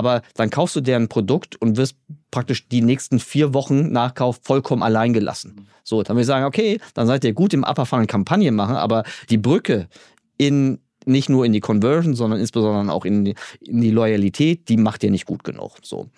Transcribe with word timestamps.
aber 0.00 0.22
dann 0.34 0.48
kaufst 0.48 0.74
du 0.76 0.80
deren 0.80 1.08
Produkt 1.08 1.60
und 1.60 1.76
wirst 1.76 1.96
praktisch 2.30 2.66
die 2.68 2.80
nächsten 2.80 3.20
vier 3.20 3.52
Wochen 3.52 3.92
Nachkauf 3.92 4.40
vollkommen 4.42 4.82
allein 4.82 5.12
gelassen. 5.12 5.68
So, 5.84 6.02
dann 6.02 6.16
will 6.16 6.22
ich 6.22 6.26
sagen, 6.26 6.46
okay, 6.46 6.80
dann 6.94 7.06
seid 7.06 7.22
ihr 7.22 7.34
gut 7.34 7.52
im 7.52 7.64
Upper 7.64 7.84
Funnel 7.84 8.06
Kampagnen 8.06 8.54
machen, 8.54 8.76
aber 8.76 9.04
die 9.28 9.36
Brücke 9.36 9.88
in 10.38 10.78
nicht 11.04 11.28
nur 11.28 11.44
in 11.44 11.52
die 11.52 11.60
Conversion, 11.60 12.14
sondern 12.14 12.40
insbesondere 12.40 12.94
auch 12.94 13.04
in 13.04 13.24
die, 13.26 13.34
in 13.60 13.80
die 13.80 13.90
Loyalität, 13.90 14.68
die 14.68 14.76
macht 14.78 15.04
ihr 15.04 15.10
nicht 15.10 15.26
gut 15.26 15.44
genug. 15.44 15.76
So. 15.82 16.08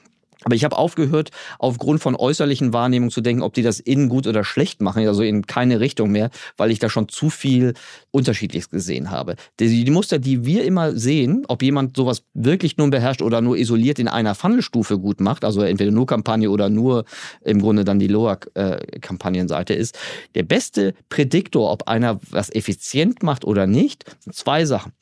Aber 0.45 0.55
ich 0.55 0.65
habe 0.65 0.77
aufgehört, 0.77 1.31
aufgrund 1.59 2.01
von 2.01 2.17
äußerlichen 2.17 2.73
Wahrnehmungen 2.73 3.11
zu 3.11 3.21
denken, 3.21 3.43
ob 3.43 3.55
die 3.55 3.63
das 3.63 3.81
innen 3.81 4.09
gut 4.09 4.27
oder 4.27 4.45
schlecht 4.45 4.81
machen, 4.81 5.07
also 5.07 5.23
in 5.23 5.47
keine 5.47 5.81
Richtung 5.81 6.11
mehr, 6.11 6.31
weil 6.57 6.71
ich 6.71 6.79
da 6.79 6.89
schon 6.89 7.09
zu 7.09 7.31
viel 7.31 7.75
Unterschiedliches 8.11 8.71
gesehen 8.71 9.11
habe. 9.11 9.37
Die, 9.61 9.91
Muster, 9.91 10.19
die 10.19 10.45
wir 10.45 10.65
immer 10.65 10.97
sehen, 10.97 11.45
ob 11.49 11.63
jemand 11.63 11.97
sowas 11.97 12.25
wirklich 12.35 12.77
nur 12.77 12.91
beherrscht 12.91 13.23
oder 13.23 13.41
nur 13.41 13.57
isoliert 13.57 13.99
in 13.99 14.09
einer 14.09 14.35
Funnelstufe 14.35 14.99
gut 14.99 15.21
macht, 15.21 15.45
also 15.45 15.63
entweder 15.63 15.91
nur 15.91 16.07
Kampagne 16.07 16.51
oder 16.51 16.69
nur 16.69 17.05
im 17.43 17.61
Grunde 17.61 17.85
dann 17.85 17.99
die 17.99 18.09
Lower-Kampagnenseite 18.09 19.75
ist, 19.75 19.99
der 20.35 20.43
beste 20.43 20.95
Prädiktor, 21.09 21.71
ob 21.71 21.89
einer 21.89 22.21
was 22.31 22.51
effizient 22.51 23.23
macht 23.23 23.45
oder 23.45 23.67
nicht, 23.67 24.05
sind 24.21 24.35
zwei 24.35 24.65
Sachen. 24.65 24.93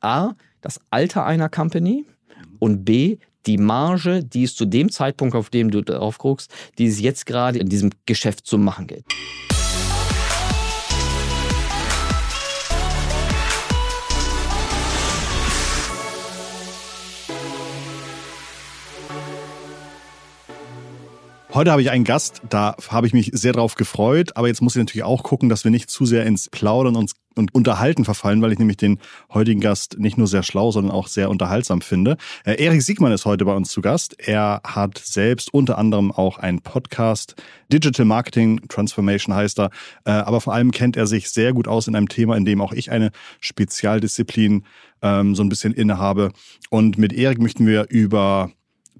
A, 0.00 0.34
das 0.60 0.80
Alter 0.90 1.24
einer 1.24 1.48
Company 1.48 2.04
und 2.58 2.84
B, 2.84 3.18
die 3.46 3.58
Marge, 3.58 4.24
die 4.24 4.44
es 4.44 4.54
zu 4.54 4.64
dem 4.64 4.90
Zeitpunkt, 4.90 5.34
auf 5.34 5.50
dem 5.50 5.70
du 5.70 5.82
drauf 5.82 6.18
guckst, 6.18 6.52
die 6.78 6.86
es 6.86 7.00
jetzt 7.00 7.26
gerade 7.26 7.58
in 7.58 7.68
diesem 7.68 7.90
Geschäft 8.06 8.46
zu 8.46 8.58
machen 8.58 8.86
gilt. 8.86 9.04
Heute 21.54 21.70
habe 21.70 21.82
ich 21.82 21.92
einen 21.92 22.02
Gast, 22.02 22.42
da 22.50 22.74
habe 22.88 23.06
ich 23.06 23.12
mich 23.12 23.30
sehr 23.32 23.52
drauf 23.52 23.76
gefreut, 23.76 24.32
aber 24.36 24.48
jetzt 24.48 24.60
muss 24.60 24.74
ich 24.74 24.80
natürlich 24.80 25.04
auch 25.04 25.22
gucken, 25.22 25.48
dass 25.48 25.62
wir 25.62 25.70
nicht 25.70 25.88
zu 25.88 26.04
sehr 26.04 26.26
ins 26.26 26.48
Plaudern 26.48 26.96
und, 26.96 27.12
und 27.36 27.54
Unterhalten 27.54 28.04
verfallen, 28.04 28.42
weil 28.42 28.50
ich 28.50 28.58
nämlich 28.58 28.76
den 28.76 28.98
heutigen 29.32 29.60
Gast 29.60 29.96
nicht 29.96 30.18
nur 30.18 30.26
sehr 30.26 30.42
schlau, 30.42 30.72
sondern 30.72 30.90
auch 30.90 31.06
sehr 31.06 31.30
unterhaltsam 31.30 31.80
finde. 31.80 32.16
Äh, 32.44 32.60
Erik 32.60 32.82
Siegmann 32.82 33.12
ist 33.12 33.24
heute 33.24 33.44
bei 33.44 33.54
uns 33.54 33.70
zu 33.70 33.82
Gast. 33.82 34.16
Er 34.18 34.62
hat 34.64 34.98
selbst 34.98 35.54
unter 35.54 35.78
anderem 35.78 36.10
auch 36.10 36.38
einen 36.38 36.60
Podcast, 36.60 37.36
Digital 37.72 38.04
Marketing 38.04 38.60
Transformation 38.66 39.32
heißt 39.32 39.60
er, 39.60 39.70
äh, 40.06 40.10
aber 40.10 40.40
vor 40.40 40.54
allem 40.54 40.72
kennt 40.72 40.96
er 40.96 41.06
sich 41.06 41.30
sehr 41.30 41.52
gut 41.52 41.68
aus 41.68 41.86
in 41.86 41.94
einem 41.94 42.08
Thema, 42.08 42.36
in 42.36 42.44
dem 42.44 42.60
auch 42.60 42.72
ich 42.72 42.90
eine 42.90 43.12
Spezialdisziplin 43.38 44.64
ähm, 45.02 45.36
so 45.36 45.44
ein 45.44 45.50
bisschen 45.50 45.72
innehabe. 45.72 46.32
Und 46.70 46.98
mit 46.98 47.12
Erik 47.12 47.38
möchten 47.38 47.64
wir 47.64 47.86
über 47.90 48.50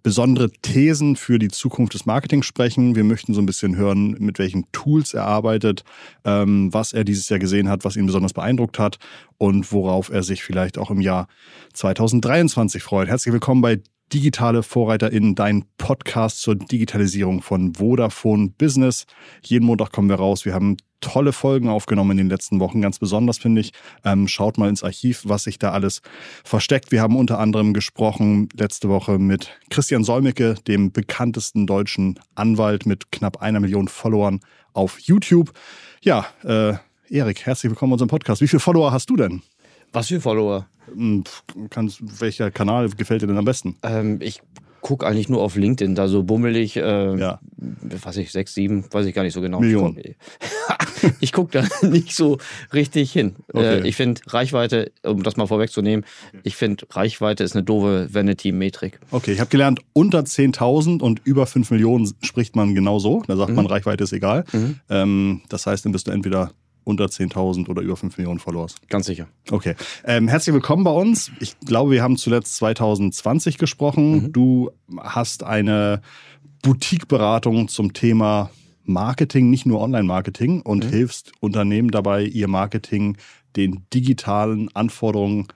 besondere 0.05 0.51
Thesen 0.51 1.17
für 1.17 1.41
die 1.41 1.49
Zukunft 1.49 1.95
des 1.95 2.07
Marketings 2.07 2.47
sprechen. 2.47 2.95
Wir 2.95 3.05
möchten 3.05 3.33
so 3.33 3.41
ein 3.41 3.47
bisschen 3.47 3.75
hören, 3.75 4.15
mit 4.21 4.39
welchen 4.39 4.71
Tools 4.71 5.15
er 5.15 5.25
arbeitet, 5.25 5.83
ähm, 6.25 6.73
was 6.73 6.93
er 6.93 7.05
dieses 7.05 7.29
Jahr 7.31 7.41
gesehen 7.41 7.69
hat, 7.71 7.85
was 7.85 7.97
ihn 7.97 8.07
besonders 8.07 8.35
beeindruckt 8.35 8.79
hat 8.79 8.99
und 9.39 9.73
worauf 9.73 10.11
er 10.11 10.23
sich 10.23 10.45
vielleicht 10.45 10.77
auch 10.77 10.91
im 10.91 11.01
Jahr 11.01 11.27
2023 11.73 12.83
freut. 12.83 13.09
Herzlich 13.09 13.33
willkommen 13.33 13.63
bei 13.63 13.81
digitale 14.15 14.62
VorreiterInnen, 14.62 15.34
dein 15.34 15.65
Podcast 15.77 16.41
zur 16.41 16.55
Digitalisierung 16.55 17.43
von 17.43 17.75
Vodafone 17.75 18.51
Business. 18.57 19.07
Jeden 19.43 19.67
Montag 19.67 19.91
kommen 19.91 20.09
wir 20.09 20.17
raus. 20.17 20.45
Wir 20.45 20.55
haben 20.55 20.77
tolle 21.01 21.33
Folgen 21.33 21.69
aufgenommen 21.69 22.12
in 22.12 22.19
den 22.19 22.29
letzten 22.29 22.61
Wochen. 22.61 22.81
Ganz 22.81 23.01
besonders 23.01 23.39
finde 23.39 23.61
ich. 23.61 23.73
Ähm, 24.05 24.29
schaut 24.29 24.57
mal 24.57 24.69
ins 24.69 24.85
Archiv, 24.85 25.23
was 25.27 25.42
sich 25.42 25.59
da 25.59 25.73
alles 25.73 26.01
versteckt. 26.45 26.92
Wir 26.92 27.03
haben 27.03 27.17
unter 27.17 27.41
anderem 27.41 27.75
gesprochen 27.75 28.48
letzte 28.57 28.89
Woche 28.89 29.19
mit 29.19 29.51
Christian 29.69 30.05
Solmecke, 30.05 30.55
dem 30.69 30.92
bekanntesten 30.92 31.67
deutschen 31.67 32.20
Anwalt 32.37 32.87
mit 32.87 33.11
knapp 33.11 33.42
einer 33.42 33.59
Million 33.59 33.89
Followern 33.89 34.41
auf 34.75 35.01
YouTube. 35.01 35.53
Ja, 36.03 36.27
äh, 36.45 36.75
Erik, 37.09 37.45
herzlich 37.45 37.69
willkommen 37.69 37.91
in 37.91 37.95
unserem 37.95 38.08
Podcast. 38.08 38.41
Wie 38.41 38.48
viele 38.48 38.61
Follower 38.61 38.92
hast 38.92 39.11
du 39.11 39.17
denn? 39.17 39.42
Was 39.95 40.09
für 40.09 40.21
Follower? 40.21 40.67
Hm, 40.93 41.23
kannst, 41.71 42.21
welcher 42.21 42.51
Kanal 42.51 42.91
gefällt 42.91 43.23
dir 43.23 43.29
denn 43.29 43.39
am 43.39 43.45
besten? 43.45 43.77
Ähm, 43.85 44.19
ich 44.21 44.43
gucke 44.81 45.07
eigentlich 45.07 45.29
nur 45.29 45.41
auf 45.41 45.57
LinkedIn, 45.57 45.95
da 45.95 46.09
so 46.09 46.25
bummelig, 46.25 46.77
äh, 46.77 47.17
ja. 47.17 47.41
was 47.57 48.17
ich, 48.17 48.33
sechs, 48.33 48.55
sieben, 48.55 48.85
weiß 48.91 49.07
ich 49.07 49.15
gar 49.15 49.23
nicht 49.23 49.33
so 49.33 49.41
genau. 49.41 49.61
Millionen. 49.61 49.97
ich 51.21 51.33
gucke 51.33 51.53
da 51.53 51.87
nicht 51.87 52.15
so 52.15 52.39
richtig 52.73 53.13
hin. 53.13 53.37
Äh, 53.55 53.59
okay. 53.59 53.81
Äh, 53.81 53.89
ich 53.89 53.95
finde 53.97 54.21
Reichweite, 54.27 54.91
um 55.05 55.23
das 55.23 55.37
mal 55.37 55.47
vorwegzunehmen, 55.47 56.05
ich 56.43 56.57
finde 56.57 56.87
Reichweite 56.91 57.45
ist 57.45 57.55
eine 57.55 57.63
doofe 57.63 58.09
Vanity-Metrik. 58.13 58.99
Okay, 59.13 59.33
ich 59.33 59.41
habe 59.41 59.49
gelernt, 59.49 59.81
unter 59.93 60.21
10.000 60.21 61.01
und 61.01 61.23
über 61.25 61.47
5 61.47 61.71
Millionen 61.71 62.13
spricht 62.23 62.57
man 62.57 62.75
genauso. 62.75 63.23
Da 63.29 63.37
sagt 63.37 63.51
mhm. 63.51 63.57
man, 63.57 63.67
Reichweite 63.67 64.05
ist 64.05 64.13
egal. 64.13 64.45
Mhm. 64.53 64.81
Ähm, 64.91 65.43
das 65.49 65.67
heißt, 65.67 65.85
dann 65.85 65.93
bist 65.93 66.09
du 66.09 66.11
entweder 66.11 66.51
unter 66.84 67.06
10.000 67.06 67.68
oder 67.68 67.83
über 67.83 67.96
5 67.96 68.17
Millionen 68.18 68.39
Followers. 68.39 68.77
Ganz 68.89 69.06
sicher. 69.06 69.27
Okay. 69.50 69.74
Ähm, 70.05 70.28
herzlich 70.28 70.55
willkommen 70.55 70.84
bei 70.84 70.90
uns. 70.90 71.33
Ich 71.40 71.58
glaube, 71.61 71.90
wir 71.92 72.02
haben 72.02 72.17
zuletzt 72.17 72.56
2020 72.56 73.58
gesprochen. 73.58 74.12
Mhm. 74.12 74.33
Du 74.33 74.70
hast 74.98 75.42
eine 75.42 76.02
Boutique-Beratung 76.62 77.68
zum 77.68 77.92
Thema 77.92 78.50
Marketing, 78.84 79.50
nicht 79.50 79.67
nur 79.67 79.80
Online-Marketing 79.80 80.61
und 80.62 80.84
mhm. 80.84 80.90
hilfst 80.90 81.33
Unternehmen 81.40 81.90
dabei, 81.90 82.24
ihr 82.24 82.48
Marketing 82.48 83.16
den 83.56 83.84
digitalen 83.92 84.74
Anforderungen 84.74 85.48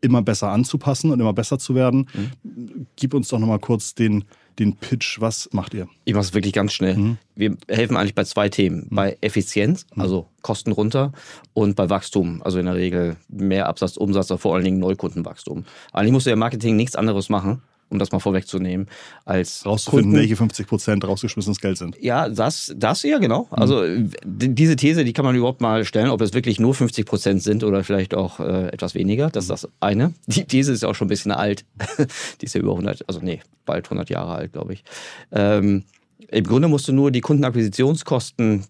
immer 0.00 0.22
besser 0.22 0.50
anzupassen 0.50 1.10
und 1.10 1.20
immer 1.20 1.32
besser 1.32 1.58
zu 1.58 1.74
werden. 1.74 2.08
Mhm. 2.42 2.86
Gib 2.96 3.14
uns 3.14 3.28
doch 3.28 3.38
nochmal 3.38 3.58
kurz 3.58 3.94
den 3.94 4.24
den 4.58 4.76
Pitch. 4.76 5.20
Was 5.20 5.48
macht 5.52 5.74
ihr? 5.74 5.88
Ich 6.04 6.14
mache 6.14 6.24
es 6.24 6.34
wirklich 6.34 6.52
ganz 6.52 6.72
schnell. 6.72 6.96
Mhm. 6.96 7.18
Wir 7.34 7.56
helfen 7.68 7.96
eigentlich 7.96 8.14
bei 8.14 8.24
zwei 8.24 8.48
Themen. 8.48 8.86
Mhm. 8.90 8.94
Bei 8.94 9.18
Effizienz, 9.20 9.86
mhm. 9.94 10.02
also 10.02 10.28
Kosten 10.42 10.72
runter, 10.72 11.12
und 11.52 11.76
bei 11.76 11.90
Wachstum, 11.90 12.42
also 12.42 12.58
in 12.58 12.66
der 12.66 12.74
Regel 12.74 13.16
mehr 13.28 13.68
Absatz, 13.68 13.96
Umsatz, 13.96 14.30
aber 14.30 14.38
vor 14.38 14.54
allen 14.54 14.64
Dingen 14.64 14.78
Neukundenwachstum. 14.78 15.64
Eigentlich 15.92 16.12
musst 16.12 16.26
du 16.26 16.30
ja 16.30 16.36
Marketing 16.36 16.76
nichts 16.76 16.96
anderes 16.96 17.28
machen, 17.28 17.62
um 17.88 17.98
das 17.98 18.12
mal 18.12 18.18
vorwegzunehmen, 18.18 18.88
als 19.24 19.64
rauszufinden, 19.64 20.10
Kunden. 20.10 20.20
welche 20.20 20.36
50 20.36 20.66
Prozent 20.66 21.04
rausgeschmissenes 21.06 21.60
Geld 21.60 21.78
sind. 21.78 21.96
Ja, 22.00 22.28
das, 22.28 22.74
das 22.76 23.02
ja 23.02 23.18
genau. 23.18 23.42
Mhm. 23.50 23.58
Also 23.58 23.84
diese 24.24 24.76
These, 24.76 25.04
die 25.04 25.12
kann 25.12 25.24
man 25.24 25.34
überhaupt 25.34 25.60
mal 25.60 25.84
stellen, 25.84 26.10
ob 26.10 26.20
es 26.20 26.34
wirklich 26.34 26.58
nur 26.58 26.74
50 26.74 27.06
Prozent 27.06 27.42
sind 27.42 27.64
oder 27.64 27.84
vielleicht 27.84 28.14
auch 28.14 28.40
äh, 28.40 28.68
etwas 28.68 28.94
weniger. 28.94 29.30
Das 29.30 29.44
ist 29.44 29.50
das 29.50 29.68
eine. 29.80 30.12
Die 30.26 30.44
These 30.44 30.72
ist 30.72 30.82
ja 30.82 30.88
auch 30.88 30.94
schon 30.94 31.06
ein 31.06 31.08
bisschen 31.10 31.32
alt. 31.32 31.64
die 32.40 32.46
ist 32.46 32.54
ja 32.54 32.60
über 32.60 32.72
100, 32.72 33.08
also 33.08 33.20
nee, 33.20 33.40
bald 33.64 33.86
100 33.86 34.10
Jahre 34.10 34.34
alt, 34.34 34.52
glaube 34.52 34.74
ich. 34.74 34.84
Ähm, 35.32 35.84
Im 36.28 36.44
Grunde 36.44 36.68
musst 36.68 36.88
du 36.88 36.92
nur 36.92 37.10
die 37.10 37.20
Kundenakquisitionskosten 37.20 38.64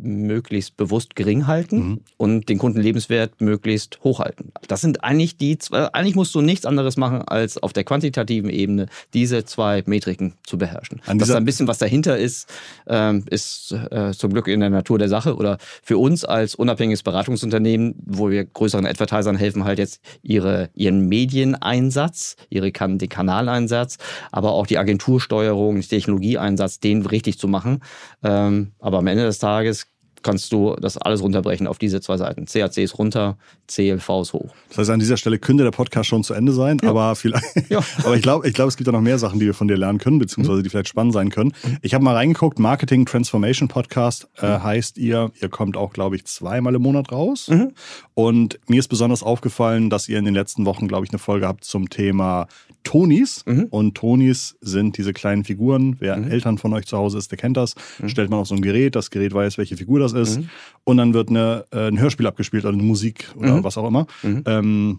möglichst 0.00 0.76
bewusst 0.76 1.16
gering 1.16 1.46
halten 1.46 1.76
mhm. 1.76 2.00
und 2.16 2.48
den 2.48 2.58
Kundenlebenswert 2.58 3.40
möglichst 3.40 3.98
hoch 4.04 4.20
halten. 4.20 4.52
Das 4.68 4.80
sind 4.80 5.04
eigentlich 5.04 5.36
die 5.36 5.58
zwei, 5.58 5.92
eigentlich 5.92 6.14
musst 6.14 6.34
du 6.34 6.40
nichts 6.40 6.66
anderes 6.66 6.96
machen, 6.96 7.22
als 7.22 7.58
auf 7.58 7.72
der 7.72 7.84
quantitativen 7.84 8.50
Ebene 8.50 8.86
diese 9.14 9.44
zwei 9.44 9.82
Metriken 9.86 10.34
zu 10.44 10.58
beherrschen. 10.58 11.00
An 11.06 11.18
Dass 11.18 11.28
da 11.28 11.36
ein 11.36 11.44
bisschen 11.44 11.68
was 11.68 11.78
dahinter 11.78 12.18
ist, 12.18 12.48
ähm, 12.86 13.24
ist 13.30 13.72
äh, 13.72 14.12
zum 14.12 14.32
Glück 14.32 14.48
in 14.48 14.60
der 14.60 14.70
Natur 14.70 14.98
der 14.98 15.08
Sache 15.08 15.36
oder 15.36 15.58
für 15.82 15.98
uns 15.98 16.24
als 16.24 16.54
unabhängiges 16.54 17.02
Beratungsunternehmen, 17.02 17.94
wo 18.04 18.30
wir 18.30 18.44
größeren 18.44 18.86
Advertisern 18.86 19.36
helfen, 19.36 19.64
halt 19.64 19.78
jetzt 19.78 20.00
ihre, 20.22 20.70
ihren 20.74 21.08
Medieneinsatz, 21.08 22.36
ihre 22.50 22.72
kan 22.72 22.98
den 22.98 23.08
Kanaleinsatz, 23.08 23.98
aber 24.30 24.52
auch 24.52 24.66
die 24.66 24.78
Agentursteuerung, 24.78 25.74
den 25.76 25.82
Technologieeinsatz, 25.82 26.80
den 26.80 27.04
richtig 27.04 27.38
zu 27.38 27.48
machen. 27.48 27.80
Ähm, 28.22 28.72
aber 28.78 28.98
am 28.98 29.06
Ende 29.06 29.24
des 29.24 29.38
Tages 29.38 29.81
kannst 30.22 30.52
du 30.52 30.76
das 30.80 30.96
alles 30.98 31.22
runterbrechen 31.22 31.66
auf 31.66 31.78
diese 31.78 32.00
zwei 32.00 32.16
Seiten. 32.16 32.46
CAC 32.46 32.78
ist 32.78 32.98
runter, 32.98 33.36
CLV 33.68 34.08
ist 34.22 34.32
hoch. 34.32 34.54
Das 34.68 34.78
heißt, 34.78 34.90
an 34.90 35.00
dieser 35.00 35.16
Stelle 35.16 35.38
könnte 35.38 35.64
der 35.64 35.70
Podcast 35.70 36.08
schon 36.08 36.24
zu 36.24 36.34
Ende 36.34 36.52
sein, 36.52 36.78
ja. 36.82 36.90
aber 36.90 37.14
vielleicht, 37.14 37.44
ja. 37.70 37.80
aber 38.04 38.16
ich 38.16 38.22
glaube, 38.22 38.46
ich 38.48 38.54
glaube, 38.54 38.68
es 38.68 38.76
gibt 38.76 38.88
da 38.88 38.92
noch 38.92 39.00
mehr 39.00 39.18
Sachen, 39.18 39.38
die 39.38 39.46
wir 39.46 39.54
von 39.54 39.68
dir 39.68 39.76
lernen 39.76 39.98
können, 39.98 40.18
beziehungsweise 40.18 40.58
mhm. 40.58 40.62
die 40.64 40.70
vielleicht 40.70 40.88
spannend 40.88 41.12
sein 41.12 41.30
können. 41.30 41.52
Ich 41.82 41.94
habe 41.94 42.04
mal 42.04 42.14
reingeguckt, 42.14 42.58
Marketing 42.58 43.06
Transformation 43.06 43.68
Podcast 43.68 44.28
äh, 44.38 44.46
mhm. 44.46 44.62
heißt 44.62 44.98
ihr, 44.98 45.30
ihr 45.40 45.48
kommt 45.48 45.76
auch, 45.76 45.92
glaube 45.92 46.16
ich, 46.16 46.24
zweimal 46.24 46.74
im 46.74 46.82
Monat 46.82 47.12
raus. 47.12 47.48
Mhm. 47.48 47.72
Und 48.14 48.58
mir 48.68 48.78
ist 48.78 48.88
besonders 48.88 49.22
aufgefallen, 49.22 49.88
dass 49.88 50.08
ihr 50.08 50.18
in 50.18 50.24
den 50.24 50.34
letzten 50.34 50.66
Wochen, 50.66 50.86
glaube 50.86 51.06
ich, 51.06 51.10
eine 51.10 51.18
Folge 51.18 51.46
habt 51.46 51.64
zum 51.64 51.88
Thema 51.88 52.46
Tonis. 52.84 53.44
Mhm. 53.46 53.68
Und 53.70 53.94
Tonis 53.94 54.56
sind 54.60 54.98
diese 54.98 55.12
kleinen 55.12 55.44
Figuren. 55.44 55.96
Wer 55.98 56.16
mhm. 56.16 56.30
Eltern 56.30 56.58
von 56.58 56.72
euch 56.74 56.86
zu 56.86 56.98
Hause 56.98 57.18
ist, 57.18 57.30
der 57.30 57.38
kennt 57.38 57.56
das. 57.56 57.74
Mhm. 57.98 58.08
Stellt 58.08 58.30
man 58.30 58.40
auf 58.40 58.48
so 58.48 58.54
ein 58.54 58.62
Gerät, 58.62 58.96
das 58.96 59.10
Gerät 59.10 59.32
weiß, 59.32 59.56
welche 59.56 59.76
Figur 59.76 59.98
das 59.98 60.12
ist. 60.12 60.38
Mhm. 60.38 60.48
Und 60.84 60.96
dann 60.98 61.14
wird 61.14 61.30
eine, 61.30 61.64
äh, 61.72 61.88
ein 61.88 61.98
Hörspiel 61.98 62.26
abgespielt 62.26 62.64
oder 62.64 62.74
eine 62.74 62.82
Musik 62.82 63.28
oder 63.36 63.56
mhm. 63.56 63.64
was 63.64 63.78
auch 63.78 63.88
immer. 63.88 64.06
Mhm. 64.22 64.42
Ähm, 64.46 64.98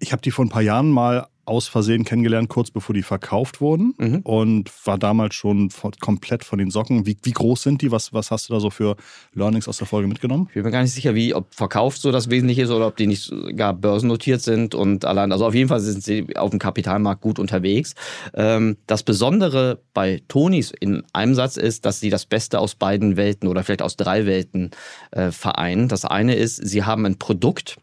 ich 0.00 0.12
habe 0.12 0.22
die 0.22 0.30
vor 0.30 0.44
ein 0.44 0.50
paar 0.50 0.62
Jahren 0.62 0.90
mal 0.90 1.26
aus 1.46 1.68
Versehen 1.68 2.04
kennengelernt, 2.04 2.48
kurz 2.48 2.70
bevor 2.70 2.94
die 2.94 3.02
verkauft 3.02 3.60
wurden 3.60 3.94
mhm. 3.98 4.20
und 4.24 4.70
war 4.86 4.98
damals 4.98 5.34
schon 5.34 5.70
komplett 6.00 6.44
von 6.44 6.58
den 6.58 6.70
Socken. 6.70 7.06
Wie, 7.06 7.16
wie 7.22 7.32
groß 7.32 7.62
sind 7.62 7.82
die? 7.82 7.90
Was, 7.90 8.12
was 8.12 8.30
hast 8.30 8.48
du 8.48 8.54
da 8.54 8.60
so 8.60 8.70
für 8.70 8.96
Learnings 9.32 9.68
aus 9.68 9.78
der 9.78 9.86
Folge 9.86 10.08
mitgenommen? 10.08 10.46
Ich 10.48 10.54
bin 10.54 10.64
mir 10.64 10.70
gar 10.70 10.82
nicht 10.82 10.92
sicher, 10.92 11.14
wie, 11.14 11.34
ob 11.34 11.54
verkauft 11.54 12.00
so 12.00 12.12
das 12.12 12.30
Wesentliche 12.30 12.62
ist 12.62 12.70
oder 12.70 12.88
ob 12.88 12.96
die 12.96 13.06
nicht 13.06 13.32
gar 13.56 13.72
börsennotiert 13.72 14.42
sind 14.42 14.74
und 14.74 15.04
allein, 15.04 15.32
also 15.32 15.46
auf 15.46 15.54
jeden 15.54 15.68
Fall 15.68 15.80
sind 15.80 16.02
sie 16.02 16.36
auf 16.36 16.50
dem 16.50 16.58
Kapitalmarkt 16.58 17.20
gut 17.22 17.38
unterwegs. 17.38 17.94
Ähm, 18.34 18.76
das 18.86 19.02
Besondere 19.02 19.80
bei 19.94 20.22
Tonis 20.28 20.72
in 20.78 21.04
einem 21.12 21.34
Satz 21.34 21.56
ist, 21.56 21.86
dass 21.86 22.00
sie 22.00 22.10
das 22.10 22.26
Beste 22.26 22.58
aus 22.58 22.74
beiden 22.74 23.16
Welten 23.16 23.48
oder 23.48 23.62
vielleicht 23.64 23.82
aus 23.82 23.96
drei 23.96 24.26
Welten 24.26 24.70
äh, 25.12 25.30
vereinen. 25.30 25.88
Das 25.88 26.04
eine 26.04 26.34
ist, 26.34 26.56
sie 26.56 26.84
haben 26.84 27.06
ein 27.06 27.18
Produkt, 27.18 27.78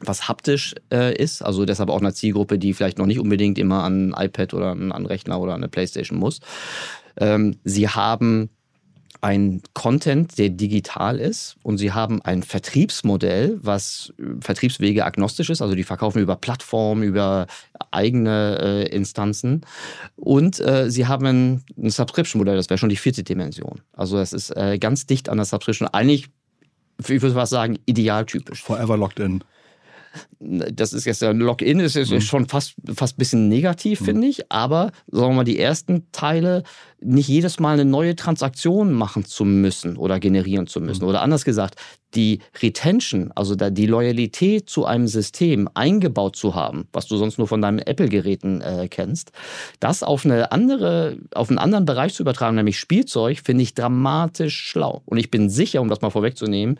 was 0.00 0.28
haptisch 0.28 0.74
äh, 0.92 1.14
ist, 1.14 1.42
also 1.42 1.64
deshalb 1.64 1.90
auch 1.90 2.00
eine 2.00 2.14
Zielgruppe, 2.14 2.58
die 2.58 2.74
vielleicht 2.74 2.98
noch 2.98 3.06
nicht 3.06 3.20
unbedingt 3.20 3.58
immer 3.58 3.82
an 3.84 4.12
ein 4.12 4.26
iPad 4.26 4.54
oder 4.54 4.70
an 4.70 4.92
einen 4.92 5.06
Rechner 5.06 5.40
oder 5.40 5.54
an 5.54 5.60
eine 5.60 5.68
Playstation 5.68 6.18
muss. 6.18 6.40
Ähm, 7.16 7.56
sie 7.64 7.88
haben 7.88 8.50
ein 9.24 9.62
Content, 9.72 10.36
der 10.36 10.50
digital 10.50 11.18
ist 11.18 11.56
und 11.62 11.78
sie 11.78 11.92
haben 11.92 12.20
ein 12.20 12.42
Vertriebsmodell, 12.42 13.58
was 13.62 14.12
äh, 14.18 14.22
Vertriebswege 14.40 15.04
agnostisch 15.06 15.48
ist, 15.48 15.62
also 15.62 15.74
die 15.74 15.82
verkaufen 15.82 16.20
über 16.20 16.36
Plattformen, 16.36 17.02
über 17.02 17.46
eigene 17.90 18.58
äh, 18.60 18.94
Instanzen 18.94 19.62
und 20.16 20.60
äh, 20.60 20.90
sie 20.90 21.06
haben 21.06 21.24
ein, 21.24 21.64
Subscription-Modell, 21.90 22.56
das 22.56 22.68
wäre 22.68 22.76
schon 22.76 22.90
die 22.90 22.96
vierte 22.96 23.22
Dimension. 23.22 23.80
Also 23.94 24.18
es 24.18 24.34
ist 24.34 24.50
äh, 24.50 24.78
ganz 24.78 25.06
dicht 25.06 25.30
an 25.30 25.38
der 25.38 25.46
Subscription, 25.46 25.88
eigentlich, 25.88 26.26
ich 26.98 27.22
würde 27.22 27.34
was 27.34 27.48
sagen, 27.48 27.78
idealtypisch. 27.86 28.62
Forever 28.62 28.98
locked 28.98 29.20
in 29.20 29.42
das 30.38 30.92
ist 30.92 31.04
jetzt 31.04 31.22
ein 31.22 31.38
Login, 31.38 31.80
ist, 31.80 31.96
ist 31.96 32.10
mhm. 32.10 32.20
schon 32.20 32.48
fast 32.48 32.74
fast 32.94 33.14
ein 33.14 33.18
bisschen 33.18 33.48
negativ, 33.48 34.00
mhm. 34.00 34.04
finde 34.04 34.26
ich. 34.28 34.50
Aber 34.52 34.92
sagen 35.10 35.32
wir 35.32 35.36
mal, 35.36 35.44
die 35.44 35.58
ersten 35.58 36.10
Teile 36.12 36.62
nicht 37.00 37.28
jedes 37.28 37.60
Mal 37.60 37.74
eine 37.74 37.84
neue 37.84 38.16
Transaktion 38.16 38.92
machen 38.92 39.24
zu 39.24 39.44
müssen 39.44 39.96
oder 39.96 40.18
generieren 40.18 40.66
zu 40.66 40.80
müssen. 40.80 41.02
Mhm. 41.02 41.10
Oder 41.10 41.22
anders 41.22 41.44
gesagt, 41.44 41.76
die 42.14 42.40
Retention, 42.62 43.32
also 43.34 43.54
die 43.56 43.86
Loyalität 43.86 44.70
zu 44.70 44.86
einem 44.86 45.08
System 45.08 45.68
eingebaut 45.74 46.36
zu 46.36 46.54
haben, 46.54 46.86
was 46.92 47.06
du 47.06 47.16
sonst 47.16 47.38
nur 47.38 47.48
von 47.48 47.60
deinen 47.60 47.80
Apple-Geräten 47.80 48.60
äh, 48.60 48.88
kennst, 48.88 49.32
das 49.80 50.02
auf 50.02 50.24
eine 50.24 50.52
andere, 50.52 51.18
auf 51.34 51.50
einen 51.50 51.58
anderen 51.58 51.84
Bereich 51.84 52.14
zu 52.14 52.22
übertragen, 52.22 52.56
nämlich 52.56 52.78
Spielzeug, 52.78 53.40
finde 53.44 53.62
ich 53.62 53.74
dramatisch 53.74 54.56
schlau. 54.56 55.02
Und 55.06 55.18
ich 55.18 55.30
bin 55.30 55.50
sicher, 55.50 55.80
um 55.80 55.88
das 55.88 56.00
mal 56.00 56.10
vorwegzunehmen, 56.10 56.78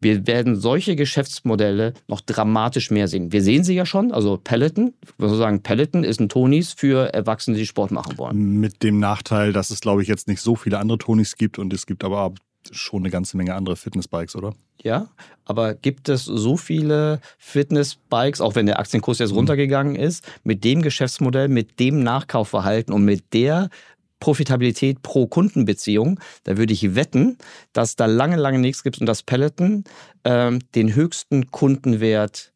wir 0.00 0.26
werden 0.26 0.56
solche 0.56 0.96
Geschäftsmodelle 0.96 1.94
noch 2.06 2.20
dramatisch 2.20 2.90
mehr 2.90 3.08
sehen. 3.08 3.32
Wir 3.32 3.42
sehen 3.42 3.64
sie 3.64 3.74
ja 3.74 3.86
schon, 3.86 4.12
also 4.12 4.38
Peloton, 4.42 4.94
ich 5.02 5.18
würde 5.18 5.36
sagen, 5.36 5.62
Peloton 5.62 6.04
ist 6.04 6.20
ein 6.20 6.28
Tonis 6.28 6.72
für 6.72 7.12
Erwachsene, 7.12 7.56
die 7.56 7.66
Sport 7.66 7.90
machen 7.90 8.18
wollen. 8.18 8.60
Mit 8.60 8.82
dem 8.82 8.98
Nachteil, 8.98 9.52
dass 9.52 9.70
es, 9.70 9.80
glaube 9.80 10.02
ich, 10.02 10.08
jetzt 10.08 10.28
nicht 10.28 10.40
so 10.40 10.56
viele 10.56 10.78
andere 10.78 10.98
Tonis 10.98 11.36
gibt 11.36 11.58
und 11.58 11.72
es 11.72 11.86
gibt 11.86 12.04
aber 12.04 12.32
schon 12.70 13.02
eine 13.02 13.10
ganze 13.10 13.36
Menge 13.36 13.54
andere 13.54 13.76
Fitnessbikes, 13.76 14.36
oder? 14.36 14.54
Ja, 14.82 15.08
aber 15.44 15.74
gibt 15.74 16.08
es 16.08 16.24
so 16.24 16.56
viele 16.56 17.20
Fitnessbikes, 17.38 18.40
auch 18.40 18.54
wenn 18.54 18.66
der 18.66 18.78
Aktienkurs 18.78 19.18
jetzt 19.18 19.30
mhm. 19.30 19.38
runtergegangen 19.38 19.96
ist, 19.96 20.24
mit 20.44 20.64
dem 20.64 20.82
Geschäftsmodell, 20.82 21.48
mit 21.48 21.80
dem 21.80 22.02
Nachkaufverhalten 22.02 22.92
und 22.92 23.04
mit 23.04 23.32
der 23.32 23.70
Profitabilität 24.20 25.02
pro 25.02 25.26
Kundenbeziehung, 25.26 26.20
da 26.44 26.56
würde 26.56 26.72
ich 26.72 26.94
wetten, 26.94 27.38
dass 27.72 27.96
da 27.96 28.06
lange, 28.06 28.36
lange 28.36 28.58
nichts 28.58 28.82
gibt 28.82 29.00
und 29.00 29.06
dass 29.06 29.22
Peloton 29.22 29.84
ähm, 30.24 30.60
den 30.74 30.94
höchsten 30.94 31.50
Kundenwert 31.50 32.52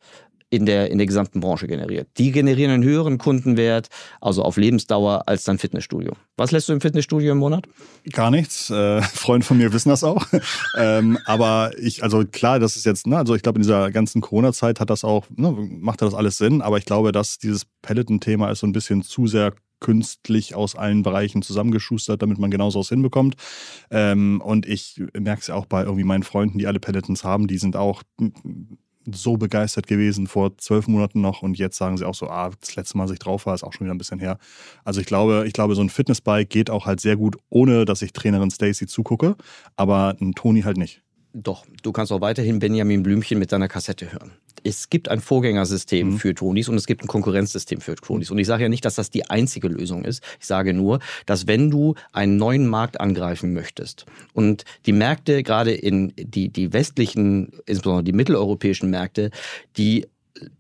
in 0.52 0.66
der, 0.66 0.90
in 0.90 0.98
der 0.98 1.06
gesamten 1.06 1.40
Branche 1.40 1.66
generiert. 1.66 2.08
Die 2.18 2.30
generieren 2.30 2.72
einen 2.72 2.82
höheren 2.82 3.16
Kundenwert, 3.16 3.88
also 4.20 4.42
auf 4.42 4.58
Lebensdauer, 4.58 5.22
als 5.26 5.44
dein 5.44 5.58
Fitnessstudio. 5.58 6.12
Was 6.36 6.50
lässt 6.50 6.68
du 6.68 6.74
im 6.74 6.82
Fitnessstudio 6.82 7.32
im 7.32 7.38
Monat? 7.38 7.66
Gar 8.12 8.30
nichts. 8.30 8.68
Äh, 8.68 9.00
Freunde 9.00 9.46
von 9.46 9.56
mir 9.56 9.72
wissen 9.72 9.88
das 9.88 10.04
auch. 10.04 10.26
ähm, 10.78 11.18
aber 11.24 11.70
ich, 11.78 12.02
also 12.02 12.24
klar, 12.26 12.58
das 12.58 12.76
ist 12.76 12.84
jetzt, 12.84 13.06
ne, 13.06 13.16
also 13.16 13.34
ich 13.34 13.42
glaube, 13.42 13.56
in 13.56 13.62
dieser 13.62 13.90
ganzen 13.90 14.20
Corona-Zeit 14.20 14.78
hat 14.78 14.90
das 14.90 15.04
auch, 15.04 15.24
ne, 15.34 15.52
macht 15.52 16.02
das 16.02 16.12
alles 16.12 16.36
Sinn, 16.36 16.60
aber 16.60 16.76
ich 16.76 16.84
glaube, 16.84 17.12
dass 17.12 17.38
dieses 17.38 17.64
Peloton-Thema 17.80 18.50
ist 18.50 18.60
so 18.60 18.66
ein 18.66 18.72
bisschen 18.72 19.02
zu 19.02 19.26
sehr 19.26 19.54
künstlich 19.82 20.54
aus 20.54 20.76
allen 20.76 21.02
Bereichen 21.02 21.42
zusammengeschustert, 21.42 22.22
damit 22.22 22.38
man 22.38 22.50
genauso 22.50 22.78
was 22.78 22.88
hinbekommt. 22.88 23.34
Ähm, 23.90 24.40
und 24.42 24.64
ich 24.64 25.02
merke 25.12 25.42
es 25.42 25.50
auch 25.50 25.66
bei 25.66 25.82
irgendwie 25.82 26.04
meinen 26.04 26.22
Freunden, 26.22 26.58
die 26.58 26.66
alle 26.66 26.80
Pelotons 26.80 27.24
haben, 27.24 27.48
die 27.48 27.58
sind 27.58 27.76
auch 27.76 28.02
so 29.10 29.36
begeistert 29.36 29.88
gewesen 29.88 30.28
vor 30.28 30.56
zwölf 30.58 30.86
Monaten 30.86 31.20
noch 31.20 31.42
und 31.42 31.58
jetzt 31.58 31.76
sagen 31.76 31.96
sie 31.96 32.06
auch 32.06 32.14
so, 32.14 32.28
ah, 32.28 32.50
das 32.60 32.76
letzte 32.76 32.96
Mal, 32.96 33.04
als 33.04 33.12
ich 33.12 33.18
drauf 33.18 33.46
war, 33.46 33.54
ist 33.54 33.64
auch 33.64 33.72
schon 33.72 33.84
wieder 33.84 33.94
ein 33.94 33.98
bisschen 33.98 34.20
her. 34.20 34.38
Also 34.84 35.00
ich 35.00 35.06
glaube, 35.06 35.44
ich 35.46 35.52
glaube, 35.52 35.74
so 35.74 35.82
ein 35.82 35.90
Fitnessbike 35.90 36.48
geht 36.48 36.70
auch 36.70 36.86
halt 36.86 37.00
sehr 37.00 37.16
gut, 37.16 37.36
ohne 37.50 37.84
dass 37.84 38.02
ich 38.02 38.12
Trainerin 38.12 38.52
Stacy 38.52 38.86
zugucke, 38.86 39.34
aber 39.74 40.16
ein 40.20 40.34
Toni 40.34 40.62
halt 40.62 40.76
nicht. 40.76 41.01
Doch, 41.34 41.64
du 41.82 41.92
kannst 41.92 42.12
auch 42.12 42.20
weiterhin 42.20 42.58
Benjamin 42.58 43.02
Blümchen 43.02 43.38
mit 43.38 43.52
deiner 43.52 43.68
Kassette 43.68 44.12
hören. 44.12 44.32
Es 44.64 44.90
gibt 44.90 45.08
ein 45.08 45.20
Vorgängersystem 45.20 46.10
mhm. 46.10 46.18
für 46.18 46.34
Tonis 46.34 46.68
und 46.68 46.76
es 46.76 46.86
gibt 46.86 47.02
ein 47.02 47.08
Konkurrenzsystem 47.08 47.80
für 47.80 47.96
Tonis. 47.96 48.30
Und 48.30 48.38
ich 48.38 48.46
sage 48.46 48.64
ja 48.64 48.68
nicht, 48.68 48.84
dass 48.84 48.96
das 48.96 49.10
die 49.10 49.28
einzige 49.30 49.68
Lösung 49.68 50.04
ist. 50.04 50.22
Ich 50.40 50.46
sage 50.46 50.74
nur, 50.74 51.00
dass 51.26 51.46
wenn 51.46 51.70
du 51.70 51.94
einen 52.12 52.36
neuen 52.36 52.66
Markt 52.66 53.00
angreifen 53.00 53.54
möchtest 53.54 54.04
und 54.34 54.64
die 54.86 54.92
Märkte, 54.92 55.42
gerade 55.42 55.72
in 55.72 56.12
die, 56.16 56.50
die 56.50 56.72
westlichen, 56.72 57.52
insbesondere 57.66 58.04
die 58.04 58.12
mitteleuropäischen 58.12 58.90
Märkte, 58.90 59.30
die 59.76 60.06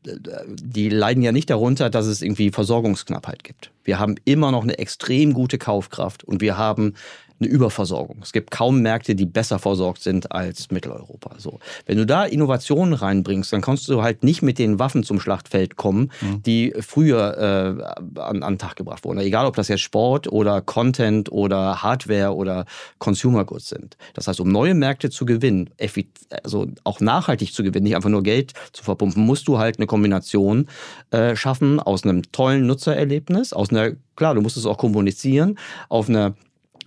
die 0.04 0.88
leiden 0.88 1.22
ja 1.22 1.32
nicht 1.32 1.50
darunter, 1.50 1.90
dass 1.90 2.06
es 2.06 2.22
irgendwie 2.22 2.50
Versorgungsknappheit 2.50 3.42
gibt. 3.42 3.72
Wir 3.84 3.98
haben 3.98 4.14
immer 4.24 4.52
noch 4.52 4.62
eine 4.62 4.78
extrem 4.78 5.32
gute 5.32 5.58
Kaufkraft 5.58 6.22
und 6.24 6.40
wir 6.40 6.56
haben 6.56 6.94
eine 7.42 7.52
Überversorgung. 7.52 8.18
Es 8.22 8.32
gibt 8.32 8.50
kaum 8.50 8.80
Märkte, 8.82 9.14
die 9.14 9.26
besser 9.26 9.58
versorgt 9.58 10.02
sind 10.02 10.32
als 10.32 10.70
Mitteleuropa. 10.70 11.34
So. 11.38 11.58
Wenn 11.86 11.98
du 11.98 12.06
da 12.06 12.24
Innovationen 12.24 12.94
reinbringst, 12.94 13.52
dann 13.52 13.60
kannst 13.60 13.88
du 13.88 14.02
halt 14.02 14.24
nicht 14.24 14.42
mit 14.42 14.58
den 14.58 14.78
Waffen 14.78 15.02
zum 15.02 15.20
Schlachtfeld 15.20 15.76
kommen, 15.76 16.10
mhm. 16.20 16.42
die 16.42 16.72
früher 16.80 17.38
äh, 18.16 18.20
an, 18.20 18.42
an 18.42 18.54
den 18.54 18.58
Tag 18.58 18.76
gebracht 18.76 19.04
wurden. 19.04 19.18
Egal, 19.18 19.46
ob 19.46 19.56
das 19.56 19.68
jetzt 19.68 19.80
Sport 19.80 20.30
oder 20.30 20.60
Content 20.60 21.30
oder 21.32 21.82
Hardware 21.82 22.34
oder 22.34 22.64
Consumer 22.98 23.44
Goods 23.44 23.68
sind. 23.68 23.96
Das 24.14 24.28
heißt, 24.28 24.40
um 24.40 24.48
neue 24.48 24.74
Märkte 24.74 25.10
zu 25.10 25.26
gewinnen, 25.26 25.70
also 26.42 26.68
auch 26.84 27.00
nachhaltig 27.00 27.52
zu 27.52 27.62
gewinnen, 27.62 27.84
nicht 27.84 27.96
einfach 27.96 28.10
nur 28.10 28.22
Geld 28.22 28.52
zu 28.72 28.84
verpumpen, 28.84 29.24
musst 29.24 29.48
du 29.48 29.58
halt 29.58 29.78
eine 29.78 29.86
Kombination 29.86 30.68
äh, 31.10 31.36
schaffen 31.36 31.80
aus 31.80 32.04
einem 32.04 32.22
tollen 32.32 32.66
Nutzererlebnis, 32.66 33.52
aus 33.52 33.70
einer, 33.70 33.92
klar, 34.16 34.34
du 34.34 34.40
musst 34.40 34.56
es 34.56 34.66
auch 34.66 34.78
kommunizieren, 34.78 35.58
auf 35.88 36.08
einer 36.08 36.34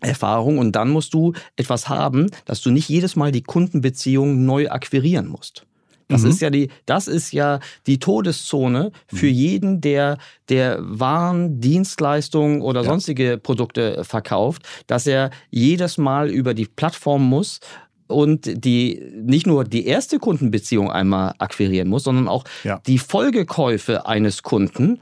Erfahrung 0.06 0.57
und 0.57 0.74
dann 0.74 0.90
musst 0.90 1.13
du 1.13 1.34
etwas 1.56 1.90
haben, 1.90 2.30
dass 2.46 2.62
du 2.62 2.72
nicht 2.72 2.90
jedes 2.90 3.16
Mal 3.16 3.31
die 3.31 3.44
Kundenbeziehung 3.44 4.46
neu 4.46 4.69
akquirieren 4.69 5.28
musst. 5.28 5.66
Das 6.07 6.22
mhm. 6.22 6.30
ist 6.30 6.42
ja 6.42 6.50
die, 6.50 6.69
das 6.86 7.07
ist 7.07 7.31
ja 7.31 7.60
die 7.88 8.00
Todeszone 8.00 8.92
für 9.07 9.25
mhm. 9.25 9.34
jeden, 9.34 9.81
der, 9.81 10.18
der 10.50 10.78
Waren, 10.81 11.60
Dienstleistungen 11.60 12.62
oder 12.62 12.82
ja. 12.82 12.88
sonstige 12.88 13.39
Produkte 13.41 14.03
verkauft, 14.03 14.63
dass 14.88 15.08
er 15.08 15.32
jedes 15.50 15.98
Mal 15.98 16.29
über 16.29 16.53
die 16.53 16.68
Plattform 16.68 17.27
muss 17.27 17.60
und 18.08 18.63
die 18.63 19.01
nicht 19.15 19.48
nur 19.48 19.63
die 19.63 19.88
erste 19.88 20.20
Kundenbeziehung 20.20 20.91
einmal 20.91 21.34
akquirieren 21.39 21.88
muss, 21.88 22.03
sondern 22.03 22.27
auch 22.27 22.44
ja. 22.63 22.79
die 22.86 23.00
Folgekäufe 23.00 24.06
eines 24.06 24.44
Kunden 24.44 25.00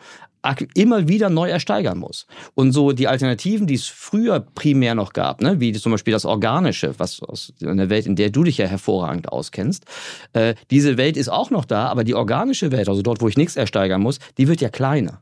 immer 0.75 1.07
wieder 1.07 1.29
neu 1.29 1.49
ersteigern 1.49 1.97
muss. 1.97 2.27
Und 2.53 2.71
so 2.71 2.91
die 2.91 3.07
Alternativen, 3.07 3.67
die 3.67 3.75
es 3.75 3.87
früher 3.87 4.39
primär 4.39 4.95
noch 4.95 5.13
gab, 5.13 5.41
ne, 5.41 5.59
wie 5.59 5.73
zum 5.73 5.91
Beispiel 5.91 6.13
das 6.13 6.25
Organische, 6.25 6.93
was 6.97 7.21
aus 7.21 7.53
einer 7.61 7.89
Welt, 7.89 8.05
in 8.05 8.15
der 8.15 8.29
du 8.29 8.43
dich 8.43 8.57
ja 8.57 8.65
hervorragend 8.65 9.29
auskennst, 9.29 9.85
äh, 10.33 10.55
diese 10.69 10.97
Welt 10.97 11.17
ist 11.17 11.29
auch 11.29 11.49
noch 11.49 11.65
da, 11.65 11.87
aber 11.87 12.03
die 12.03 12.15
organische 12.15 12.71
Welt, 12.71 12.89
also 12.89 13.01
dort, 13.01 13.21
wo 13.21 13.27
ich 13.27 13.37
nichts 13.37 13.55
ersteigern 13.55 14.01
muss, 14.01 14.19
die 14.37 14.47
wird 14.47 14.61
ja 14.61 14.69
kleiner. 14.69 15.21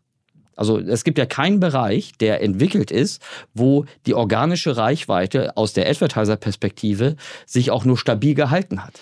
Also 0.56 0.80
es 0.80 1.04
gibt 1.04 1.18
ja 1.18 1.26
keinen 1.26 1.60
Bereich, 1.60 2.12
der 2.20 2.42
entwickelt 2.44 2.92
ist, 2.92 3.22
wo 3.54 3.86
die 4.06 4.14
organische 4.14 4.78
Reichweite 4.78 5.58
aus 5.58 5.74
der 5.74 5.90
Advertiser-Perspektive 5.90 7.16
sich 7.46 7.72
auch 7.72 7.86
nur 7.86 7.98
stabil 7.98 8.36
gehalten 8.36 8.84
hat. 8.84 8.94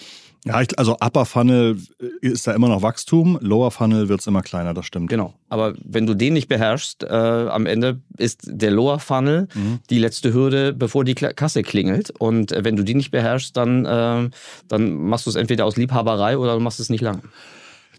Ja, 0.46 0.62
ich, 0.62 0.78
also 0.80 0.96
Upper 1.02 1.26
Funnel 1.26 1.78
ist 2.22 2.48
da 2.48 2.54
immer 2.54 2.70
noch 2.70 2.82
Wachstum, 2.82 3.38
Lower 3.42 3.72
Funnel 3.72 4.08
wird 4.08 4.22
es 4.22 4.28
immer 4.28 4.42
kleiner, 4.42 4.74
das 4.74 4.86
stimmt. 4.86 5.10
Genau, 5.10 5.34
aber 5.50 5.74
wenn 5.84 6.06
du 6.06 6.14
den 6.14 6.34
nicht 6.34 6.48
beherrschst, 6.48 7.04
äh, 7.04 7.08
am 7.08 7.66
Ende 7.66 8.00
ist 8.18 8.44
der 8.46 8.72
Lower 8.72 9.00
Funnel 9.00 9.50
mhm. 9.54 9.80
die 9.90 10.00
letzte 10.00 10.34
Hürde, 10.34 10.74
bevor 10.74 11.04
die 11.04 11.16
Kasse 11.16 11.62
klingelt. 11.62 12.12
Und 12.12 12.54
äh, 12.54 12.64
wenn 12.64 12.78
du 12.78 12.84
die 12.84 12.96
nicht 12.96 13.12
beherrschst, 13.12 13.56
dann, 13.58 13.86
äh, 13.86 14.30
dann 14.68 14.94
machst 14.94 15.26
du 15.26 15.30
es 15.30 15.36
entweder 15.36 15.66
aus 15.66 15.76
Liebhaberei 15.76 16.38
oder 16.38 16.54
du 16.54 16.62
machst 16.62 16.80
es 16.80 16.90
nicht 16.90 17.02
lang. 17.02 17.22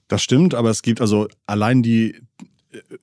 Das 0.09 0.23
stimmt, 0.23 0.54
aber 0.54 0.70
es 0.70 0.82
gibt 0.82 1.00
also 1.00 1.28
allein 1.47 1.82
die 1.82 2.16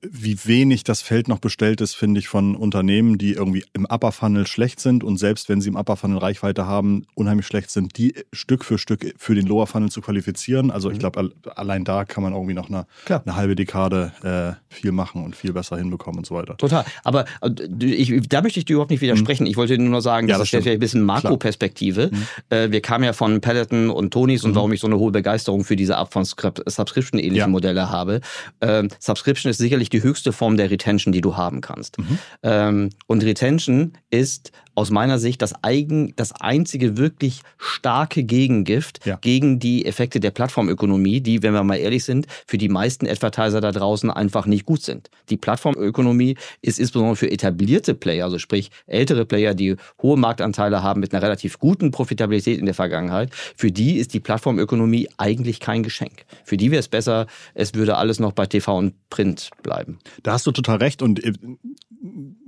wie 0.02 0.38
wenig 0.46 0.84
das 0.84 1.02
Feld 1.02 1.28
noch 1.28 1.40
bestellt 1.40 1.82
ist, 1.82 1.96
finde 1.96 2.20
ich, 2.20 2.28
von 2.28 2.56
Unternehmen, 2.56 3.18
die 3.18 3.34
irgendwie 3.34 3.66
im 3.74 3.86
Upper 3.86 4.12
Funnel 4.12 4.48
schlecht 4.48 4.80
sind 4.80 5.04
und 5.04 5.18
selbst 5.18 5.50
wenn 5.50 5.60
sie 5.60 5.70
im 5.70 5.76
Upper 5.76 5.98
Funnel 5.98 6.20
Reichweite 6.20 6.66
haben, 6.66 7.06
unheimlich 7.16 7.46
schlecht 7.46 7.70
sind, 7.70 7.98
die 7.98 8.14
Stück 8.32 8.64
für 8.64 8.78
Stück 8.78 9.14
für 9.18 9.36
den 9.36 9.46
Lower 9.46 9.68
Funnel 9.68 9.90
zu 9.90 10.02
qualifizieren. 10.02 10.72
Also 10.72 10.90
ich 10.90 10.98
mhm. 10.98 11.00
glaube, 11.00 11.32
allein 11.56 11.84
da 11.84 12.06
kann 12.06 12.24
man 12.24 12.34
irgendwie 12.34 12.54
noch 12.54 12.70
eine, 12.70 12.86
eine 13.08 13.36
halbe 13.36 13.56
Dekade 13.56 14.14
äh, 14.24 14.74
viel 14.74 14.94
machen 14.94 15.24
und 15.24 15.36
viel 15.36 15.52
besser 15.52 15.78
hinbekommen 15.78 16.20
und 16.20 16.26
so 16.26 16.36
weiter. 16.36 16.56
Total. 16.58 16.86
Aber 17.04 17.26
äh, 17.42 17.86
ich, 17.86 18.28
da 18.30 18.42
möchte 18.42 18.60
ich 18.60 18.66
dir 18.66 18.74
überhaupt 18.74 18.92
nicht 18.92 19.02
widersprechen. 19.02 19.44
Mhm. 19.44 19.50
Ich 19.50 19.58
wollte 19.58 19.78
nur 19.78 19.90
noch 19.90 20.02
sagen, 20.02 20.28
das, 20.28 20.36
ja, 20.36 20.38
das 20.40 20.46
ist 20.46 20.50
vielleicht 20.52 20.78
ein 20.78 20.80
bisschen 20.80 21.02
Makroperspektive. 21.02 22.10
Mhm. 22.12 22.28
Äh, 22.50 22.72
wir 22.72 22.82
kamen 22.82 23.04
ja 23.04 23.12
von 23.12 23.42
Peloton 23.42 23.90
und 23.90 24.12
Tonys 24.12 24.46
und 24.46 24.52
mhm. 24.52 24.56
warum 24.56 24.72
ich 24.72 24.80
so 24.80 24.88
eine 24.88 24.98
hohe 24.98 25.12
Begeisterung 25.12 25.66
für 25.66 25.76
diese 25.76 25.98
Art 25.98 26.14
von 26.14 26.24
Subscription-ähnlichen 26.24 27.36
ja. 27.36 27.48
Modelle 27.48 27.90
habe. 27.90 28.22
Ähm, 28.62 28.88
Subscription 29.00 29.50
ist 29.50 29.57
sicherlich 29.58 29.90
die 29.90 30.04
höchste 30.04 30.32
Form 30.34 30.58
der 30.58 30.70
Retention, 30.72 31.12
die 31.12 31.22
du 31.22 31.38
haben 31.38 31.62
kannst. 31.62 31.98
Mhm. 31.98 32.20
Ähm, 32.44 32.90
und 33.08 33.24
Retention 33.24 33.94
ist 34.10 34.52
aus 34.78 34.92
meiner 34.92 35.18
Sicht 35.18 35.42
das, 35.42 35.64
eigen, 35.64 36.14
das 36.18 36.34
einzige 36.34 36.98
wirklich 36.98 37.42
starke 37.58 38.24
Gegengift 38.24 39.04
ja. 39.08 39.18
gegen 39.20 39.58
die 39.58 39.88
Effekte 39.88 40.20
der 40.20 40.30
Plattformökonomie, 40.30 41.20
die, 41.20 41.42
wenn 41.42 41.54
wir 41.54 41.64
mal 41.64 41.78
ehrlich 41.78 42.06
sind, 42.06 42.28
für 42.46 42.60
die 42.60 42.70
meisten 42.70 43.08
Advertiser 43.08 43.60
da 43.60 43.72
draußen 43.72 44.12
einfach 44.12 44.46
nicht 44.46 44.68
gut 44.68 44.84
sind. 44.84 45.10
Die 45.30 45.38
Plattformökonomie 45.38 46.38
ist 46.62 46.80
insbesondere 46.80 47.16
für 47.16 47.32
etablierte 47.32 47.96
Player, 47.96 48.26
also 48.26 48.38
sprich 48.38 48.70
ältere 48.86 49.26
Player, 49.26 49.56
die 49.56 49.78
hohe 50.00 50.16
Marktanteile 50.16 50.84
haben 50.84 51.00
mit 51.00 51.12
einer 51.12 51.24
relativ 51.24 51.58
guten 51.58 51.90
Profitabilität 51.90 52.60
in 52.60 52.66
der 52.66 52.76
Vergangenheit, 52.76 53.32
für 53.34 53.72
die 53.72 53.98
ist 53.98 54.14
die 54.14 54.20
Plattformökonomie 54.20 55.10
eigentlich 55.18 55.60
kein 55.60 55.82
Geschenk. 55.82 56.26
Für 56.44 56.56
die 56.56 56.70
wäre 56.70 56.82
es 56.82 56.88
besser, 56.88 57.26
es 57.56 57.74
würde 57.74 57.98
alles 57.98 58.20
noch 58.20 58.34
bei 58.34 58.46
TV 58.46 58.78
und 58.78 58.94
Print 59.10 59.50
bleiben. 59.64 59.98
Da 60.22 60.34
hast 60.34 60.46
du 60.46 60.52
total 60.52 60.78
recht 60.78 61.02
und 61.02 61.24
äh, 61.24 61.34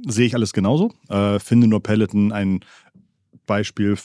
sehe 0.07 0.25
ich 0.25 0.35
alles 0.35 0.53
genauso. 0.53 0.91
Äh, 1.09 1.39
finde 1.39 1.67
nur 1.67 1.81
Peloton 1.81 2.31
ein 2.31 2.61
Beispiel, 3.45 3.97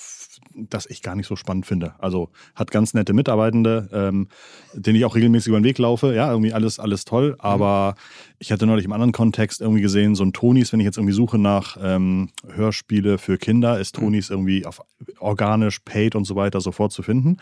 das 0.55 0.87
ich 0.87 1.03
gar 1.03 1.15
nicht 1.15 1.27
so 1.27 1.37
spannend 1.37 1.67
finde. 1.67 1.95
Also 1.99 2.31
hat 2.55 2.71
ganz 2.71 2.95
nette 2.95 3.13
Mitarbeitende, 3.13 3.89
ähm, 3.93 4.29
denen 4.75 4.97
ich 4.97 5.05
auch 5.05 5.15
regelmäßig 5.15 5.49
über 5.49 5.61
den 5.61 5.65
Weg 5.65 5.79
laufe. 5.79 6.15
Ja, 6.15 6.31
irgendwie 6.31 6.53
alles, 6.53 6.79
alles 6.79 7.05
toll. 7.05 7.31
Mhm. 7.31 7.41
Aber 7.41 7.95
ich 8.39 8.53
hatte 8.53 8.67
neulich 8.67 8.85
im 8.85 8.93
anderen 8.93 9.13
Kontext 9.13 9.61
irgendwie 9.61 9.83
gesehen, 9.83 10.15
so 10.15 10.25
ein 10.25 10.33
Tonis, 10.33 10.73
wenn 10.73 10.81
ich 10.81 10.85
jetzt 10.85 10.99
irgendwie 10.99 11.15
suche 11.15 11.39
nach 11.39 11.77
ähm, 11.81 12.31
Hörspiele 12.47 13.19
für 13.19 13.39
Kinder, 13.39 13.79
ist 13.81 13.97
mhm. 13.97 14.03
Tonis 14.03 14.31
irgendwie 14.31 14.67
auf 14.67 14.81
organisch, 15.19 15.81
paid 15.81 16.15
und 16.15 16.25
so 16.25 16.37
weiter 16.37 16.61
sofort 16.61 16.93
zu 16.93 17.03
finden. 17.03 17.39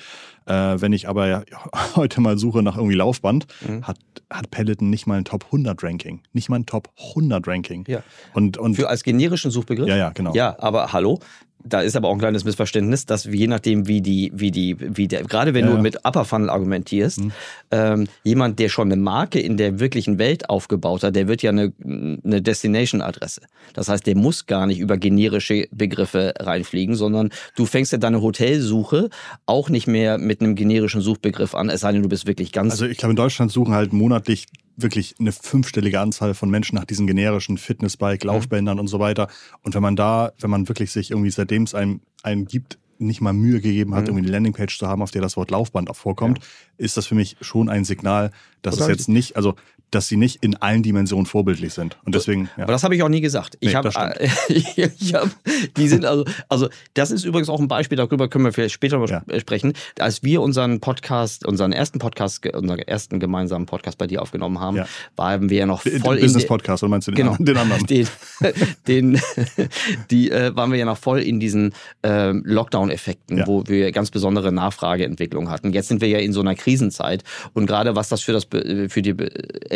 Äh, 0.46 0.52
wenn 0.52 0.92
ich 0.92 1.08
aber 1.08 1.26
ja, 1.28 1.42
heute 1.96 2.20
mal 2.20 2.38
suche 2.38 2.62
nach 2.62 2.76
irgendwie 2.76 2.96
Laufband, 2.96 3.46
mhm. 3.66 3.86
hat, 3.86 3.98
hat 4.30 4.50
Peloton 4.50 4.90
nicht 4.90 5.06
mal 5.06 5.18
ein 5.18 5.24
Top 5.24 5.46
100 5.46 5.82
Ranking. 5.82 6.22
Nicht 6.32 6.48
mal 6.48 6.56
ein 6.56 6.66
Top 6.66 6.90
100 7.10 7.46
Ranking. 7.46 7.84
Ja. 7.88 8.02
Und, 8.34 8.56
und 8.56 8.74
Für 8.74 8.88
als 8.88 9.02
generischen 9.02 9.50
Suchbegriff? 9.50 9.88
Ja, 9.88 9.96
ja, 9.96 10.10
genau. 10.10 10.34
Ja, 10.34 10.56
aber 10.58 10.92
hallo, 10.92 11.20
da 11.64 11.80
ist 11.80 11.96
aber 11.96 12.08
auch 12.08 12.14
ein 12.14 12.18
kleines 12.18 12.44
Missverständnis, 12.44 13.06
dass 13.06 13.24
je 13.24 13.46
nachdem, 13.46 13.86
wie 13.88 14.00
die, 14.00 14.32
wie 14.34 14.50
die, 14.50 14.76
wie 14.78 15.08
der, 15.08 15.24
gerade 15.24 15.54
wenn 15.54 15.66
ja, 15.66 15.74
du 15.74 15.80
mit 15.80 16.04
Upper 16.04 16.24
Funnel 16.24 16.50
argumentierst, 16.50 17.20
mhm. 17.20 17.32
ähm, 17.70 18.06
jemand, 18.24 18.58
der 18.58 18.68
schon 18.68 18.90
eine 18.90 19.00
Marke 19.00 19.40
in 19.40 19.56
der 19.56 19.80
wirklichen 19.80 20.18
Welt 20.18 20.50
aufgebaut 20.50 21.02
hat, 21.02 21.16
der 21.16 21.28
wird 21.28 21.42
ja 21.42 21.50
eine, 21.50 21.72
eine 21.82 22.42
Destination-Adresse. 22.42 23.42
Das 23.74 23.88
heißt, 23.88 24.06
der 24.06 24.16
muss 24.16 24.46
gar 24.46 24.66
nicht 24.66 24.80
über 24.80 24.96
generische 24.96 25.68
Begriffe 25.70 26.34
reinfliegen, 26.38 26.94
sondern 26.94 27.30
du 27.56 27.66
fängst 27.66 27.92
ja 27.92 27.98
deine 27.98 28.22
Hotelsuche 28.22 29.10
auch 29.46 29.68
nicht 29.68 29.86
mehr 29.86 30.18
mit 30.18 30.40
einem 30.40 30.54
generischen 30.54 31.00
Suchbegriff 31.00 31.54
an, 31.54 31.70
es 31.70 31.80
sei 31.80 31.92
denn, 31.92 32.02
du 32.02 32.08
bist 32.08 32.26
wirklich 32.26 32.52
ganz. 32.52 32.72
Also 32.72 32.86
ich 32.86 32.98
glaube, 32.98 33.12
in 33.12 33.16
Deutschland 33.16 33.52
suchen 33.52 33.74
halt 33.74 33.92
monatlich 33.92 34.46
wirklich 34.76 35.14
eine 35.18 35.32
fünfstellige 35.32 36.00
Anzahl 36.00 36.34
von 36.34 36.50
Menschen 36.50 36.76
nach 36.76 36.84
diesen 36.84 37.06
generischen 37.06 37.58
Fitnessbike, 37.58 38.24
mhm. 38.24 38.28
Laufbändern 38.30 38.76
mhm. 38.76 38.80
und 38.80 38.86
so 38.88 38.98
weiter. 38.98 39.28
Und 39.62 39.74
wenn 39.74 39.82
man 39.82 39.96
da, 39.96 40.32
wenn 40.38 40.50
man 40.50 40.68
wirklich 40.68 40.92
sich 40.92 41.10
irgendwie 41.10 41.30
seitdem 41.30 41.64
es 41.64 41.74
einem, 41.74 42.00
einem 42.22 42.46
gibt, 42.46 42.78
nicht 42.98 43.20
mal 43.20 43.32
Mühe 43.32 43.60
gegeben 43.60 43.94
hat, 43.94 44.02
mhm. 44.02 44.08
irgendwie 44.08 44.26
eine 44.26 44.32
Landingpage 44.32 44.78
zu 44.78 44.86
haben, 44.86 45.02
auf 45.02 45.10
der 45.10 45.22
das 45.22 45.36
Wort 45.36 45.50
Laufband 45.50 45.90
auch 45.90 45.96
vorkommt, 45.96 46.38
ja. 46.38 46.44
ist 46.78 46.96
das 46.96 47.06
für 47.06 47.14
mich 47.14 47.36
schon 47.40 47.68
ein 47.68 47.84
Signal, 47.84 48.30
dass 48.62 48.76
Total. 48.76 48.90
es 48.90 48.98
jetzt 48.98 49.08
nicht, 49.08 49.36
also 49.36 49.56
dass 49.92 50.08
sie 50.08 50.16
nicht 50.16 50.42
in 50.42 50.56
allen 50.56 50.82
Dimensionen 50.82 51.26
vorbildlich 51.26 51.74
sind. 51.74 51.98
Und 52.04 52.14
deswegen. 52.14 52.48
Ja. 52.56 52.64
Aber 52.64 52.72
das 52.72 52.82
habe 52.82 52.96
ich 52.96 53.02
auch 53.02 53.08
nie 53.08 53.20
gesagt. 53.20 53.56
Ich 53.60 53.68
nee, 53.68 53.74
habe, 53.74 53.90
ich 54.48 55.14
hab, 55.14 55.28
die 55.76 55.88
sind 55.88 56.04
also, 56.04 56.24
also 56.48 56.68
das 56.94 57.10
ist 57.10 57.24
übrigens 57.24 57.48
auch 57.48 57.60
ein 57.60 57.68
Beispiel. 57.68 57.96
Darüber 57.96 58.28
können 58.28 58.44
wir 58.44 58.52
vielleicht 58.52 58.74
später 58.74 59.04
ja. 59.06 59.22
sprechen. 59.38 59.74
Als 59.98 60.22
wir 60.22 60.40
unseren 60.40 60.80
Podcast, 60.80 61.46
unseren 61.46 61.72
ersten 61.72 61.98
Podcast, 61.98 62.46
unseren 62.46 62.78
ersten 62.78 63.20
gemeinsamen 63.20 63.66
Podcast 63.66 63.98
bei 63.98 64.06
dir 64.06 64.22
aufgenommen 64.22 64.60
haben, 64.60 64.78
ja. 64.78 64.86
waren 65.16 65.50
wir 65.50 65.58
ja 65.58 65.66
noch 65.66 65.82
voll 65.82 66.16
den 66.16 66.24
Business 66.24 66.46
Podcast. 66.46 66.82
Oder 66.82 66.90
meinst 66.90 67.08
du 67.08 67.12
den, 67.12 67.26
genau, 67.26 67.36
den 67.38 67.56
anderen? 67.56 67.86
Den, 67.86 68.08
den 68.88 69.20
die 70.10 70.30
äh, 70.30 70.56
waren 70.56 70.72
wir 70.72 70.78
ja 70.78 70.86
noch 70.86 70.98
voll 70.98 71.20
in 71.20 71.38
diesen 71.38 71.74
äh, 72.02 72.30
Lockdown-Effekten, 72.30 73.46
wo 73.46 73.66
wir 73.66 73.92
ganz 73.92 74.10
besondere 74.10 74.52
Nachfrageentwicklung 74.52 75.50
hatten. 75.50 75.72
Jetzt 75.72 75.88
sind 75.88 76.00
wir 76.00 76.08
ja 76.08 76.18
in 76.18 76.32
so 76.32 76.40
einer 76.40 76.54
Krisenzeit 76.54 77.24
und 77.52 77.66
gerade 77.66 77.94
was 77.94 78.08
das 78.08 78.22
für 78.22 78.32
das 78.32 78.44
für 78.44 79.02
die 79.02 79.14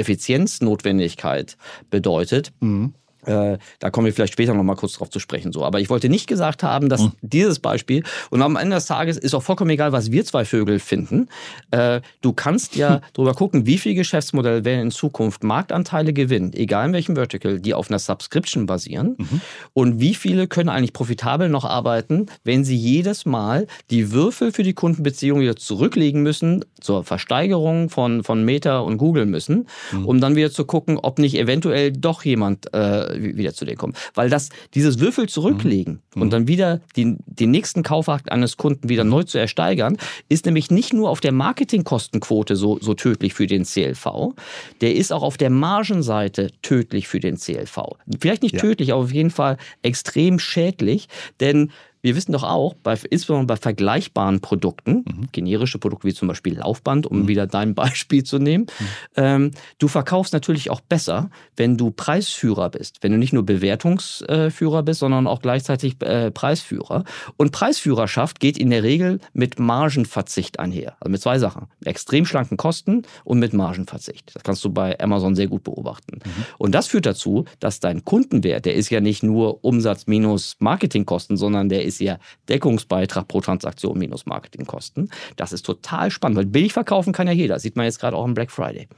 Effizienznotwendigkeit 0.07 1.57
bedeutet. 1.91 2.53
Mhm. 2.61 2.95
Äh, 3.27 3.59
da 3.79 3.91
kommen 3.91 4.07
wir 4.07 4.13
vielleicht 4.13 4.33
später 4.33 4.55
noch 4.55 4.63
mal 4.63 4.77
kurz 4.77 4.95
drauf 4.95 5.11
zu 5.11 5.19
sprechen. 5.19 5.53
So. 5.53 5.65
Aber 5.65 5.81
ich 5.81 5.91
wollte 5.91 6.09
nicht 6.09 6.27
gesagt 6.27 6.63
haben, 6.63 6.89
dass 6.89 7.03
mhm. 7.03 7.13
dieses 7.23 7.59
Beispiel, 7.59 8.03
und 8.31 8.43
am 8.43 8.57
Ende 8.57 8.77
des 8.77 8.87
Tages 8.87 9.19
ist 9.19 9.35
auch 9.35 9.43
vollkommen 9.43 9.71
egal, 9.71 9.93
was 9.93 10.11
wir 10.11 10.25
zwei 10.25 10.45
Vögel 10.45 10.79
finden. 10.79 11.29
Äh, 11.71 12.01
du 12.21 12.33
kannst 12.33 12.77
ja 12.77 13.01
drüber 13.13 13.35
gucken, 13.35 13.67
wie 13.67 13.79
viele 13.79 13.97
Geschäftsmodelle 13.97 14.65
werden 14.65 14.81
in 14.81 14.91
Zukunft 14.91 15.45
Marktanteile 15.45 16.13
gewinnen, 16.13 16.53
egal 16.55 16.89
in 16.89 16.93
welchem 16.93 17.17
Vertical, 17.17 17.61
die 17.61 17.75
auf 17.75 17.91
einer 17.91 17.99
Subscription 17.99 18.67
basieren. 18.67 19.17
Mhm. 19.19 19.41
Und 19.73 20.01
wie 20.01 20.15
viele 20.15 20.47
können 20.47 20.69
eigentlich 20.69 20.93
profitabel 20.93 21.49
noch 21.49 21.65
arbeiten, 21.65 22.27
wenn 22.45 22.65
sie 22.65 22.77
jedes 22.77 23.27
Mal 23.27 23.67
die 23.91 24.13
Würfel 24.13 24.53
für 24.53 24.63
die 24.63 24.75
Kundenbeziehung 24.75 25.41
wieder 25.41 25.57
zurücklegen 25.57 26.23
müssen, 26.23 26.65
zur 26.81 27.05
Versteigerung 27.05 27.91
von, 27.91 28.23
von 28.23 28.45
Meta 28.45 28.79
und 28.79 28.99
Google 28.99 29.27
müssen, 29.27 29.67
mhm. 29.93 30.07
um 30.07 30.21
dann 30.21 30.37
wieder 30.37 30.51
zu 30.51 30.65
gucken, 30.65 30.99
ob 30.99 31.19
nicht 31.19 31.37
eventuell 31.37 31.93
doch 31.93 32.25
jemand 32.25 32.73
äh, 32.75 33.16
wieder 33.17 33.55
zu 33.55 33.65
dir 33.65 33.77
kommen. 33.77 33.95
Weil 34.15 34.31
das, 34.31 34.51
dieses 34.75 35.01
Würfel 35.01 35.29
zurücklegen 35.29 36.01
mhm. 36.15 36.23
und 36.23 36.33
dann 36.33 36.49
wieder 36.49 36.81
den, 36.97 37.19
den 37.27 37.51
nächsten 37.51 37.83
Kaufakt 37.83 38.31
eines 38.31 38.57
Kunden 38.57 38.89
wieder 38.89 39.05
neu 39.05 39.23
zu 39.23 39.39
ersteigern, 39.39 39.97
ist 40.29 40.47
nämlich 40.47 40.71
nicht 40.71 40.93
nur 40.93 41.11
auf 41.11 41.21
der 41.21 41.33
Marketingkostenquote 41.33 42.57
so, 42.57 42.79
so 42.81 42.95
tödlich 42.95 43.35
für 43.35 43.47
den 43.47 43.65
CLV, 43.65 44.35
der 44.81 44.95
ist 44.95 45.13
auch 45.13 45.23
auf 45.23 45.37
der 45.37 45.51
Margenseite 45.51 46.51
tödlich 46.63 47.09
für 47.09 47.21
den 47.21 47.37
CLV. 47.37 47.97
Vielleicht 48.21 48.43
nicht 48.43 48.55
ja. 48.55 48.61
tödlich, 48.61 48.93
aber 48.93 49.03
auf 49.03 49.13
jeden 49.13 49.31
Fall 49.31 49.57
extrem 49.83 50.39
schädlich, 50.39 51.09
denn 51.41 51.71
wir 52.03 52.17
wissen 52.17 52.33
doch 52.33 52.43
auch, 52.43 52.75
bei, 52.75 52.99
insbesondere 53.11 53.47
bei 53.47 53.57
vergleichbaren 53.57 54.41
Produkten, 54.41 55.05
mhm. 55.07 55.29
generische 55.33 55.79
Produkte 55.79 56.07
wie 56.07 56.15
zum 56.15 56.29
Beispiel 56.29 56.59
Laufband, 56.59 57.07
um 57.07 57.23
mhm. 57.23 57.29
wieder 57.29 57.47
dein 57.47 57.75
Beispiel 57.77 58.25
zu 58.25 58.39
nehmen, 58.39 58.67
mhm. 58.79 58.87
ähm, 59.17 59.51
du 59.79 59.89
verkaufst 59.89 60.33
natürlich 60.33 60.71
auch 60.71 60.81
besser, 60.81 61.31
wenn 61.57 61.77
du 61.77 61.91
Preisführer 61.91 62.71
bist. 62.71 62.99
Wenn 63.03 63.13
du 63.13 63.19
nicht 63.19 63.33
nur 63.33 63.45
Bewertungsführer 63.45 64.83
bist, 64.83 65.01
sondern 65.01 65.27
auch 65.27 65.41
gleichzeitig 65.43 66.01
äh, 66.03 66.31
Preisführer. 66.31 67.05
Und 67.37 67.53
Preisführerschaft 67.53 68.41
geht 68.41 68.59
in 68.59 68.71
der 68.71 68.83
Regel 68.83 69.21
mit 69.33 69.59
Margenverzicht 69.59 70.61
einher. 70.61 70.97
Also 71.01 71.11
mit 71.11 71.21
zwei 71.21 71.39
Sachen. 71.39 71.67
Extrem 71.85 72.25
schlanken 72.27 72.57
Kosten 72.57 73.03
und 73.25 73.39
mit 73.39 73.53
Margenverzicht. 73.53 74.35
Das 74.35 74.43
kannst 74.43 74.65
du 74.65 74.71
bei 74.71 74.99
Amazon 75.01 75.35
sehr 75.35 75.49
gut 75.49 75.65
beobachten. 75.65 76.21
Mhm. 76.25 76.45
Und 76.59 76.75
das 76.75 76.87
führt 76.87 77.07
dazu, 77.07 77.45
dass 77.61 77.81
dein 77.81 78.05
Kundenwert, 78.05 78.65
der 78.65 78.75
ist 78.75 78.91
ja 78.91 79.01
nicht 79.01 79.23
nur 79.23 79.65
Umsatz 79.65 80.07
minus 80.07 80.57
Marketingkosten, 80.59 81.37
sondern 81.37 81.69
der 81.69 81.85
ist 81.85 81.96
ist 82.01 82.07
ja 82.07 82.19
Deckungsbeitrag 82.49 83.29
pro 83.29 83.41
Transaktion 83.41 83.99
minus 83.99 84.27
Marketingkosten. 84.27 85.11
Das 85.37 85.53
ist 85.53 85.65
total 85.65 86.11
spannend, 86.11 86.39
weil 86.39 86.47
billig 86.47 86.73
verkaufen 86.73 87.13
kann 87.13 87.27
ja 87.27 87.33
jeder. 87.33 87.59
Sieht 87.59 87.77
man 87.77 87.87
jetzt 87.87 88.01
gerade 88.01 88.17
auch 88.17 88.25
am 88.25 88.35
Black 88.35 88.51
Friday 88.51 88.89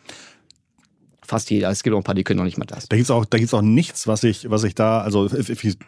fast 1.28 1.50
jeder. 1.50 1.70
Es 1.70 1.82
gibt 1.82 1.94
auch 1.94 1.98
ein 1.98 2.04
paar, 2.04 2.14
die 2.14 2.24
können 2.24 2.38
noch 2.38 2.44
nicht 2.44 2.58
mal 2.58 2.64
das. 2.64 2.88
Da 2.88 2.96
gibt 2.96 3.04
es 3.04 3.10
auch, 3.10 3.26
auch 3.58 3.62
nichts, 3.62 4.06
was 4.06 4.24
ich, 4.24 4.50
was 4.50 4.64
ich 4.64 4.74
da, 4.74 5.02
also 5.02 5.28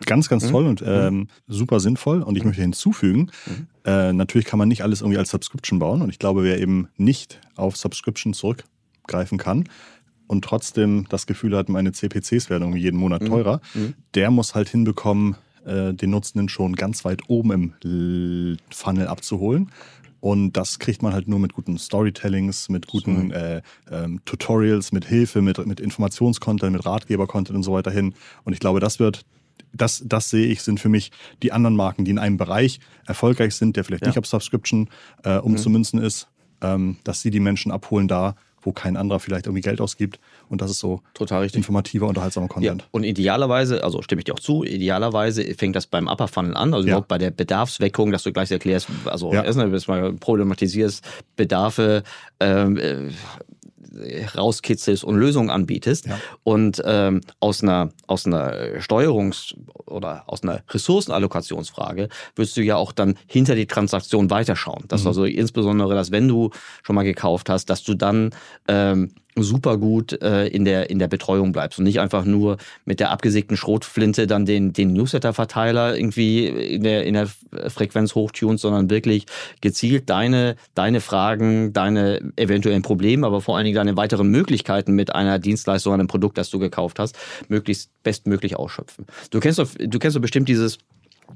ganz, 0.05 0.29
ganz 0.29 0.45
mhm. 0.45 0.51
toll 0.51 0.67
und 0.67 0.85
ähm, 0.87 1.15
mhm. 1.15 1.29
super 1.49 1.81
sinnvoll. 1.81 2.23
Und 2.23 2.37
ich 2.37 2.45
möchte 2.45 2.61
hinzufügen, 2.61 3.31
mhm. 3.47 3.67
äh, 3.85 4.13
natürlich 4.13 4.47
kann 4.47 4.59
man 4.59 4.69
nicht 4.69 4.83
alles 4.83 5.01
irgendwie 5.01 5.19
als 5.19 5.31
Subscription 5.31 5.79
bauen. 5.79 6.03
Und 6.03 6.11
ich 6.11 6.19
glaube, 6.19 6.45
wer 6.45 6.61
eben 6.61 6.89
nicht 6.97 7.41
auf 7.57 7.77
Subscription 7.77 8.35
zurückgreifen 8.35 9.39
kann 9.39 9.65
und 10.27 10.45
trotzdem 10.45 11.07
das 11.09 11.27
Gefühl 11.27 11.57
hat, 11.57 11.71
meine 11.71 11.93
CPCs 11.93 12.51
werden 12.51 12.65
irgendwie 12.65 12.83
jeden 12.83 12.99
Monat 12.99 13.23
mhm. 13.23 13.27
teurer, 13.27 13.61
mhm. 13.75 13.95
der 14.15 14.31
muss 14.31 14.55
halt 14.55 14.69
hinbekommen, 14.69 15.37
äh, 15.65 15.93
den 15.95 16.11
Nutzenden 16.11 16.49
schon 16.49 16.75
ganz 16.75 17.05
weit 17.05 17.23
oben 17.29 17.75
im 17.83 18.57
Funnel 18.71 19.07
abzuholen. 19.07 19.71
Und 20.21 20.53
das 20.53 20.79
kriegt 20.79 21.03
man 21.03 21.15
halt 21.15 21.29
nur 21.29 21.39
mit 21.39 21.55
guten 21.55 21.79
Storytellings, 21.79 22.69
mit 22.69 22.87
guten 22.87 23.31
äh, 23.31 23.63
ähm, 23.91 24.21
Tutorials, 24.27 24.93
mit 24.93 25.07
Hilfe, 25.07 25.41
mit, 25.41 25.65
mit 25.67 25.81
Informationscontent, 25.81 26.73
mit 26.73 26.85
Ratgeber-Content 26.85 27.57
und 27.57 27.63
so 27.63 27.73
weiter 27.73 27.91
hin. 27.91 28.15
Und 28.45 28.53
ich 28.53 28.61
glaube, 28.61 28.81
das 28.81 28.99
wird, 28.99 29.25
das, 29.73 30.03
das 30.05 30.29
sehe 30.29 30.47
ich, 30.47 30.63
sind 30.63 30.79
für 30.79 30.91
mich 30.91 31.11
die 31.43 31.53
anderen 31.53 31.75
Marken, 31.75 32.05
die 32.05 32.11
in 32.11 32.19
einem 32.19 32.37
Bereich 32.37 32.81
erfolgreich 33.07 33.55
sind, 33.55 33.77
der 33.77 33.85
vielleicht 33.85 34.03
ja. 34.03 34.09
nicht 34.09 34.19
auf 34.19 34.27
Subscription 34.27 34.91
äh, 35.25 35.39
umzumünzen 35.39 36.01
mhm. 36.01 36.05
ist, 36.05 36.29
ähm, 36.61 36.99
dass 37.03 37.23
sie 37.23 37.31
die 37.31 37.41
Menschen 37.41 37.73
abholen 37.73 38.07
da, 38.07 38.35
wo 38.63 38.73
kein 38.73 38.97
anderer 38.97 39.21
vielleicht 39.21 39.47
irgendwie 39.47 39.63
Geld 39.63 39.81
ausgibt. 39.81 40.19
Und 40.49 40.61
das 40.61 40.71
ist 40.71 40.79
so 40.81 41.01
Total 41.15 41.41
richtig. 41.43 41.59
informativer, 41.59 42.09
unterhaltsamer 42.09 42.47
Ja, 42.47 42.53
Content. 42.53 42.89
und 42.91 43.05
idealerweise, 43.05 43.83
also 43.85 44.03
stimme 44.03 44.21
ich 44.21 44.25
dir 44.25 44.35
auch 44.35 44.41
zu, 44.41 44.65
idealerweise 44.65 45.43
fängt 45.55 45.77
das 45.77 45.87
beim 45.87 46.09
Upper 46.09 46.29
Funnel 46.29 46.57
an, 46.57 46.75
also 46.75 46.87
Ja. 46.87 46.93
überhaupt 46.95 47.09
bei 47.09 47.19
der 47.19 47.31
Bedarfsweckung, 47.31 48.11
dass 48.13 48.23
du 48.23 48.33
gleich 48.33 48.51
erklärst, 48.51 48.89
also 49.05 49.33
Ja. 49.33 49.43
erstmal 49.45 49.69
mal 49.69 50.13
problematisierst, 50.15 51.05
Bedarfe 51.37 52.03
ähm, 52.41 52.77
äh, 52.77 53.09
rauskitzelst 54.37 55.05
und 55.05 55.17
Lösungen 55.17 55.51
anbietest 55.51 56.07
Ja. 56.07 56.19
und 56.45 56.83
ähm, 56.85 57.21
aus 57.41 57.63
einer 57.63 57.91
aus 58.07 58.27
einer 58.27 58.53
Steuerungs- 58.81 59.55
oder 59.87 60.25
aus 60.27 60.43
einer 60.43 60.63
Ressourcenallokationsfrage 60.71 62.09
wirst 62.37 62.57
du 62.57 62.63
ja 62.63 62.77
auch 62.77 62.93
dann 62.93 63.15
hinter 63.27 63.55
die 63.55 63.67
Transaktion 63.67 64.31
weiterschauen. 64.31 64.85
Das 64.89 65.03
Mhm. 65.03 65.07
also 65.09 65.25
insbesondere, 65.25 65.95
dass 65.95 66.11
wenn 66.11 66.29
du 66.29 66.51
schon 66.83 66.97
mal 66.97 67.05
gekauft 67.05 67.49
hast, 67.51 67.67
dass 67.71 67.83
du 67.83 67.95
dann 67.95 68.31
ähm, 68.69 69.13
super 69.37 69.79
gut 69.79 70.21
äh, 70.23 70.47
in, 70.49 70.65
der, 70.65 70.91
in 70.91 70.99
der 70.99 71.09
Betreuung 71.09 71.53
bleibst 71.53 71.79
und 71.79 71.85
nicht 71.85 72.01
einfach 72.01 72.25
nur 72.25 72.57
mit 72.85 73.01
der 73.01 73.11
abgesägten 73.11 73.57
Schrotflinte 73.57 74.27
dann 74.27 74.45
den, 74.45 74.73
den 74.73 74.93
Newsletter-Verteiler 74.93 75.97
irgendwie 75.97 76.47
in 76.47 76.83
der, 76.83 77.05
in 77.05 77.15
der 77.15 77.29
Frequenz 77.69 78.15
hochtunst, 78.15 78.63
sondern 78.63 78.91
wirklich 78.91 79.27
gezielt 79.61 80.11
deine, 80.11 80.57
deine 80.75 81.01
Fragen, 81.01 81.73
deine 81.73 82.33
eventuellen 82.37 82.83
Probleme, 82.83 83.27
aber 83.27 83.41
vor 83.41 83.57
allen 83.57 83.65
Dingen 83.65 83.77
deine 83.77 83.97
weiteren 83.97 84.29
Möglichkeiten 84.29 84.93
mit 84.93 85.15
einer 85.15 85.39
Dienstleistung, 85.39 85.95
einem 85.95 86.09
Produkt, 86.09 86.37
das 86.39 86.51
du 86.51 86.59
gekauft 86.59 86.99
hast, 86.99 87.17
möglichst 87.49 87.91
bestmöglich 88.03 88.57
ausschöpfen. 88.57 89.07
Du 89.31 89.41
kennst 89.41 89.59
doch, 89.59 89.69
du 89.79 89.99
kennst 89.99 90.17
doch 90.17 90.23
bestimmt 90.23 90.49
dieses 90.49 90.79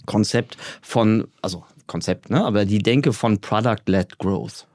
Konzept 0.07 0.57
von, 0.83 1.29
also 1.41 1.65
Konzept, 1.87 2.31
ne? 2.31 2.45
aber 2.45 2.65
die 2.65 2.79
Denke 2.79 3.13
von 3.13 3.41
Product-led 3.41 4.19
Growth. 4.19 4.67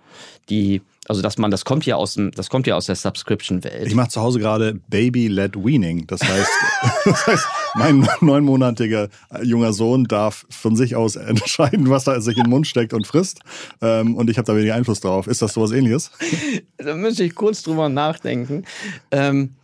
Die, 0.50 0.82
also 1.10 1.24
dass 1.24 1.40
man, 1.40 1.50
das 1.50 1.66
kommt 1.66 1.88
ja 1.88 1.96
aus 1.96 2.14
dem, 2.14 2.30
das 2.32 2.52
kommt 2.52 2.68
ja 2.68 2.76
aus 2.76 2.86
der 2.86 2.96
Subscription-Welt. 2.96 3.88
Ich 3.88 3.96
mache 3.96 4.10
zu 4.10 4.22
Hause 4.22 4.40
gerade 4.40 4.76
Baby-led 4.90 5.56
Weaning. 5.56 6.06
Das 6.06 6.22
heißt, 6.22 6.50
das 7.06 7.28
heißt, 7.28 7.46
mein 7.74 8.08
neunmonatiger 8.22 9.10
junger 9.42 9.74
Sohn 9.74 10.06
darf 10.06 10.46
von 10.52 10.76
sich 10.76 10.96
aus 10.96 11.16
entscheiden, 11.16 11.90
was 11.90 12.06
er 12.06 12.22
sich 12.22 12.38
in 12.38 12.44
den 12.44 12.52
Mund 12.52 12.68
steckt 12.68 12.94
und 12.94 13.08
frisst. 13.08 13.40
Ähm, 13.82 14.16
und 14.16 14.30
ich 14.30 14.38
habe 14.38 14.46
da 14.46 14.56
weniger 14.56 14.76
Einfluss 14.76 15.00
drauf. 15.00 15.26
Ist 15.26 15.42
das 15.42 15.54
sowas 15.54 15.72
ähnliches? 15.72 16.12
Da 16.78 16.96
müsste 16.96 17.26
ich 17.26 17.36
kurz 17.36 17.62
drüber 17.62 17.90
nachdenken. 17.90 18.64
Ähm, 19.12 19.56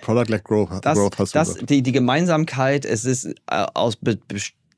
Product-led 0.00 0.42
Growth, 0.42 0.70
das, 0.82 0.98
Growth 0.98 1.18
hast 1.18 1.34
du 1.34 1.38
das, 1.38 1.54
die, 1.54 1.82
die 1.82 1.92
Gemeinsamkeit, 1.92 2.84
es 2.84 3.04
ist 3.04 3.26
äh, 3.26 3.32
aus 3.74 3.96
be, 3.96 4.18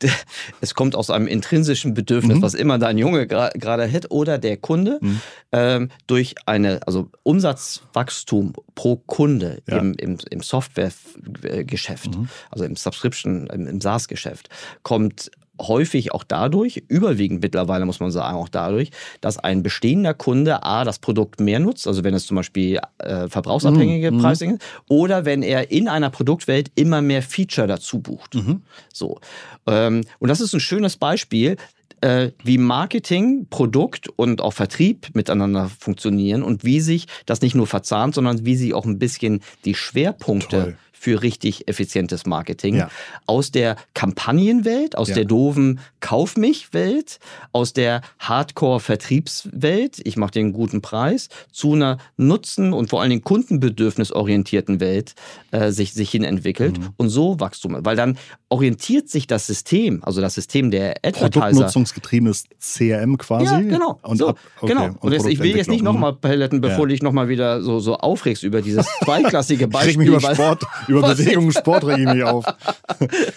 es 0.60 0.74
kommt 0.74 0.94
aus 0.94 1.10
einem 1.10 1.26
intrinsischen 1.26 1.94
Bedürfnis, 1.94 2.38
Mhm. 2.38 2.42
was 2.42 2.54
immer 2.54 2.78
dein 2.78 2.98
Junge 2.98 3.22
gra- 3.24 3.56
gerade 3.58 3.90
hat 3.90 4.10
oder 4.10 4.38
der 4.38 4.56
Kunde 4.56 4.98
Mhm. 5.00 5.20
ähm, 5.52 5.90
durch 6.06 6.34
eine 6.46 6.80
also 6.86 7.10
Umsatzwachstum 7.22 8.52
pro 8.74 8.96
Kunde 8.96 9.62
Ja. 9.68 9.78
im, 9.78 9.94
im, 9.94 10.18
im 10.30 10.42
Softwaregeschäft, 10.42 12.16
Mhm. 12.16 12.28
also 12.50 12.64
im 12.64 12.76
Subscription, 12.76 13.46
im, 13.48 13.66
im 13.66 13.80
SaaS-Geschäft, 13.80 14.48
kommt 14.82 15.30
häufig 15.60 16.12
auch 16.12 16.24
dadurch, 16.24 16.82
überwiegend 16.88 17.42
mittlerweile 17.42 17.86
muss 17.86 18.00
man 18.00 18.10
sagen, 18.10 18.36
auch 18.36 18.48
dadurch, 18.48 18.90
dass 19.20 19.38
ein 19.38 19.62
bestehender 19.62 20.14
Kunde 20.14 20.62
A, 20.64 20.84
das 20.84 20.98
Produkt 20.98 21.40
mehr 21.40 21.58
nutzt, 21.60 21.86
also 21.86 22.04
wenn 22.04 22.14
es 22.14 22.26
zum 22.26 22.36
Beispiel 22.36 22.80
äh, 22.98 23.28
verbrauchsabhängige 23.28 24.12
Mhm. 24.12 24.18
Pricing 24.18 24.50
ist, 24.54 24.62
oder 24.88 25.24
wenn 25.24 25.42
er 25.42 25.70
in 25.70 25.88
einer 25.88 26.10
Produktwelt 26.10 26.70
immer 26.74 27.02
mehr 27.02 27.22
Feature 27.22 27.66
dazu 27.66 28.00
bucht. 28.00 28.34
Mhm. 28.34 28.62
So. 28.92 29.20
Ähm, 29.66 30.02
und 30.18 30.28
das 30.28 30.40
ist 30.40 30.52
ein 30.52 30.60
schönes 30.60 30.96
Beispiel, 30.96 31.56
äh, 32.02 32.30
wie 32.44 32.58
Marketing, 32.58 33.46
Produkt 33.48 34.08
und 34.08 34.40
auch 34.40 34.52
Vertrieb 34.52 35.08
miteinander 35.14 35.70
funktionieren 35.78 36.42
und 36.42 36.64
wie 36.64 36.80
sich 36.80 37.06
das 37.24 37.40
nicht 37.40 37.54
nur 37.54 37.66
verzahnt, 37.66 38.14
sondern 38.14 38.44
wie 38.44 38.56
sie 38.56 38.74
auch 38.74 38.84
ein 38.84 38.98
bisschen 38.98 39.40
die 39.64 39.74
Schwerpunkte 39.74 40.62
Toll. 40.62 40.76
Für 41.06 41.22
richtig 41.22 41.68
effizientes 41.68 42.26
Marketing 42.26 42.74
Ja. 42.74 42.88
aus 43.26 43.52
der 43.52 43.76
Kampagnenwelt, 43.94 44.98
aus 44.98 45.06
Ja. 45.10 45.14
der 45.14 45.24
doofen 45.24 45.78
Kauf 46.00 46.36
mich-Welt, 46.36 47.20
aus 47.52 47.72
der 47.72 48.00
Hardcore-Vertriebswelt, 48.18 50.00
ich 50.02 50.16
mache 50.16 50.32
dir 50.32 50.40
einen 50.40 50.52
guten 50.52 50.82
Preis, 50.82 51.28
zu 51.52 51.74
einer 51.74 51.98
Nutzen- 52.16 52.72
und 52.72 52.90
vor 52.90 53.00
allen 53.02 53.10
Dingen 53.10 53.22
kundenbedürfnisorientierten 53.22 54.80
Welt 54.80 55.14
äh, 55.52 55.70
sich, 55.70 55.92
sich 55.94 56.10
hin 56.10 56.24
entwickelt 56.24 56.78
Mhm. 56.78 56.88
und 56.96 57.08
so 57.08 57.38
Wachstum. 57.38 57.76
Weil 57.80 57.94
dann 57.96 58.18
orientiert 58.48 59.08
sich 59.08 59.28
das 59.28 59.46
System, 59.46 60.02
also 60.02 60.20
das 60.20 60.34
System 60.34 60.70
der 60.72 60.96
Advertiser. 61.04 61.40
Produktnutzungsgetriebenes 61.40 62.44
CRM 62.60 63.16
quasi. 63.18 63.44
Ja, 63.46 63.60
genau. 63.60 63.98
Und 64.02 64.18
so, 64.18 64.28
ab, 64.30 64.38
okay. 64.60 64.72
genau. 64.74 64.90
Und, 65.00 65.12
jetzt, 65.12 65.26
ich 65.28 65.38
will 65.38 65.56
jetzt 65.56 65.68
nicht 65.70 65.82
nochmal 65.84 66.14
paletten, 66.14 66.60
bevor 66.60 66.78
Ja. 66.78 66.82
du 66.86 66.88
dich 66.88 67.02
nochmal 67.02 67.28
wieder 67.28 67.62
so, 67.62 67.78
so 67.78 67.96
aufregst 67.96 68.42
über 68.42 68.60
dieses 68.62 68.86
zweiklassige 69.04 69.64
Ich 69.64 69.70
Beispiel. 69.70 69.90
reg 69.90 69.98
mich 69.98 70.08
über 70.08 70.20
Sport, 70.34 70.64
über 70.98 71.14
Bewegung, 71.14 71.50
Sport 71.52 71.84
reg 71.84 71.98
ich 71.98 72.06
mich 72.06 72.22
auf. 72.24 72.44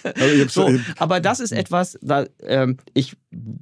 Also 0.04 0.42
hab's- 0.44 0.54
So, 0.54 0.70
aber 0.98 1.20
das 1.20 1.40
ist 1.40 1.52
etwas, 1.52 1.98
da 2.02 2.26
ähm, 2.44 2.78
ich, 2.94 3.16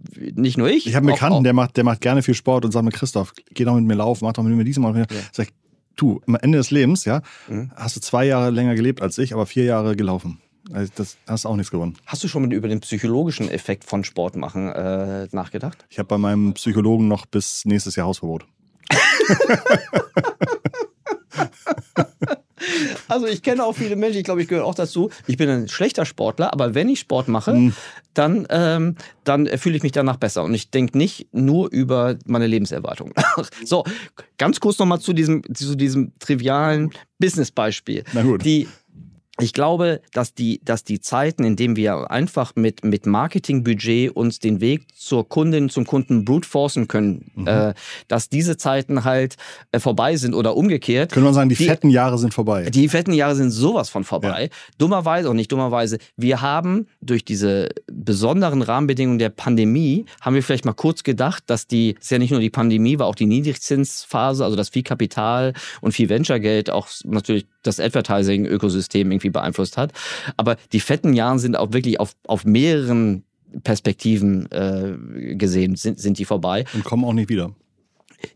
nicht 0.09 0.57
nur 0.57 0.69
ich. 0.69 0.85
Ich 0.87 0.95
habe 0.95 1.05
einen 1.07 1.13
Bekannten, 1.15 1.37
auch- 1.39 1.43
der 1.43 1.53
macht, 1.53 1.77
der 1.77 1.83
macht 1.83 2.01
gerne 2.01 2.21
viel 2.23 2.33
Sport 2.35 2.65
und 2.65 2.71
sagt 2.71 2.85
mir, 2.85 2.91
Christoph, 2.91 3.33
geh 3.53 3.63
doch 3.65 3.75
mit 3.75 3.85
mir 3.85 3.95
laufen, 3.95 4.25
mach 4.25 4.33
doch 4.33 4.43
mit 4.43 4.55
mir 4.55 4.63
mit 4.63 4.77
mir. 4.95 5.07
Sag 5.31 5.49
du, 5.95 6.21
am 6.27 6.35
Ende 6.35 6.57
des 6.59 6.69
Lebens, 6.71 7.05
ja, 7.05 7.21
Mhm. 7.47 7.71
hast 7.75 7.95
du 7.95 7.99
zwei 8.01 8.25
Jahre 8.25 8.49
länger 8.51 8.75
gelebt 8.75 9.01
als 9.01 9.17
ich, 9.17 9.33
aber 9.33 9.45
vier 9.45 9.63
Jahre 9.63 9.95
gelaufen. 9.95 10.39
Also 10.73 10.91
das 10.95 11.15
hast 11.27 11.45
du 11.45 11.49
auch 11.49 11.55
nichts 11.55 11.71
gewonnen. 11.71 11.95
Hast 12.05 12.23
du 12.23 12.27
schon 12.27 12.41
mal 12.43 12.51
über 12.53 12.67
den 12.67 12.81
psychologischen 12.81 13.49
Effekt 13.49 13.85
von 13.85 14.03
Sport 14.03 14.35
machen 14.35 14.67
äh, 14.69 15.27
nachgedacht? 15.31 15.85
Ich 15.89 15.97
habe 15.97 16.07
bei 16.07 16.17
meinem 16.17 16.53
Psychologen 16.55 17.07
noch 17.07 17.25
bis 17.25 17.63
nächstes 17.65 17.95
Jahr 17.95 18.05
Hausverbot. 18.07 18.45
Also 23.07 23.25
ich 23.27 23.41
kenne 23.41 23.63
auch 23.63 23.73
viele 23.75 23.95
Menschen, 23.95 24.17
ich 24.19 24.23
glaube, 24.23 24.41
ich 24.41 24.47
gehöre 24.47 24.65
auch 24.65 24.75
dazu. 24.75 25.09
Ich 25.27 25.37
bin 25.37 25.49
ein 25.49 25.67
schlechter 25.67 26.05
Sportler, 26.05 26.53
aber 26.53 26.75
wenn 26.75 26.89
ich 26.89 26.99
Sport 26.99 27.27
mache, 27.27 27.53
Hm. 27.53 27.73
dann, 28.13 28.47
ähm, 28.49 28.95
dann 29.23 29.47
fühle 29.57 29.77
ich 29.77 29.83
mich 29.83 29.91
danach 29.91 30.17
besser. 30.17 30.43
Und 30.43 30.53
ich 30.53 30.69
denke 30.71 30.97
nicht 30.97 31.27
nur 31.31 31.71
über 31.71 32.17
meine 32.25 32.47
Lebenserwartung. 32.47 33.13
so, 33.65 33.83
ganz 34.37 34.59
kurz 34.59 34.77
nochmal 34.79 34.99
zu 34.99 35.13
diesem, 35.13 35.41
zu 35.53 35.75
diesem 35.75 36.11
trivialen 36.19 36.91
Business-Beispiel. 37.19 38.03
Na 38.13 38.23
gut. 38.23 38.43
Die, 38.45 38.67
ich 39.39 39.53
glaube, 39.53 40.01
dass 40.13 40.33
die, 40.33 40.61
dass 40.63 40.83
die 40.83 40.99
Zeiten, 40.99 41.43
in 41.43 41.55
denen 41.55 41.75
wir 41.75 42.09
einfach 42.11 42.53
mit, 42.55 42.83
mit 42.83 43.05
Marketingbudget 43.05 44.11
uns 44.15 44.39
den 44.39 44.61
Weg 44.61 44.87
zur 44.95 45.27
Kundin, 45.29 45.69
zum 45.69 45.85
Kunden 45.85 46.25
brute 46.25 46.47
forcen 46.47 46.87
können, 46.87 47.31
Mhm. 47.35 47.47
äh, 47.47 47.73
dass 48.07 48.29
diese 48.29 48.57
Zeiten 48.57 49.03
halt 49.03 49.35
äh, 49.71 49.79
vorbei 49.79 50.15
sind 50.15 50.33
oder 50.33 50.55
umgekehrt. 50.55 51.11
Können 51.11 51.25
wir 51.25 51.33
sagen, 51.33 51.49
die, 51.49 51.55
Die- 51.55 51.65
fetten 51.65 51.89
Jahre 51.89 52.17
sind 52.17 52.33
vorbei. 52.33 52.69
Die 52.69 52.89
fetten 52.89 53.13
Jahre 53.13 53.35
sind 53.35 53.51
sowas 53.51 53.89
von 53.89 54.03
vorbei. 54.03 54.49
Dummerweise, 54.77 55.29
und 55.29 55.35
nicht 55.35 55.51
dummerweise, 55.51 55.97
wir 56.15 56.41
haben 56.41 56.87
durch 57.01 57.23
diese 57.23 57.69
besonderen 57.91 58.61
Rahmenbedingungen 58.61 59.19
der 59.19 59.29
Pandemie, 59.29 60.05
haben 60.21 60.33
wir 60.35 60.43
vielleicht 60.43 60.65
mal 60.65 60.73
kurz 60.73 61.03
gedacht, 61.03 61.43
dass 61.47 61.67
die, 61.67 61.95
es 61.97 62.05
ist 62.05 62.11
ja 62.11 62.17
nicht 62.19 62.31
nur 62.31 62.39
die 62.39 62.49
Pandemie, 62.49 62.97
war 62.99 63.07
auch 63.07 63.15
die 63.15 63.25
Niedrigzinsphase, 63.27 64.43
also 64.43 64.55
dass 64.55 64.69
viel 64.69 64.83
Kapital 64.83 65.53
und 65.81 65.91
viel 65.91 66.09
Venture-Geld 66.09 66.69
auch 66.69 66.87
natürlich 67.05 67.45
das 67.67 67.79
Advertising-Ökosystem 67.79 69.11
irgendwie 69.11 69.29
beeinflusst 69.29 69.77
hat. 69.77 69.91
Aber 70.37 70.55
die 70.71 70.79
fetten 70.79 71.13
Jahre 71.13 71.39
sind 71.39 71.57
auch 71.57 71.73
wirklich 71.73 71.99
auf, 71.99 72.13
auf 72.27 72.45
mehreren 72.45 73.23
Perspektiven 73.63 74.51
äh, 74.51 75.35
gesehen, 75.35 75.75
sind, 75.75 75.99
sind 75.99 76.17
die 76.19 76.25
vorbei. 76.25 76.65
Und 76.73 76.83
kommen 76.83 77.05
auch 77.05 77.13
nicht 77.13 77.29
wieder. 77.29 77.51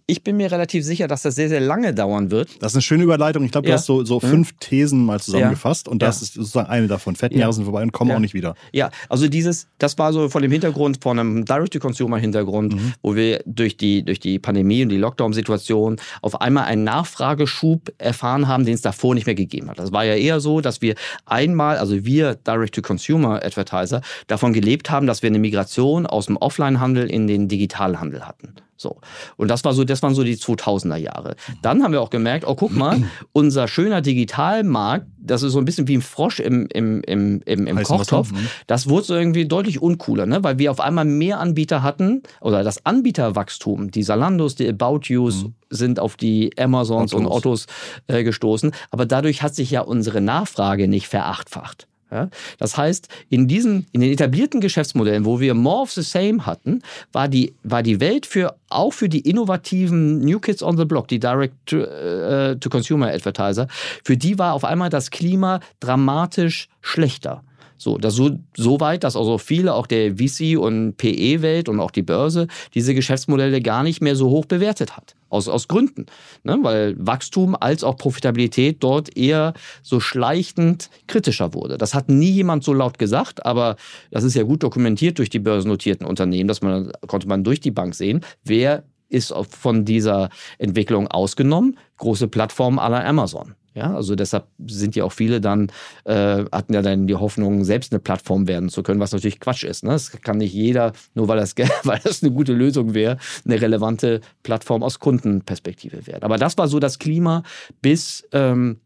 Ich 0.06 0.24
bin 0.24 0.38
mir 0.38 0.52
relativ 0.52 0.84
sicher, 0.86 1.08
dass 1.08 1.24
das 1.24 1.36
sehr, 1.36 1.50
sehr 1.50 1.60
lange 1.62 1.94
dauern 1.94 2.30
wird. 2.32 2.62
Das 2.62 2.74
ist 2.74 2.76
eine 2.76 2.82
schöne 2.84 3.04
Überleitung. 3.04 3.44
Ich 3.46 3.52
glaube, 3.52 3.66
du 3.66 3.72
Ja. 3.72 3.78
hast 3.78 3.86
so, 3.86 4.04
so 4.04 4.18
Mhm. 4.18 4.28
fünf 4.30 4.54
Thesen 4.60 5.06
mal 5.06 5.20
zusammengefasst 5.20 5.88
und 5.88 6.02
das 6.02 6.22
ist 6.22 6.34
sozusagen 6.36 6.70
eine 6.70 6.88
davon. 6.88 7.16
Fetten 7.16 7.36
Ja. 7.36 7.42
Jahre 7.42 7.54
sind 7.54 7.64
vorbei 7.64 7.82
und 7.82 7.92
kommen 7.92 8.12
auch 8.12 8.20
nicht 8.20 8.34
wieder. 8.34 8.56
Ja, 8.72 8.92
also 9.10 9.28
dieses, 9.28 9.68
das 9.80 9.98
war 9.98 10.14
so 10.14 10.30
von 10.30 10.42
dem 10.42 10.52
Hintergrund, 10.52 11.00
von 11.02 11.18
einem 11.18 11.46
Direct-to-Consumer-Hintergrund, 11.46 12.74
Mhm. 12.76 12.94
wo 13.02 13.16
wir 13.16 13.42
durch 13.46 13.78
die, 13.78 14.04
durch 14.04 14.20
die 14.20 14.38
Pandemie 14.40 14.84
und 14.84 14.90
die 14.90 14.98
Lockdown-Situation 14.98 15.98
auf 16.22 16.42
einmal 16.42 16.66
einen 16.66 16.84
Nachfrageschub 16.84 17.92
erfahren 17.98 18.48
haben, 18.48 18.66
den 18.66 18.76
es 18.76 18.82
davor 18.82 19.16
nicht 19.16 19.26
mehr 19.26 19.36
gegeben 19.36 19.70
hat. 19.70 19.80
Das 19.80 19.92
war 19.92 20.04
ja 20.06 20.16
eher 20.16 20.40
so, 20.40 20.62
dass 20.62 20.82
wir 20.82 20.96
einmal, 21.26 21.78
also 21.78 22.06
wir 22.06 22.36
Direct-to-Consumer-Advertiser, 22.36 24.02
davon 24.28 24.54
gelebt 24.54 24.90
haben, 24.90 25.08
dass 25.08 25.22
wir 25.24 25.28
eine 25.30 25.40
Migration 25.40 26.06
aus 26.06 26.28
dem 26.28 26.38
Offline-Handel 26.38 27.10
in 27.10 27.28
den 27.28 27.48
Digitalhandel 27.48 28.28
hatten. 28.28 28.54
So. 28.82 29.00
Und 29.38 29.50
das 29.50 29.64
war 29.64 29.74
so, 29.74 29.84
das 29.84 30.02
waren 30.02 30.16
so 30.16 30.24
die 30.24 30.36
2000er 30.36 30.96
Jahre. 30.96 31.36
Dann 31.62 31.84
haben 31.84 31.92
wir 31.92 32.02
auch 32.02 32.10
gemerkt, 32.10 32.46
oh, 32.48 32.56
guck 32.56 32.76
mal, 32.76 33.04
unser 33.32 33.68
schöner 33.68 34.02
Digitalmarkt, 34.02 35.06
das 35.20 35.44
ist 35.44 35.54
so 35.54 35.60
ein 35.60 35.66
bisschen 35.66 35.88
wie 35.88 35.98
ein 35.98 36.02
Frosch 36.02 36.40
im, 36.40 36.68
im, 36.74 37.02
im, 37.04 37.42
im, 37.46 37.68
im? 37.68 37.84
Kochtopf. 37.84 38.32
Mhm. 38.32 38.48
Das 38.66 38.90
wurde 38.90 39.06
so 39.06 39.16
irgendwie 39.16 39.48
deutlich 39.48 39.82
uncooler, 39.82 40.26
ne? 40.26 40.44
weil 40.44 40.58
wir 40.58 40.72
auf 40.72 40.80
einmal 40.80 41.06
mehr 41.06 41.40
Anbieter 41.40 41.84
hatten 41.84 42.24
oder 42.42 42.64
das 42.64 42.86
Anbieterwachstum, 42.86 43.92
die 43.92 44.02
Salandos, 44.02 44.56
die 44.56 44.68
About 44.68 45.02
Yous 45.04 45.46
sind 45.70 46.00
auf 46.00 46.18
die 46.18 46.52
Amazons 46.58 47.14
und 47.14 47.28
Ottos. 47.28 47.36
Ottos 47.42 47.66
äh, 48.08 48.24
gestoßen, 48.24 48.72
aber 48.90 49.06
dadurch 49.06 49.44
hat 49.44 49.56
sich 49.56 49.72
ja 49.72 49.82
unsere 49.82 50.22
Nachfrage 50.22 50.88
nicht 50.88 51.08
verachtfacht. 51.08 51.88
Ja? 52.12 52.30
Das 52.58 52.78
heißt, 52.78 53.08
in 53.30 53.48
diesen, 53.48 53.88
in 53.92 54.02
den 54.02 54.12
etablierten 54.12 54.62
Geschäftsmodellen, 54.62 55.26
wo 55.26 55.40
wir 55.40 55.54
more 55.54 55.82
of 55.82 55.92
the 55.92 56.02
same 56.02 56.46
hatten, 56.46 56.82
war 57.12 57.28
die, 57.28 57.54
war 57.64 57.84
die 57.84 58.00
Welt 58.00 58.26
für, 58.26 58.56
auch 58.70 58.92
für 58.94 59.10
die 59.10 59.22
innovativen 59.22 60.20
New 60.20 60.40
Kids 60.40 60.62
on 60.62 60.78
the 60.78 60.86
Block, 60.86 61.08
die 61.08 61.20
Direct-to-Consumer 61.20 63.12
äh, 63.12 63.16
Advertiser, 63.16 63.68
für 64.04 64.18
die 64.18 64.38
war 64.38 64.54
auf 64.54 64.66
einmal 64.66 64.90
das 64.90 65.10
Klima 65.12 65.60
dramatisch 65.80 66.68
schlechter. 66.82 67.44
So, 67.82 67.98
das 67.98 68.14
so, 68.14 68.38
so 68.56 68.80
weit, 68.80 69.04
dass 69.04 69.16
also 69.16 69.40
viele, 69.40 69.74
auch 69.74 69.88
der 69.88 70.16
VC- 70.16 70.56
und 70.56 70.98
PE-Welt 70.98 71.68
und 71.68 71.80
auch 71.80 71.90
die 71.90 72.04
Börse, 72.04 72.48
diese 72.76 72.94
Geschäftsmodelle 72.94 73.60
gar 73.60 73.82
nicht 73.82 74.02
mehr 74.02 74.16
so 74.16 74.30
hoch 74.30 74.46
bewertet 74.46 74.96
hat. 74.96 75.16
Aus, 75.30 75.48
aus 75.48 75.68
Gründen. 75.68 76.06
Ne? 76.44 76.60
Weil 76.62 76.96
Wachstum 77.00 77.58
als 77.60 77.84
auch 77.84 77.98
Profitabilität 77.98 78.84
dort 78.84 79.18
eher 79.18 79.54
so 79.82 80.00
schleichend 80.00 80.92
kritischer 81.08 81.56
wurde. 81.56 81.80
Das 81.80 81.96
hat 81.96 82.08
nie 82.08 82.30
jemand 82.30 82.64
so 82.64 82.72
laut 82.72 83.00
gesagt, 83.00 83.48
aber 83.48 83.78
das 84.12 84.24
ist 84.26 84.36
ja 84.36 84.44
gut 84.44 84.62
dokumentiert 84.62 85.18
durch 85.18 85.32
die 85.32 85.40
börsennotierten 85.40 86.06
Unternehmen, 86.06 86.48
dass 86.48 86.62
man, 86.62 86.92
konnte 87.08 87.28
man 87.28 87.44
durch 87.44 87.62
die 87.62 87.72
Bank 87.72 87.96
sehen, 87.96 88.22
wer 88.44 88.84
ist 89.10 89.34
von 89.50 89.86
dieser 89.86 90.30
Entwicklung 90.60 91.08
ausgenommen. 91.08 91.80
Große 91.98 92.28
Plattformen 92.28 92.78
aller 92.78 93.04
Amazon. 93.04 93.56
Ja, 93.74 93.96
also 93.96 94.16
deshalb 94.16 94.48
sind 94.66 94.98
ja 94.98 95.06
auch 95.06 95.14
viele 95.14 95.40
dann, 95.40 95.72
äh, 96.04 96.44
hatten 96.52 96.74
ja 96.74 96.82
dann 96.82 97.08
die 97.08 97.16
Hoffnung, 97.16 97.64
selbst 97.64 97.94
eine 97.94 98.00
Plattform 98.00 98.48
werden 98.48 98.68
zu 98.68 98.84
können, 98.84 99.00
was 99.00 99.14
natürlich 99.14 99.40
Quatsch 99.40 99.64
ist. 99.64 99.84
Ne? 99.84 99.92
Das 99.92 100.12
kann 100.12 100.38
nicht 100.38 100.54
jeder, 100.54 100.92
nur 101.14 101.30
weil 101.30 101.38
das, 101.38 101.56
weil 101.84 102.00
das 102.04 102.22
eine 102.22 102.34
gute 102.34 102.54
Lösung 102.54 102.94
wäre, 102.94 103.18
eine 103.46 103.62
relevante 103.62 104.20
Plattform 104.44 104.84
aus 104.84 105.00
Kundenperspektive 105.00 106.06
werden. 106.06 106.24
Aber 106.24 106.38
das 106.38 106.58
war 106.58 106.68
so 106.68 106.80
das 106.80 107.00
Klima 107.00 107.44
bis 107.82 108.28
ähm, 108.34 108.82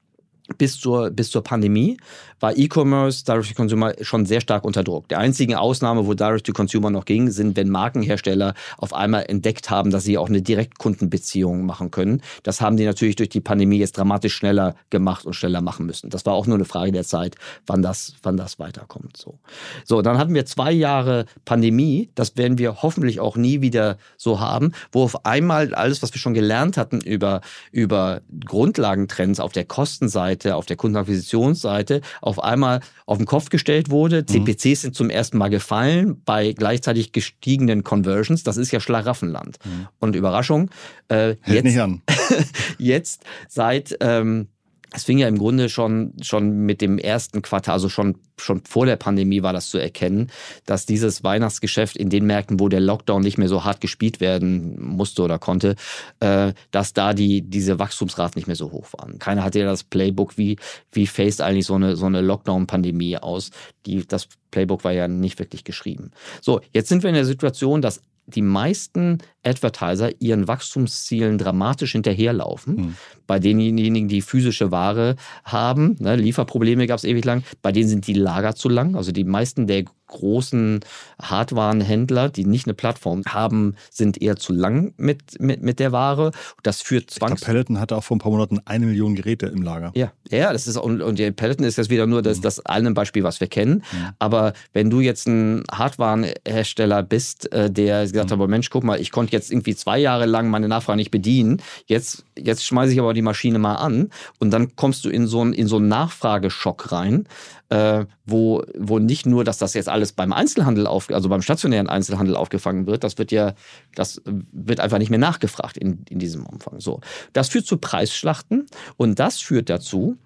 bis 0.58 0.80
zur, 0.80 1.10
bis 1.10 1.32
zur 1.32 1.44
Pandemie 1.44 1.98
war 2.46 2.56
E-Commerce, 2.56 3.26
Direct-to-Consumer 3.26 3.94
schon 4.02 4.28
sehr 4.28 4.40
stark 4.40 4.66
unter 4.66 4.84
Druck. 4.84 5.10
Die 5.10 5.16
einzigen 5.16 5.56
Ausnahme, 5.56 6.06
wo 6.06 6.14
Direct-to-Consumer 6.14 6.92
noch 6.92 7.06
ging, 7.06 7.32
sind, 7.32 7.58
wenn 7.58 7.72
Markenhersteller 7.72 8.54
auf 8.78 8.94
einmal 8.94 9.26
entdeckt 9.28 9.72
haben, 9.72 9.90
dass 9.90 10.04
sie 10.04 10.20
auch 10.20 10.30
eine 10.30 10.44
Direktkundenbeziehung 10.44 11.66
machen 11.66 11.90
können. 11.90 12.22
Das 12.44 12.62
haben 12.62 12.78
die 12.78 12.86
natürlich 12.86 13.16
durch 13.16 13.30
die 13.30 13.42
Pandemie 13.42 13.80
jetzt 13.80 13.98
dramatisch 13.98 14.36
schneller 14.36 14.76
gemacht 14.92 15.26
und 15.26 15.34
schneller 15.34 15.62
machen 15.62 15.88
müssen. 15.88 16.12
Das 16.12 16.24
war 16.28 16.36
auch 16.36 16.46
nur 16.46 16.58
eine 16.58 16.66
Frage 16.66 16.92
der 16.92 17.04
Zeit, 17.04 17.36
wann 17.66 17.82
das, 17.82 18.14
wann 18.22 18.38
das 18.38 18.60
weiterkommt. 18.60 19.18
So. 19.18 19.40
so, 19.84 20.04
dann 20.04 20.20
hatten 20.20 20.36
wir 20.36 20.46
zwei 20.46 20.72
Jahre 20.72 21.26
Pandemie. 21.46 22.12
Das 22.14 22.38
werden 22.38 22.60
wir 22.60 22.84
hoffentlich 22.84 23.20
auch 23.20 23.38
nie 23.38 23.62
wieder 23.62 23.98
so 24.18 24.40
haben, 24.40 24.74
wo 24.92 25.02
auf 25.02 25.26
einmal 25.26 25.74
alles, 25.74 26.04
was 26.04 26.14
wir 26.14 26.22
schon 26.22 26.36
gelernt 26.36 26.78
hatten 26.78 27.02
über, 27.02 27.42
über 27.72 28.22
Grundlagentrends 28.46 29.40
auf 29.40 29.52
der 29.52 29.66
Kostenseite, 29.66 30.56
auf 30.56 30.68
der 30.68 30.78
Kundenakquisitionsseite, 30.78 32.02
auf 32.22 32.35
einmal 32.40 32.82
auf 33.06 33.18
den 33.18 33.26
Kopf 33.26 33.50
gestellt 33.50 33.90
wurde. 33.90 34.22
Mhm. 34.22 34.46
CPCs 34.46 34.82
sind 34.82 34.96
zum 34.96 35.10
ersten 35.10 35.38
Mal 35.38 35.50
gefallen 35.50 36.22
bei 36.24 36.54
gleichzeitig 36.54 37.12
gestiegenen 37.12 37.84
Conversions. 37.84 38.44
Das 38.44 38.58
ist 38.58 38.72
ja 38.72 38.80
Schlaraffenland. 38.80 39.58
Mhm. 39.64 39.88
Und 40.00 40.16
Überraschung, 40.16 40.70
äh, 41.10 41.36
jetzt, 41.46 41.64
nicht 41.64 41.80
an. 41.80 42.02
jetzt 42.78 43.24
seit 43.48 43.98
ähm, 44.02 44.48
es 44.92 45.04
fing 45.04 45.18
ja 45.18 45.28
im 45.28 45.38
Grunde 45.38 45.70
schon, 45.70 46.14
schon 46.22 46.66
mit 46.66 46.82
dem 46.82 46.98
ersten 46.98 47.42
Quartal, 47.42 47.74
also 47.74 47.90
schon, 47.90 48.18
schon 48.40 48.62
vor 48.66 48.86
der 48.86 48.96
Pandemie 48.96 49.44
war 49.44 49.54
das 49.54 49.70
zu 49.70 49.78
erkennen, 49.78 50.32
dass 50.66 50.86
dieses 50.86 51.24
Weihnachtsgeschäft 51.24 51.98
in 51.98 52.10
den 52.10 52.26
Märkten, 52.26 52.60
wo 52.60 52.70
der 52.70 52.80
Lockdown 52.80 53.22
nicht 53.22 53.38
mehr 53.38 53.48
so 53.48 53.64
hart 53.64 53.82
gespielt 53.82 54.20
werden 54.20 54.82
musste 54.82 55.24
oder 55.24 55.40
konnte, 55.40 55.76
äh, 56.20 56.54
dass 56.72 56.94
da 56.94 57.14
die, 57.14 57.42
diese 57.42 57.80
Wachstumsraten 57.80 58.40
nicht 58.40 58.48
mehr 58.48 58.56
so 58.56 58.72
hoch 58.72 58.88
waren. 58.94 59.20
Keiner 59.20 59.44
hatte 59.44 59.60
ja 59.60 59.66
das 59.66 59.84
Playbook, 59.84 60.38
wie, 60.38 60.58
wie 60.92 61.08
faced 61.08 61.42
eigentlich 61.42 61.66
so 61.66 61.76
eine, 61.76 61.96
so 61.96 62.06
eine 62.06 62.22
Lockdown-Pandemie 62.22 63.18
aus. 63.18 63.52
Die, 63.86 64.06
das 64.06 64.28
Playbook 64.52 64.84
war 64.84 64.94
ja 64.94 65.08
nicht 65.08 65.40
wirklich 65.40 65.64
geschrieben. 65.64 66.12
So, 66.42 66.62
jetzt 66.72 66.90
sind 66.90 67.04
wir 67.04 67.10
in 67.10 67.16
der 67.16 67.26
Situation, 67.26 67.82
dass 67.82 68.02
die 68.28 68.42
meisten 68.42 69.20
Advertiser 69.44 70.10
ihren 70.20 70.48
Wachstumszielen 70.48 71.38
dramatisch 71.38 71.92
hinterherlaufen. 71.92 72.76
Mhm. 72.76 72.96
Bei 73.28 73.40
denjenigen, 73.40 74.08
die 74.08 74.22
physische 74.22 74.72
Ware 74.72 75.16
haben, 75.44 75.96
ne, 76.00 76.16
Lieferprobleme 76.16 76.88
gab 76.88 76.98
es 76.98 77.04
ewig 77.04 77.26
lang, 77.26 77.44
bei 77.62 77.72
denen 77.72 77.90
sind 77.90 78.08
die 78.08 78.14
Lager 78.14 78.56
zu 78.56 78.70
lang. 78.70 78.96
Also 78.96 79.12
die 79.12 79.24
meisten 79.24 79.68
der 79.68 79.86
großen 80.08 80.82
Hardwarenhändler, 81.22 82.30
die 82.30 82.46
nicht 82.46 82.68
eine 82.68 82.74
Plattform 82.74 83.24
haben, 83.28 83.76
sind 83.90 84.22
eher 84.22 84.36
zu 84.36 84.54
lang 84.54 84.94
mit, 84.98 85.40
mit, 85.40 85.62
mit 85.62 85.80
der 85.80 85.92
Ware. 85.92 86.32
Das 86.64 86.82
führt 86.82 87.10
zwangs... 87.12 87.42
Ich 87.42 87.48
Peloton 87.48 87.80
hatte 87.80 87.96
auch 87.96 88.04
vor 88.04 88.18
ein 88.18 88.20
paar 88.20 88.32
Monaten 88.32 88.60
eine 88.66 88.86
Million 88.86 89.16
Geräte 89.16 89.48
im 89.48 89.62
Lager. 89.62 89.92
Ja, 89.96 90.12
ja 90.30 90.54
das 90.54 90.68
ist, 90.68 90.78
und, 90.78 91.02
und 91.02 91.20
der 91.20 91.32
Peloton 91.32 91.66
ist 91.66 91.78
jetzt 91.78 91.90
wieder 91.90 92.08
nur 92.08 92.22
das, 92.22 92.38
mhm. 92.38 92.42
das 92.44 92.66
eine 92.66 92.92
Beispiel, 92.92 93.24
was 93.24 93.40
wir 93.40 93.48
kennen. 93.48 93.84
Mhm. 93.92 94.10
Aber 94.20 94.54
wenn 94.74 94.90
du 94.90 95.00
jetzt 95.02 95.28
ein 95.28 95.64
Hardwarenhersteller 95.72 97.04
bist, 97.04 97.52
äh, 97.52 97.72
der 97.72 98.04
gesagt 98.04 98.32
hat, 98.32 98.38
mhm. 98.38 98.44
aber 98.44 98.48
Mensch, 98.48 98.70
guck 98.70 98.84
mal, 98.84 99.00
ich 99.00 99.12
konnte 99.12 99.34
jetzt 99.34 99.52
irgendwie 99.52 99.76
zwei 99.76 99.98
Jahre 100.00 100.26
lang 100.26 100.50
meine 100.50 100.68
Nachfrage 100.68 100.98
nicht 100.98 101.12
bedienen. 101.12 101.62
Jetzt, 101.86 102.26
jetzt 102.38 102.66
schmeiße 102.66 102.94
ich 102.94 103.00
aber 103.00 103.14
die 103.14 103.22
Maschine 103.22 103.60
mal 103.60 103.76
an 103.76 104.10
und 104.40 104.52
dann 104.52 104.76
kommst 104.76 105.06
du 105.06 105.10
in 105.10 105.28
so 105.28 105.42
einen, 105.42 105.54
in 105.54 105.68
so 105.68 105.78
einen 105.78 105.88
Nachfrageschock 105.88 106.92
rein, 106.92 107.28
äh, 107.70 108.06
wo, 108.26 108.64
wo 108.78 109.00
nicht 109.00 109.26
nur, 109.26 109.44
dass 109.44 109.58
das 109.58 109.74
jetzt 109.74 109.90
alles 109.90 110.12
beim 110.12 110.34
Einzelhandel 110.34 110.88
auf, 110.88 111.10
also 111.10 111.30
beim 111.30 111.42
stationären 111.42 111.90
Einzelhandel 111.90 112.36
aufgefangen 112.36 112.88
wird, 112.88 113.04
das 113.04 113.18
wird 113.18 113.32
ja, 113.32 113.54
das 113.96 114.22
wird 114.26 114.80
einfach 114.80 114.98
nicht 115.00 115.10
mehr 115.10 115.20
nachgefragt 115.20 115.78
in, 115.78 116.04
in 116.10 116.20
diesem 116.20 116.46
Umfang. 116.46 116.80
So. 116.80 117.02
Das 117.34 117.50
führt 117.50 117.66
zu 117.66 117.78
Preisschlachten 117.78 118.68
und 118.98 119.20
das 119.20 119.40
führt 119.40 119.70
dazu, 119.70 120.18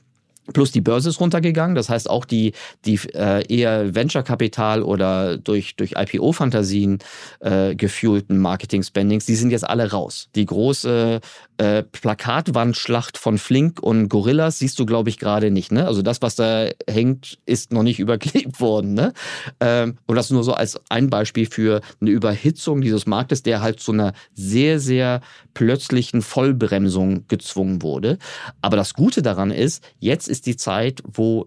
Plus 0.54 0.72
die 0.72 0.82
Börse 0.82 1.10
ist 1.10 1.20
runtergegangen, 1.20 1.76
das 1.76 1.90
heißt 1.90 2.10
auch 2.10 2.26
die, 2.26 2.54
die 2.86 3.00
äh, 3.14 3.46
eher 3.54 3.94
Venture-Kapital 3.94 4.84
oder 4.84 5.38
durch, 5.38 5.76
durch 5.76 5.94
IPO-Fantasien 5.96 7.00
äh, 7.40 7.76
gefuelten 7.76 8.40
Marketing-Spendings, 8.40 9.26
die 9.26 9.36
sind 9.36 9.52
jetzt 9.52 9.68
alle 9.68 9.92
raus. 9.92 10.30
Die 10.36 10.46
große 10.46 11.20
äh, 11.60 11.84
Plakatwandschlacht 11.84 13.18
von 13.18 13.38
Flink 13.38 13.82
und 13.82 14.08
Gorillas 14.08 14.60
siehst 14.60 14.80
du, 14.80 14.86
glaube 14.86 15.10
ich, 15.10 15.18
gerade 15.20 15.52
nicht. 15.52 15.74
Ne? 15.74 15.86
Also 15.86 16.02
das, 16.02 16.22
was 16.22 16.36
da 16.36 16.70
hängt, 16.90 17.38
ist 17.46 17.74
noch 17.74 17.84
nicht 17.84 18.00
überklebt 18.00 18.62
worden. 18.62 18.94
Ne? 18.94 19.14
Ähm, 19.60 19.98
und 20.08 20.16
das 20.16 20.30
nur 20.30 20.46
so 20.46 20.54
als 20.54 20.80
ein 20.90 21.10
Beispiel 21.10 21.48
für 21.48 21.82
eine 22.00 22.12
Überhitzung 22.12 22.80
dieses 22.80 23.06
Marktes, 23.06 23.44
der 23.44 23.62
halt 23.62 23.82
zu 23.82 23.92
einer 23.92 24.14
sehr, 24.34 24.80
sehr 24.80 25.20
plötzlichen 25.54 26.22
Vollbremsung 26.22 27.28
gezwungen 27.28 27.82
wurde. 27.82 28.20
Aber 28.62 28.78
das 28.78 28.94
Gute 28.94 29.22
daran 29.22 29.52
ist, 29.52 29.84
jetzt 30.00 30.30
ist 30.30 30.46
die 30.46 30.56
Zeit, 30.56 31.04
wo 31.06 31.46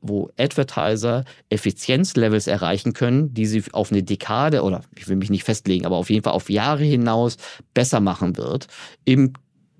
wo 0.00 0.30
Advertiser 0.38 1.24
Effizienzlevels 1.50 2.46
erreichen 2.46 2.92
können, 2.92 3.34
die 3.34 3.46
sie 3.46 3.64
auf 3.72 3.90
eine 3.90 4.02
Dekade 4.02 4.62
oder 4.62 4.82
ich 4.96 5.08
will 5.08 5.16
mich 5.16 5.30
nicht 5.30 5.44
festlegen, 5.44 5.86
aber 5.86 5.96
auf 5.96 6.10
jeden 6.10 6.22
Fall 6.22 6.32
auf 6.32 6.50
Jahre 6.50 6.84
hinaus 6.84 7.36
besser 7.74 8.00
machen 8.00 8.36
wird 8.36 8.68
im 9.04 9.32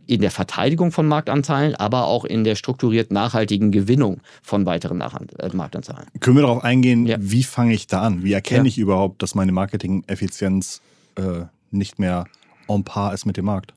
in 0.09 0.23
der 0.23 0.31
Verteidigung 0.31 0.91
von 0.91 1.07
Marktanteilen, 1.07 1.75
aber 1.75 2.07
auch 2.07 2.25
in 2.25 2.43
der 2.43 2.55
strukturiert 2.55 3.13
nachhaltigen 3.13 3.71
Gewinnung 3.71 4.23
von 4.43 4.65
weiteren 4.65 5.03
äh, 5.03 5.49
Marktanteilen. 5.53 6.07
Können 6.21 6.39
wir 6.39 6.43
darauf 6.45 6.65
eingehen, 6.65 7.07
ja. 7.07 7.19
wie 7.21 7.45
fange 7.45 7.75
ich 7.75 7.89
da 7.89 8.01
an? 8.01 8.25
Wie 8.25 8.33
erkenne 8.33 8.65
ja. 8.65 8.69
ich 8.69 8.79
überhaupt, 8.79 9.23
dass 9.23 9.35
meine 9.35 9.53
Marketing-Effizienz 9.53 10.81
äh, 11.17 11.45
nicht 11.71 11.99
mehr 11.99 12.25
en 12.69 12.85
par 12.85 13.13
ist 13.13 13.27
mit 13.27 13.37
dem 13.37 13.45
Markt? 13.45 13.75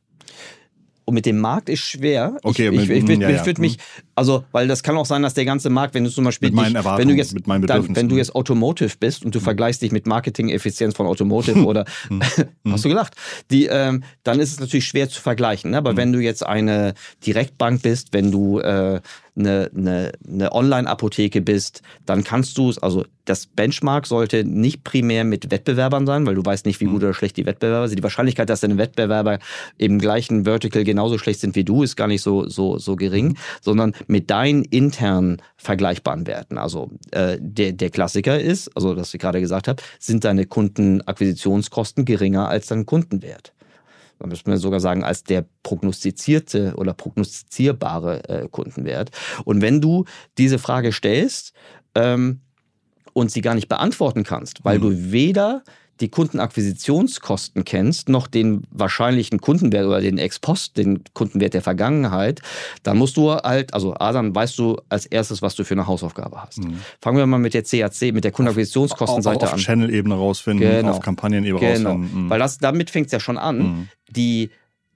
Und 1.03 1.15
mit 1.15 1.25
dem 1.25 1.39
Markt 1.39 1.67
ist 1.67 1.81
schwer. 1.81 2.37
Okay, 2.43 2.69
ich, 2.69 2.83
ich, 2.83 2.89
ich, 2.89 3.09
ich, 3.09 3.19
ja, 3.19 3.29
ich 3.29 3.45
würde 3.45 3.59
mich, 3.59 3.77
also, 4.15 4.43
weil 4.51 4.67
das 4.67 4.83
kann 4.83 4.97
auch 4.97 5.05
sein, 5.05 5.21
dass 5.21 5.33
der 5.33 5.45
ganze 5.45 5.69
Markt, 5.69 5.93
wenn 5.93 6.03
du 6.03 6.09
zum 6.09 6.25
Beispiel, 6.25 6.49
mit 6.49 6.55
meinen 6.55 6.75
dich, 6.75 6.85
wenn 6.85 7.07
du 7.07 7.13
jetzt, 7.15 7.35
dann, 7.45 7.95
wenn 7.95 8.09
du 8.09 8.17
jetzt 8.17 8.35
Automotive 8.35 8.95
bist 8.99 9.25
und 9.25 9.33
du 9.33 9.39
mhm. 9.39 9.43
vergleichst 9.43 9.81
dich 9.81 9.91
mit 9.91 10.05
Marketing-Effizienz 10.05 10.95
von 10.95 11.07
Automotive 11.07 11.59
oder, 11.65 11.85
mhm. 12.09 12.21
hast 12.71 12.85
du 12.85 12.89
gelacht, 12.89 13.15
die, 13.49 13.65
ähm, 13.65 14.03
dann 14.23 14.39
ist 14.39 14.51
es 14.51 14.59
natürlich 14.59 14.85
schwer 14.85 15.09
zu 15.09 15.21
vergleichen. 15.21 15.71
Ne? 15.71 15.77
Aber 15.77 15.93
mhm. 15.93 15.97
wenn 15.97 16.13
du 16.13 16.19
jetzt 16.19 16.45
eine 16.45 16.93
Direktbank 17.25 17.81
bist, 17.81 18.09
wenn 18.13 18.31
du 18.31 18.59
äh, 18.59 19.01
eine, 19.35 19.71
eine, 19.75 20.11
eine 20.27 20.51
Online-Apotheke 20.51 21.41
bist, 21.41 21.81
dann 22.05 22.23
kannst 22.23 22.57
du 22.57 22.69
es, 22.69 22.77
also 22.79 23.05
das 23.25 23.45
Benchmark 23.45 24.07
sollte 24.07 24.43
nicht 24.43 24.83
primär 24.83 25.23
mit 25.23 25.51
Wettbewerbern 25.51 26.05
sein, 26.05 26.25
weil 26.25 26.35
du 26.35 26.43
weißt 26.43 26.65
nicht, 26.65 26.81
wie 26.81 26.85
gut 26.85 27.01
mhm. 27.01 27.07
oder 27.07 27.13
schlecht 27.13 27.37
die 27.37 27.45
Wettbewerber 27.45 27.87
sind. 27.87 27.97
Die 27.97 28.03
Wahrscheinlichkeit, 28.03 28.49
dass 28.49 28.61
deine 28.61 28.77
Wettbewerber 28.77 29.39
im 29.77 29.99
gleichen 29.99 30.43
Vertical 30.43 30.83
genauso 30.83 31.17
schlecht 31.17 31.39
sind 31.39 31.55
wie 31.55 31.63
du, 31.63 31.83
ist 31.83 31.95
gar 31.95 32.07
nicht 32.07 32.21
so, 32.21 32.49
so, 32.49 32.77
so 32.77 32.95
gering, 32.95 33.29
mhm. 33.29 33.37
sondern 33.61 33.93
mit 34.07 34.29
deinen 34.29 34.63
internen 34.63 35.41
vergleichbaren 35.57 36.27
Werten. 36.27 36.57
Also 36.57 36.91
äh, 37.11 37.37
der, 37.39 37.73
der 37.73 37.89
Klassiker 37.89 38.39
ist, 38.39 38.75
also 38.75 38.95
das 38.95 39.13
ich 39.13 39.19
gerade 39.19 39.41
gesagt 39.41 39.67
habe, 39.67 39.81
sind 39.99 40.23
deine 40.23 40.45
Kundenakquisitionskosten 40.45 42.05
geringer 42.05 42.47
als 42.47 42.67
dein 42.67 42.85
Kundenwert 42.85 43.53
man 44.21 44.29
müsste 44.29 44.57
sogar 44.57 44.79
sagen, 44.79 45.03
als 45.03 45.23
der 45.23 45.45
prognostizierte 45.63 46.73
oder 46.77 46.93
prognostizierbare 46.93 48.29
äh, 48.29 48.47
Kundenwert. 48.49 49.11
Und 49.45 49.61
wenn 49.61 49.81
du 49.81 50.05
diese 50.37 50.59
Frage 50.59 50.91
stellst 50.91 51.53
ähm, 51.95 52.41
und 53.13 53.31
sie 53.31 53.41
gar 53.41 53.55
nicht 53.55 53.67
beantworten 53.67 54.23
kannst, 54.23 54.63
weil 54.63 54.77
mhm. 54.77 54.81
du 54.81 55.11
weder 55.11 55.63
die 55.99 56.09
Kundenakquisitionskosten 56.09 57.63
kennst, 57.63 58.09
noch 58.09 58.27
den 58.27 58.63
wahrscheinlichen 58.71 59.39
Kundenwert 59.39 59.85
oder 59.85 60.01
den 60.01 60.17
Ex-Post, 60.17 60.77
den 60.77 61.03
Kundenwert 61.13 61.53
der 61.53 61.61
Vergangenheit, 61.61 62.41
dann 62.83 62.97
musst 62.97 63.17
du 63.17 63.31
halt, 63.31 63.73
also 63.73 63.93
A, 63.95 64.11
dann 64.11 64.33
weißt 64.33 64.57
du 64.57 64.77
als 64.89 65.05
erstes, 65.05 65.41
was 65.41 65.55
du 65.55 65.63
für 65.63 65.75
eine 65.75 65.87
Hausaufgabe 65.87 66.41
hast. 66.41 66.63
Mhm. 66.63 66.79
Fangen 66.99 67.17
wir 67.17 67.25
mal 67.27 67.37
mit 67.37 67.53
der 67.53 67.63
CAC, 67.63 68.13
mit 68.13 68.23
der 68.23 68.31
Kundenakquisitionskostenseite 68.31 69.47
an. 69.47 69.53
Auf 69.53 69.59
Channel-Ebene 69.59 70.15
rausfinden, 70.15 70.67
genau. 70.67 70.91
auf 70.91 71.01
Kampagnen-Ebene 71.01 71.59
genau. 71.59 71.89
rausfinden. 71.91 72.25
Mhm. 72.25 72.29
Weil 72.29 72.39
das, 72.39 72.57
damit 72.57 72.89
fängt 72.89 73.07
es 73.07 73.11
ja 73.11 73.19
schon 73.19 73.37
an. 73.37 73.57
Mhm. 73.57 73.87
Die 74.09 74.49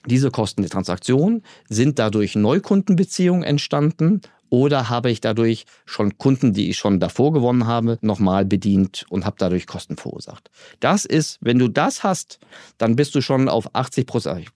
diese 0.06 0.30
Kosten 0.30 0.60
der 0.60 0.70
Transaktion 0.70 1.42
sind 1.68 1.98
dadurch 1.98 2.34
Neukundenbeziehungen 2.34 3.42
entstanden 3.42 4.20
oder 4.54 4.88
habe 4.88 5.10
ich 5.10 5.20
dadurch 5.20 5.64
schon 5.84 6.16
Kunden, 6.16 6.52
die 6.52 6.70
ich 6.70 6.76
schon 6.76 7.00
davor 7.00 7.32
gewonnen 7.32 7.66
habe, 7.66 7.98
nochmal 8.02 8.44
bedient 8.44 9.04
und 9.08 9.26
habe 9.26 9.34
dadurch 9.36 9.66
Kosten 9.66 9.96
verursacht? 9.96 10.48
Das 10.78 11.04
ist, 11.04 11.38
wenn 11.40 11.58
du 11.58 11.66
das 11.66 12.04
hast, 12.04 12.38
dann 12.78 12.94
bist 12.94 13.16
du 13.16 13.20
schon 13.20 13.48
auf 13.48 13.74
80 13.74 14.06
Prozent, 14.06 14.46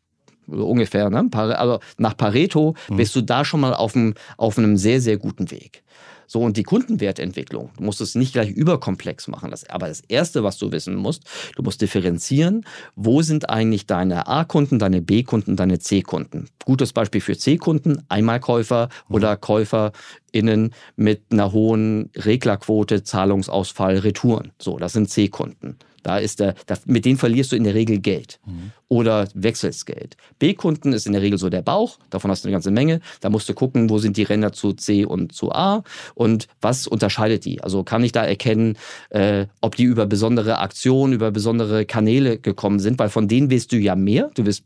so 0.46 0.68
ungefähr, 0.68 1.10
ne? 1.10 1.28
also 1.32 1.80
nach 1.96 2.16
Pareto 2.16 2.76
mhm. 2.88 2.96
bist 2.96 3.16
du 3.16 3.22
da 3.22 3.44
schon 3.44 3.58
mal 3.58 3.74
auf 3.74 3.96
einem, 3.96 4.14
auf 4.36 4.56
einem 4.56 4.76
sehr, 4.76 5.00
sehr 5.00 5.16
guten 5.16 5.50
Weg. 5.50 5.82
So, 6.30 6.42
und 6.42 6.58
die 6.58 6.62
Kundenwertentwicklung, 6.62 7.70
du 7.78 7.82
musst 7.82 8.02
es 8.02 8.14
nicht 8.14 8.34
gleich 8.34 8.50
überkomplex 8.50 9.28
machen. 9.28 9.50
Das, 9.50 9.68
aber 9.68 9.88
das 9.88 10.02
Erste, 10.02 10.44
was 10.44 10.58
du 10.58 10.70
wissen 10.70 10.94
musst, 10.94 11.24
du 11.56 11.62
musst 11.62 11.80
differenzieren, 11.80 12.66
wo 12.96 13.22
sind 13.22 13.48
eigentlich 13.48 13.86
deine 13.86 14.28
A-Kunden, 14.28 14.78
deine 14.78 15.00
B-Kunden, 15.00 15.56
deine 15.56 15.78
C-Kunden. 15.78 16.50
Gutes 16.66 16.92
Beispiel 16.92 17.22
für 17.22 17.36
C-Kunden, 17.36 18.02
Einmalkäufer 18.10 18.90
mhm. 19.08 19.14
oder 19.14 19.36
KäuferInnen 19.38 20.74
mit 20.96 21.22
einer 21.30 21.52
hohen 21.52 22.10
Reglerquote, 22.14 23.02
Zahlungsausfall, 23.02 23.96
Retouren. 23.96 24.52
So, 24.58 24.76
das 24.76 24.92
sind 24.92 25.08
C-Kunden. 25.08 25.78
Da 26.08 26.16
ist 26.16 26.40
der, 26.40 26.54
da, 26.64 26.74
mit 26.86 27.04
denen 27.04 27.18
verlierst 27.18 27.52
du 27.52 27.56
in 27.56 27.64
der 27.64 27.74
Regel 27.74 27.98
Geld 27.98 28.40
mhm. 28.46 28.72
oder 28.88 29.28
wechselst 29.34 29.84
Geld. 29.84 30.16
B-Kunden 30.38 30.94
ist 30.94 31.06
in 31.06 31.12
der 31.12 31.20
Regel 31.20 31.38
so 31.38 31.50
der 31.50 31.60
Bauch, 31.60 31.98
davon 32.08 32.30
hast 32.30 32.44
du 32.44 32.48
eine 32.48 32.54
ganze 32.54 32.70
Menge. 32.70 33.00
Da 33.20 33.28
musst 33.28 33.46
du 33.46 33.52
gucken, 33.52 33.90
wo 33.90 33.98
sind 33.98 34.16
die 34.16 34.22
Ränder 34.22 34.54
zu 34.54 34.72
C 34.72 35.04
und 35.04 35.34
zu 35.34 35.52
A 35.52 35.84
und 36.14 36.48
was 36.62 36.86
unterscheidet 36.86 37.44
die. 37.44 37.62
Also 37.62 37.84
kann 37.84 38.02
ich 38.02 38.12
da 38.12 38.24
erkennen, 38.24 38.78
äh, 39.10 39.48
ob 39.60 39.76
die 39.76 39.84
über 39.84 40.06
besondere 40.06 40.60
Aktionen, 40.60 41.12
über 41.12 41.30
besondere 41.30 41.84
Kanäle 41.84 42.38
gekommen 42.38 42.80
sind, 42.80 42.98
weil 42.98 43.10
von 43.10 43.28
denen 43.28 43.50
willst 43.50 43.72
du 43.72 43.76
ja 43.76 43.94
mehr. 43.94 44.30
Du 44.34 44.46
willst 44.46 44.64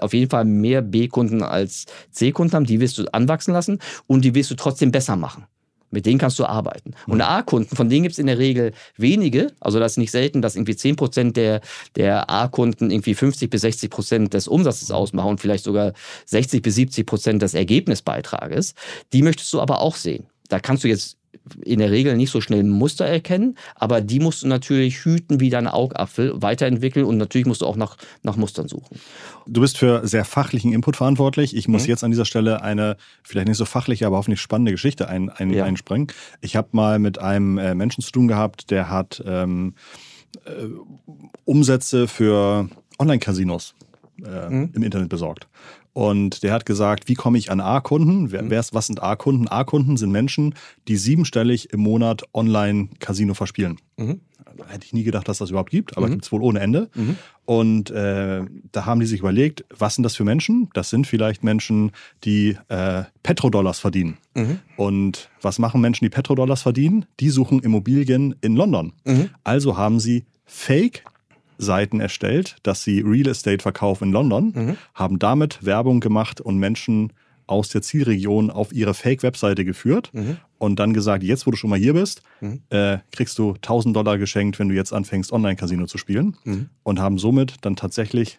auf 0.00 0.14
jeden 0.14 0.30
Fall 0.30 0.46
mehr 0.46 0.80
B-Kunden 0.80 1.42
als 1.42 1.84
C-Kunden 2.12 2.54
haben, 2.54 2.64
die 2.64 2.80
willst 2.80 2.96
du 2.96 3.04
anwachsen 3.12 3.52
lassen 3.52 3.78
und 4.06 4.24
die 4.24 4.34
willst 4.34 4.50
du 4.50 4.54
trotzdem 4.54 4.90
besser 4.90 5.16
machen. 5.16 5.44
Mit 5.90 6.06
denen 6.06 6.18
kannst 6.18 6.38
du 6.38 6.44
arbeiten. 6.44 6.92
Und 7.06 7.16
mhm. 7.16 7.22
A-Kunden, 7.22 7.74
von 7.74 7.88
denen 7.88 8.02
gibt 8.02 8.12
es 8.12 8.18
in 8.18 8.26
der 8.26 8.38
Regel 8.38 8.72
wenige. 8.96 9.52
Also 9.60 9.78
das 9.78 9.92
ist 9.92 9.98
nicht 9.98 10.10
selten, 10.10 10.42
dass 10.42 10.56
irgendwie 10.56 10.72
10% 10.72 11.32
der, 11.32 11.60
der 11.96 12.28
A-Kunden 12.30 12.90
irgendwie 12.90 13.14
50 13.14 13.50
bis 13.50 13.62
60 13.62 13.90
Prozent 13.90 14.34
des 14.34 14.48
Umsatzes 14.48 14.90
ausmachen 14.90 15.30
und 15.30 15.40
vielleicht 15.40 15.64
sogar 15.64 15.92
60 16.26 16.62
bis 16.62 16.74
70 16.74 17.06
Prozent 17.06 17.42
des 17.42 17.54
Ergebnisbeitrages. 17.54 18.74
Die 19.12 19.22
möchtest 19.22 19.52
du 19.52 19.60
aber 19.60 19.80
auch 19.80 19.96
sehen. 19.96 20.26
Da 20.48 20.60
kannst 20.60 20.84
du 20.84 20.88
jetzt 20.88 21.18
in 21.64 21.78
der 21.78 21.90
Regel 21.90 22.16
nicht 22.16 22.30
so 22.30 22.40
schnell 22.40 22.62
Muster 22.62 23.06
erkennen, 23.06 23.56
aber 23.74 24.00
die 24.00 24.20
musst 24.20 24.42
du 24.42 24.48
natürlich 24.48 25.04
hüten 25.04 25.40
wie 25.40 25.50
deine 25.50 25.72
Augapfel, 25.72 26.40
weiterentwickeln 26.42 27.06
und 27.06 27.16
natürlich 27.16 27.46
musst 27.46 27.62
du 27.62 27.66
auch 27.66 27.76
nach, 27.76 27.96
nach 28.22 28.36
Mustern 28.36 28.68
suchen. 28.68 28.98
Du 29.46 29.60
bist 29.60 29.78
für 29.78 30.06
sehr 30.06 30.24
fachlichen 30.24 30.72
Input 30.72 30.96
verantwortlich. 30.96 31.56
Ich 31.56 31.68
muss 31.68 31.84
mhm. 31.84 31.88
jetzt 31.88 32.04
an 32.04 32.10
dieser 32.10 32.24
Stelle 32.24 32.62
eine 32.62 32.96
vielleicht 33.22 33.48
nicht 33.48 33.56
so 33.56 33.64
fachliche, 33.64 34.06
aber 34.06 34.16
hoffentlich 34.16 34.40
spannende 34.40 34.72
Geschichte 34.72 35.08
ein, 35.08 35.30
ein, 35.30 35.50
ja. 35.50 35.64
einspringen. 35.64 36.08
Ich 36.40 36.56
habe 36.56 36.68
mal 36.72 36.98
mit 36.98 37.18
einem 37.18 37.58
äh, 37.58 37.74
Menschen 37.74 38.02
zu 38.02 38.10
tun 38.10 38.28
gehabt, 38.28 38.70
der 38.70 38.90
hat 38.90 39.22
ähm, 39.26 39.74
äh, 40.44 40.50
Umsätze 41.44 42.08
für 42.08 42.68
Online-Casinos 42.98 43.74
äh, 44.24 44.50
mhm. 44.50 44.72
im 44.74 44.82
Internet 44.82 45.08
besorgt. 45.08 45.46
Und 45.98 46.44
der 46.44 46.52
hat 46.52 46.64
gesagt, 46.64 47.08
wie 47.08 47.14
komme 47.14 47.38
ich 47.38 47.50
an 47.50 47.60
A-Kunden? 47.60 48.30
Wer, 48.30 48.44
mhm. 48.44 48.52
was 48.70 48.86
sind 48.86 49.02
A-Kunden? 49.02 49.48
A-Kunden 49.48 49.96
sind 49.96 50.12
Menschen, 50.12 50.54
die 50.86 50.96
siebenstellig 50.96 51.72
im 51.72 51.80
Monat 51.80 52.22
online 52.32 52.88
Casino 53.00 53.34
verspielen. 53.34 53.80
Mhm. 53.96 54.20
Hätte 54.68 54.86
ich 54.86 54.92
nie 54.92 55.02
gedacht, 55.02 55.26
dass 55.26 55.38
das 55.38 55.50
überhaupt 55.50 55.72
gibt, 55.72 55.96
aber 55.96 56.06
mhm. 56.06 56.12
gibt 56.12 56.24
es 56.24 56.30
wohl 56.30 56.40
ohne 56.40 56.60
Ende. 56.60 56.88
Mhm. 56.94 57.16
Und 57.46 57.90
äh, 57.90 58.44
da 58.70 58.86
haben 58.86 59.00
die 59.00 59.06
sich 59.06 59.18
überlegt, 59.18 59.64
was 59.76 59.96
sind 59.96 60.04
das 60.04 60.14
für 60.14 60.22
Menschen? 60.22 60.70
Das 60.72 60.88
sind 60.88 61.04
vielleicht 61.04 61.42
Menschen, 61.42 61.90
die 62.22 62.56
äh, 62.68 63.02
Petrodollars 63.24 63.80
verdienen. 63.80 64.18
Mhm. 64.36 64.60
Und 64.76 65.30
was 65.42 65.58
machen 65.58 65.80
Menschen, 65.80 66.04
die 66.04 66.10
Petrodollars 66.10 66.62
verdienen? 66.62 67.06
Die 67.18 67.30
suchen 67.30 67.58
Immobilien 67.58 68.36
in 68.40 68.54
London. 68.54 68.92
Mhm. 69.04 69.30
Also 69.42 69.76
haben 69.76 69.98
sie 69.98 70.26
Fake 70.44 71.02
Seiten 71.58 72.00
erstellt, 72.00 72.56
dass 72.62 72.82
sie 72.82 73.00
Real 73.00 73.28
Estate 73.28 73.62
verkaufen 73.62 74.04
in 74.04 74.12
London, 74.12 74.52
mhm. 74.54 74.76
haben 74.94 75.18
damit 75.18 75.64
Werbung 75.64 76.00
gemacht 76.00 76.40
und 76.40 76.58
Menschen 76.58 77.12
aus 77.46 77.70
der 77.70 77.82
Zielregion 77.82 78.50
auf 78.50 78.72
ihre 78.72 78.94
Fake-Webseite 78.94 79.64
geführt 79.64 80.10
mhm. 80.12 80.36
und 80.58 80.78
dann 80.78 80.92
gesagt, 80.92 81.22
jetzt 81.22 81.46
wo 81.46 81.50
du 81.50 81.56
schon 81.56 81.70
mal 81.70 81.78
hier 81.78 81.94
bist, 81.94 82.22
mhm. 82.40 82.62
äh, 82.70 82.98
kriegst 83.10 83.38
du 83.38 83.54
1000 83.54 83.96
Dollar 83.96 84.18
geschenkt, 84.18 84.58
wenn 84.58 84.68
du 84.68 84.74
jetzt 84.74 84.92
anfängst, 84.92 85.32
Online-Casino 85.32 85.86
zu 85.86 85.98
spielen 85.98 86.36
mhm. 86.44 86.68
und 86.82 87.00
haben 87.00 87.18
somit 87.18 87.56
dann 87.62 87.74
tatsächlich 87.74 88.38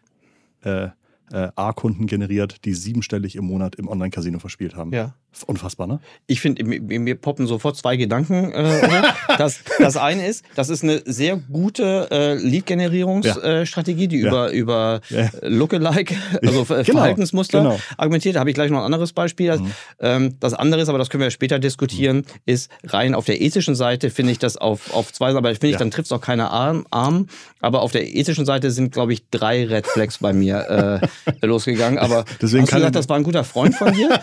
äh, 0.63 0.89
äh, 1.31 1.49
A-Kunden 1.55 2.07
generiert, 2.07 2.65
die 2.65 2.73
siebenstellig 2.73 3.35
im 3.35 3.45
Monat 3.45 3.75
im 3.75 3.87
Online-Casino 3.87 4.39
verspielt 4.39 4.75
haben. 4.75 4.91
Ja. 4.91 5.15
Unfassbar, 5.45 5.87
ne? 5.87 5.99
Ich 6.27 6.41
finde, 6.41 6.63
mir, 6.63 6.99
mir 6.99 7.15
poppen 7.15 7.47
sofort 7.47 7.77
zwei 7.77 7.95
Gedanken. 7.97 8.51
Äh, 8.51 9.03
das, 9.37 9.59
das 9.77 9.95
eine 9.95 10.27
ist, 10.27 10.43
das 10.55 10.69
ist 10.69 10.83
eine 10.83 11.01
sehr 11.05 11.37
gute 11.37 12.07
äh, 12.11 12.33
Lead-Generierungsstrategie, 12.35 14.07
die 14.07 14.19
Ja. 14.21 14.27
über, 14.27 14.51
über 14.51 15.01
Ja. 15.09 15.29
Lookalike, 15.43 16.15
also 16.41 16.63
Genau, 16.67 16.83
Verhaltensmuster 16.83 17.59
genau. 17.61 17.79
argumentiert. 17.97 18.35
Da 18.35 18.39
habe 18.41 18.49
ich 18.49 18.55
gleich 18.55 18.71
noch 18.71 18.79
ein 18.79 18.85
anderes 18.85 19.13
Beispiel. 19.13 19.57
Mhm. 19.57 19.71
Ähm, 19.99 20.35
das 20.39 20.53
andere 20.53 20.81
ist, 20.81 20.89
aber 20.89 20.97
das 20.97 21.09
können 21.09 21.23
wir 21.23 21.31
später 21.31 21.59
diskutieren, 21.59 22.25
ist 22.45 22.69
rein 22.85 23.13
auf 23.15 23.25
der 23.25 23.39
ethischen 23.41 23.75
Seite 23.75 24.09
finde 24.09 24.31
ich 24.31 24.39
das 24.39 24.57
auf, 24.57 24.93
auf 24.93 25.13
zwei, 25.13 25.29
aber 25.29 25.49
finde 25.51 25.67
ich, 25.67 25.73
Ja. 25.73 25.79
dann 25.79 25.91
trifft 25.91 26.07
es 26.07 26.11
auch 26.11 26.21
keine 26.21 26.49
Arm, 26.51 26.85
Arm. 26.91 27.27
Aber 27.61 27.81
auf 27.81 27.91
der 27.91 28.07
ethischen 28.15 28.45
Seite 28.45 28.71
sind, 28.71 28.91
glaube 28.93 29.13
ich, 29.13 29.29
drei 29.29 29.65
Red 29.65 29.85
Flags 29.87 30.17
bei 30.17 30.33
mir 30.33 31.01
äh, 31.41 31.45
losgegangen. 31.45 31.99
Aber 31.99 32.25
Deswegen 32.41 32.63
hast 32.63 32.71
du 32.71 32.75
gesagt, 32.77 32.95
das 32.95 33.07
war 33.09 33.15
ein 33.17 33.23
guter 33.23 33.43
Freund 33.43 33.75
von 33.75 33.93
dir? 33.93 34.19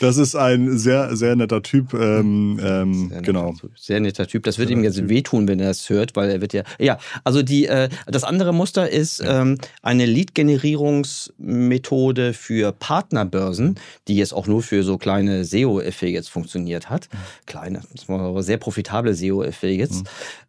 Das 0.00 0.16
ist 0.16 0.34
ein 0.34 0.78
sehr, 0.78 1.14
sehr 1.16 1.36
netter 1.36 1.62
Typ. 1.62 1.94
Ähm, 1.94 2.58
ähm, 2.62 3.08
Sehr 3.10 3.22
genau. 3.22 3.50
netter 3.50 3.60
Typ. 3.60 3.78
Sehr 3.78 4.00
netter 4.00 4.26
Typ. 4.26 4.42
Das 4.44 4.58
wird 4.58 4.70
ihm 4.70 4.82
jetzt 4.84 5.08
wehtun, 5.08 5.48
wenn 5.48 5.60
er 5.60 5.68
das 5.68 5.88
hört, 5.90 6.16
weil 6.16 6.30
er 6.30 6.40
wird 6.40 6.52
ja. 6.52 6.62
Ja, 6.78 6.98
also 7.24 7.42
die, 7.42 7.66
äh, 7.66 7.88
das 8.06 8.24
andere 8.24 8.52
Muster 8.52 8.88
ist 8.88 9.22
ähm, 9.26 9.58
eine 9.82 10.06
Lead-Generierungsmethode 10.06 12.32
für 12.32 12.72
Partnerbörsen, 12.72 13.78
die 14.06 14.16
jetzt 14.16 14.32
auch 14.32 14.46
nur 14.46 14.62
für 14.62 14.82
so 14.82 14.98
kleine 14.98 15.44
SEO-Affiliates 15.44 16.28
funktioniert 16.28 16.90
hat. 16.90 17.08
Kleine, 17.46 17.80
das 17.92 18.08
waren 18.08 18.20
aber 18.20 18.42
sehr 18.42 18.58
profitable 18.58 19.14
SEO-Affiliates. 19.14 20.04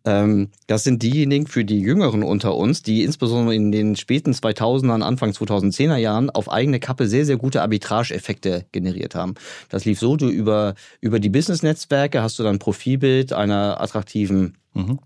Ähm, 0.05 0.49
das 0.67 0.83
sind 0.83 1.03
diejenigen 1.03 1.47
für 1.47 1.65
die 1.65 1.79
Jüngeren 1.79 2.23
unter 2.23 2.55
uns, 2.55 2.83
die 2.83 3.03
insbesondere 3.03 3.55
in 3.55 3.71
den 3.71 3.95
späten 3.95 4.31
2000ern, 4.31 5.01
Anfang 5.01 5.31
2010er 5.31 5.97
Jahren 5.97 6.29
auf 6.29 6.51
eigene 6.51 6.79
Kappe 6.79 7.07
sehr, 7.07 7.25
sehr 7.25 7.37
gute 7.37 7.61
Arbitrage-Effekte 7.61 8.65
generiert 8.99 9.15
haben. 9.15 9.35
Das 9.69 9.85
lief 9.85 9.99
so, 9.99 10.15
du 10.15 10.29
über, 10.29 10.75
über 11.01 11.19
die 11.19 11.29
Business-Netzwerke 11.29 12.21
hast 12.21 12.37
du 12.39 12.43
dann 12.43 12.55
ein 12.55 12.59
Profilbild 12.59 13.33
einer 13.33 13.79
attraktiven 13.81 14.55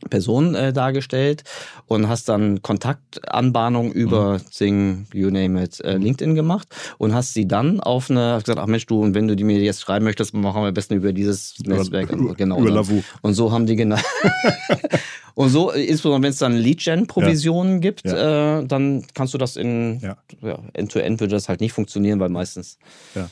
Person 0.10 0.56
äh, 0.56 0.74
dargestellt 0.74 1.44
und 1.88 2.08
hast 2.08 2.30
dann 2.30 2.62
Kontaktanbahnung 2.62 3.92
über 3.92 4.40
Sing, 4.52 5.08
you 5.14 5.30
name 5.30 5.64
it, 5.64 5.80
äh, 5.80 5.98
LinkedIn 5.98 6.36
gemacht 6.36 6.68
und 6.98 7.14
hast 7.14 7.34
sie 7.34 7.48
dann 7.48 7.80
auf 7.80 8.10
eine, 8.10 8.34
hast 8.34 8.46
gesagt, 8.46 8.60
ach 8.60 8.68
Mensch, 8.68 8.86
du, 8.86 9.02
und 9.02 9.16
wenn 9.16 9.28
du 9.28 9.36
die 9.36 9.44
mir 9.44 9.60
jetzt 9.60 9.82
schreiben 9.82 10.06
möchtest, 10.06 10.34
machen 10.34 10.62
wir 10.62 10.68
am 10.68 10.74
besten 10.74 10.96
über 10.96 11.14
dieses 11.14 11.56
Netzwerk. 11.66 12.12
und 12.12 12.28
so, 12.28 12.34
genau. 12.34 12.58
über 12.60 12.68
und, 12.68 12.76
Lavu. 12.76 13.04
und 13.22 13.34
so 13.34 13.52
haben 13.52 13.66
die 13.66 13.76
genau. 13.76 13.98
und 15.34 15.50
so, 15.50 15.72
äh, 15.72 15.84
insbesondere 15.86 16.24
wenn 16.24 16.32
es 16.32 16.40
dann 16.40 16.54
Lead-Gen-Provisionen 16.54 17.80
gibt, 17.80 18.06
äh, 18.06 18.64
dann 18.64 19.06
kannst 19.14 19.34
du 19.34 19.38
das 19.38 19.56
in 19.56 20.00
Ja. 20.02 20.18
ja, 20.42 20.60
End-to-End 20.74 21.20
würde 21.20 21.36
das 21.36 21.50
halt 21.50 21.62
nicht 21.62 21.74
funktionieren, 21.74 22.20
weil 22.20 22.30
meistens 22.30 22.78
Ja. 23.16 23.30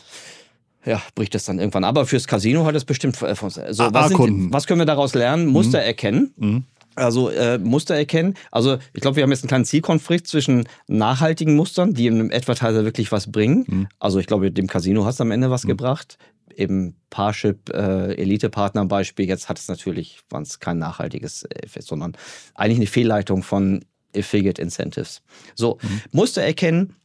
Ja, 0.86 1.02
bricht 1.16 1.36
das 1.36 1.46
dann 1.46 1.60
irgendwann. 1.60 1.84
Aber 1.84 2.06
fürs 2.06 2.28
Casino 2.28 2.66
hat 2.66 2.76
es 2.76 2.86
bestimmt. 2.86 3.22
äh, 3.22 3.36
So, 3.36 3.50
was, 3.94 4.10
sind, 4.10 4.54
was 4.54 4.68
können 4.68 4.80
wir 4.82 4.86
daraus 4.86 5.14
lernen? 5.14 5.48
Muster 5.48 5.80
Mhm. 5.80 5.84
erkennen. 5.86 6.66
Also 6.96 7.30
äh, 7.30 7.58
Muster 7.58 7.96
erkennen. 7.96 8.34
Also 8.52 8.78
ich 8.94 9.02
glaube, 9.02 9.16
wir 9.16 9.24
haben 9.24 9.32
jetzt 9.32 9.44
einen 9.44 9.48
kleinen 9.50 9.66
Zielkonflikt 9.66 10.28
zwischen 10.28 10.68
nachhaltigen 10.88 11.56
Mustern, 11.56 11.94
die 11.94 12.10
einem 12.10 12.32
Advertiser 12.34 12.84
wirklich 12.84 13.12
was 13.14 13.32
bringen. 13.32 13.66
Mhm. 13.68 13.88
Also 14.00 14.20
ich 14.20 14.28
glaube, 14.28 14.52
dem 14.52 14.68
Casino 14.68 15.06
hast 15.06 15.20
du 15.20 15.24
am 15.24 15.32
Ende 15.32 15.50
was 15.50 15.64
gebracht. 15.64 16.18
Eben 16.54 16.96
Parship, 17.10 17.70
äh, 17.70 18.14
Elite-Partner 18.16 18.86
Beispiel. 18.86 19.26
Jetzt 19.26 19.48
hat 19.48 19.58
es 19.58 19.70
natürlich, 19.70 20.20
war 20.30 20.42
es 20.42 20.60
kein 20.60 20.80
nachhaltiges 20.80 21.46
Effekt, 21.50 21.88
sondern 21.88 22.12
eigentlich 22.56 22.80
eine 22.80 22.88
Fehlleitung 22.88 23.42
von 23.44 23.86
Affiliate 24.16 24.62
Incentives. 24.62 25.22
So, 25.56 25.78
Mhm. 25.82 26.02
Muster 26.12 26.42
erkennen 26.42 26.96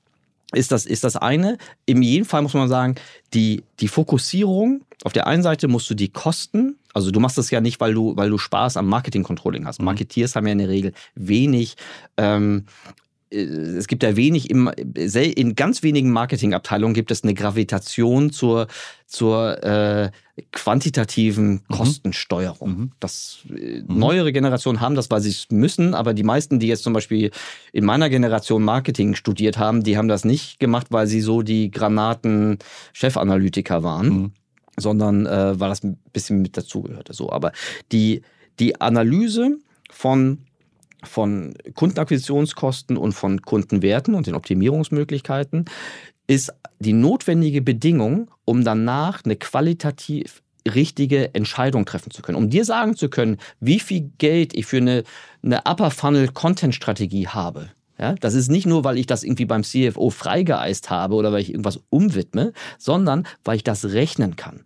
ist 0.57 0.73
das, 0.73 0.87
ist 0.87 1.05
das 1.05 1.16
eine. 1.16 1.59
In 1.85 2.03
jedem 2.03 2.25
Fall 2.25 2.42
muss 2.42 2.55
man 2.55 2.69
sagen, 2.69 2.97
die, 3.35 3.62
die 3.81 3.88
Fokussierung, 3.88 4.83
auf 5.05 5.12
der 5.12 5.27
einen 5.27 5.42
Seite 5.42 5.69
musst 5.69 5.88
du 5.90 5.95
die 5.95 6.09
Kosten, 6.09 6.77
also 6.95 7.11
du 7.11 7.21
machst 7.21 7.37
das 7.37 7.51
ja 7.51 7.61
nicht, 7.61 7.79
weil 7.81 7.92
du, 7.92 8.16
weil 8.16 8.31
du 8.31 8.38
Spaß 8.38 8.79
am 8.79 8.87
Marketing-Controlling 8.87 9.66
hast. 9.66 9.83
Marketeers 9.83 10.35
haben 10.35 10.47
ja 10.47 10.53
in 10.53 10.59
der 10.59 10.71
Regel 10.71 10.92
wenig, 11.14 11.77
ähm, 12.16 12.64
äh, 12.66 13.06
es 13.31 13.89
gibt 13.89 14.03
ja 14.03 14.17
wenig, 14.17 14.51
im, 14.51 14.69
in 14.69 15.55
ganz 15.55 15.83
wenigen 15.83 16.11
Marketingabteilungen 16.12 16.95
gibt 16.95 17.11
es 17.11 17.25
eine 17.25 17.35
Gravitation 17.35 18.31
zur, 18.31 18.69
zur 19.07 19.62
äh, 19.65 20.11
quantitativen 20.53 21.65
Kostensteuerung. 21.69 22.93
Das 23.01 23.39
äh, 23.51 23.83
neuere 23.87 24.33
Generationen 24.33 24.81
haben 24.81 24.95
das, 24.95 25.11
weil 25.11 25.21
sie 25.21 25.31
es 25.31 25.49
müssen, 25.51 25.95
aber 25.95 26.15
die 26.15 26.23
meisten, 26.23 26.61
die 26.61 26.69
jetzt 26.69 26.85
zum 26.85 26.93
Beispiel 26.93 27.33
in 27.73 27.85
meiner 27.85 28.09
Generation 28.11 28.62
Marketing 28.62 29.15
studiert 29.15 29.59
haben, 29.59 29.83
die 29.83 29.99
haben 29.99 30.09
das 30.09 30.25
nicht 30.25 30.61
gemacht, 30.61 30.89
weil 30.91 31.07
sie 31.07 31.21
so 31.21 31.43
die 31.43 31.71
Granaten 31.71 32.59
Chefanalytiker 32.93 33.83
waren, 33.83 34.35
sondern 34.77 35.27
äh, 35.27 35.59
weil 35.59 35.71
das 35.71 35.83
ein 35.83 35.99
bisschen 36.12 36.43
mit 36.43 36.57
dazugehörte. 36.57 37.12
So, 37.12 37.33
aber 37.33 37.53
die 37.91 38.23
die 38.59 38.81
Analyse 38.81 39.59
von 39.91 40.39
von 41.07 41.55
Kundenakquisitionskosten 41.75 42.97
und 42.97 43.12
von 43.12 43.42
Kundenwerten 43.42 44.14
und 44.14 44.27
den 44.27 44.35
Optimierungsmöglichkeiten 44.35 45.64
ist 46.27 46.53
die 46.79 46.92
notwendige 46.92 47.62
Bedingung, 47.62 48.31
um 48.45 48.64
danach 48.64 49.25
eine 49.25 49.37
qualitativ 49.37 50.42
richtige 50.66 51.35
Entscheidung 51.35 51.85
treffen 51.85 52.11
zu 52.11 52.23
können. 52.23 52.37
Um 52.37 52.51
dir 52.51 52.64
sagen 52.64 52.97
zu 52.97 53.09
können, 53.09 53.38
wie 53.61 53.79
viel 53.79 54.11
Geld 54.19 54.55
ich 54.55 54.66
für 54.66 54.79
eine, 54.79 55.05
eine 55.42 55.62
Upper 55.64 55.90
Funnel 55.90 56.29
Content 56.29 56.75
Strategie 56.75 57.29
habe. 57.29 57.71
Ja, 57.99 58.14
das 58.14 58.35
ist 58.35 58.51
nicht 58.51 58.66
nur, 58.66 58.85
weil 58.85 58.99
ich 58.99 59.07
das 59.07 59.23
irgendwie 59.25 59.47
beim 59.47 59.62
CFO 59.62 60.11
freigeeist 60.11 60.90
habe 60.90 61.14
oder 61.14 61.33
weil 61.33 61.40
ich 61.40 61.51
irgendwas 61.51 61.81
umwidme, 61.88 62.53
sondern 62.79 63.27
weil 63.42 63.57
ich 63.57 63.64
das 63.64 63.87
rechnen 63.87 64.37
kann 64.37 64.65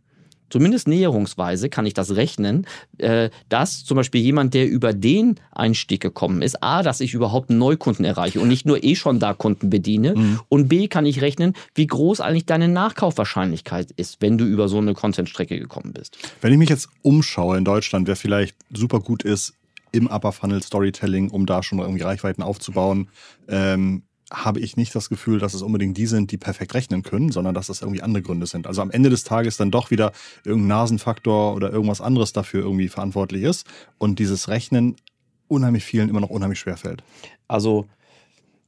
zumindest 0.50 0.88
näherungsweise 0.88 1.68
kann 1.68 1.86
ich 1.86 1.94
das 1.94 2.16
rechnen, 2.16 2.66
äh, 2.98 3.30
dass 3.48 3.84
zum 3.84 3.96
Beispiel 3.96 4.20
jemand, 4.20 4.54
der 4.54 4.68
über 4.68 4.92
den 4.92 5.36
Einstieg 5.52 6.00
gekommen 6.00 6.42
ist, 6.42 6.62
A, 6.62 6.82
dass 6.82 7.00
ich 7.00 7.14
überhaupt 7.14 7.50
Neukunden 7.50 8.04
erreiche 8.04 8.40
und 8.40 8.48
nicht 8.48 8.66
nur 8.66 8.82
eh 8.84 8.94
schon 8.94 9.18
da 9.18 9.32
Kunden 9.34 9.70
bediene 9.70 10.14
und 10.48 10.68
B, 10.68 10.88
kann 10.88 11.06
ich 11.06 11.20
rechnen, 11.20 11.54
wie 11.74 11.86
groß 11.86 12.20
eigentlich 12.20 12.46
deine 12.46 12.68
Nachkaufwahrscheinlichkeit 12.68 13.90
ist, 13.92 14.20
wenn 14.20 14.38
du 14.38 14.44
über 14.44 14.68
so 14.68 14.78
eine 14.78 14.94
Content-Strecke 14.94 15.58
gekommen 15.58 15.92
bist. 15.92 16.18
Wenn 16.40 16.52
ich 16.52 16.58
mich 16.58 16.68
jetzt 16.68 16.88
umschaue 17.02 17.56
in 17.56 17.64
Deutschland, 17.64 18.06
wer 18.08 18.16
vielleicht 18.16 18.56
super 18.72 19.00
gut 19.00 19.22
ist 19.22 19.54
im 19.92 20.06
Upper 20.06 20.32
Funnel 20.32 20.62
Storytelling, 20.62 21.30
um 21.30 21.46
da 21.46 21.62
schon 21.62 21.78
irgendwie 21.78 22.02
Reichweiten 22.02 22.42
aufzubauen, 22.42 23.08
ähm, 23.48 24.02
habe 24.32 24.60
ich 24.60 24.76
nicht 24.76 24.94
das 24.94 25.08
Gefühl, 25.08 25.38
dass 25.38 25.54
es 25.54 25.62
unbedingt 25.62 25.96
die 25.96 26.06
sind, 26.06 26.30
die 26.30 26.36
perfekt 26.36 26.74
rechnen 26.74 27.02
können, 27.02 27.32
sondern 27.32 27.54
dass 27.54 27.66
das 27.66 27.82
irgendwie 27.82 28.02
andere 28.02 28.22
Gründe 28.22 28.46
sind. 28.46 28.66
Also 28.66 28.80
am 28.82 28.90
Ende 28.90 29.10
des 29.10 29.24
Tages 29.24 29.56
dann 29.56 29.70
doch 29.70 29.90
wieder 29.90 30.12
irgendein 30.44 30.68
Nasenfaktor 30.68 31.54
oder 31.54 31.70
irgendwas 31.72 32.00
anderes 32.00 32.32
dafür 32.32 32.62
irgendwie 32.62 32.88
verantwortlich 32.88 33.42
ist 33.42 33.66
und 33.98 34.18
dieses 34.18 34.48
Rechnen 34.48 34.96
unheimlich 35.48 35.84
vielen 35.84 36.08
immer 36.08 36.20
noch 36.20 36.30
unheimlich 36.30 36.60
schwer 36.60 36.76
fällt. 36.76 37.02
Also 37.48 37.88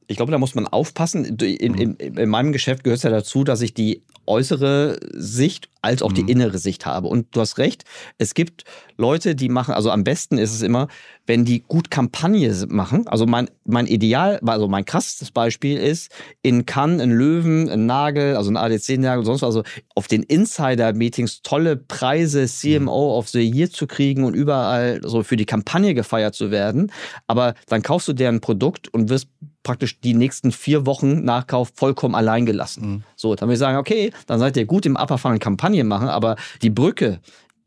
ich 0.07 0.17
glaube, 0.17 0.31
da 0.31 0.37
muss 0.37 0.55
man 0.55 0.67
aufpassen. 0.67 1.25
In, 1.25 1.75
in, 1.75 1.95
in 1.95 2.29
meinem 2.29 2.51
Geschäft 2.51 2.83
gehört 2.83 2.97
es 2.97 3.03
ja 3.03 3.09
dazu, 3.09 3.43
dass 3.43 3.61
ich 3.61 3.73
die 3.73 4.03
äußere 4.25 4.99
Sicht 5.13 5.69
als 5.81 6.01
auch 6.01 6.13
die 6.13 6.31
innere 6.31 6.57
Sicht 6.57 6.85
habe. 6.85 7.09
Und 7.09 7.35
du 7.35 7.41
hast 7.41 7.57
recht, 7.57 7.83
es 8.17 8.33
gibt 8.33 8.63
Leute, 8.95 9.35
die 9.35 9.49
machen, 9.49 9.73
also 9.73 9.91
am 9.91 10.05
besten 10.05 10.37
ist 10.37 10.53
es 10.53 10.61
immer, 10.61 10.87
wenn 11.25 11.43
die 11.43 11.61
gut 11.61 11.91
Kampagne 11.91 12.53
machen. 12.69 13.05
Also 13.07 13.25
mein, 13.25 13.49
mein 13.65 13.85
Ideal, 13.87 14.39
also 14.45 14.69
mein 14.69 14.85
krasses 14.85 15.31
Beispiel 15.31 15.77
ist, 15.77 16.09
in 16.41 16.65
Cannes 16.65 17.01
ein 17.01 17.11
Löwen, 17.11 17.69
ein 17.69 17.85
Nagel, 17.85 18.37
also 18.37 18.49
ein 18.49 18.55
ADC-Nagel, 18.55 19.25
sonst 19.25 19.41
was, 19.41 19.55
also 19.55 19.63
auf 19.93 20.07
den 20.07 20.23
Insider-Meetings 20.23 21.41
tolle 21.41 21.75
Preise, 21.75 22.45
CMO 22.45 23.17
of 23.17 23.27
the 23.27 23.41
Year 23.41 23.69
zu 23.69 23.87
kriegen 23.87 24.23
und 24.23 24.35
überall 24.35 25.01
so 25.03 25.23
für 25.23 25.35
die 25.35 25.45
Kampagne 25.45 25.93
gefeiert 25.93 26.33
zu 26.33 26.49
werden. 26.49 26.93
Aber 27.27 27.55
dann 27.67 27.81
kaufst 27.81 28.07
du 28.07 28.13
deren 28.13 28.39
Produkt 28.39 28.87
und 28.93 29.09
wirst 29.09 29.27
praktisch 29.63 29.99
die 29.99 30.13
nächsten 30.13 30.51
vier 30.51 30.85
Wochen 30.85 31.23
Nachkauf 31.23 31.71
vollkommen 31.73 32.15
allein 32.15 32.45
gelassen. 32.45 33.03
So, 33.15 33.35
dann 33.35 33.49
ich 33.49 33.59
sagen, 33.59 33.77
okay, 33.77 34.11
dann 34.27 34.39
seid 34.39 34.57
ihr 34.57 34.65
gut 34.65 34.85
im 34.85 34.95
Upper 34.95 35.17
Funnel 35.17 35.39
Kampagne 35.39 35.83
machen, 35.83 36.09
aber 36.09 36.35
die 36.61 36.69
Brücke 36.69 37.19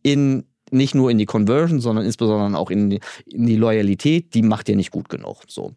in 0.02 0.44
nicht 0.70 0.94
nur 0.94 1.10
in 1.10 1.18
die 1.18 1.26
Conversion, 1.26 1.80
sondern 1.80 2.04
insbesondere 2.04 2.58
auch 2.58 2.70
in 2.70 2.90
die, 2.90 3.00
in 3.26 3.46
die 3.46 3.56
Loyalität, 3.56 4.34
die 4.34 4.42
macht 4.42 4.68
ihr 4.68 4.76
nicht 4.76 4.90
gut 4.90 5.08
genug. 5.08 5.42
So. 5.46 5.74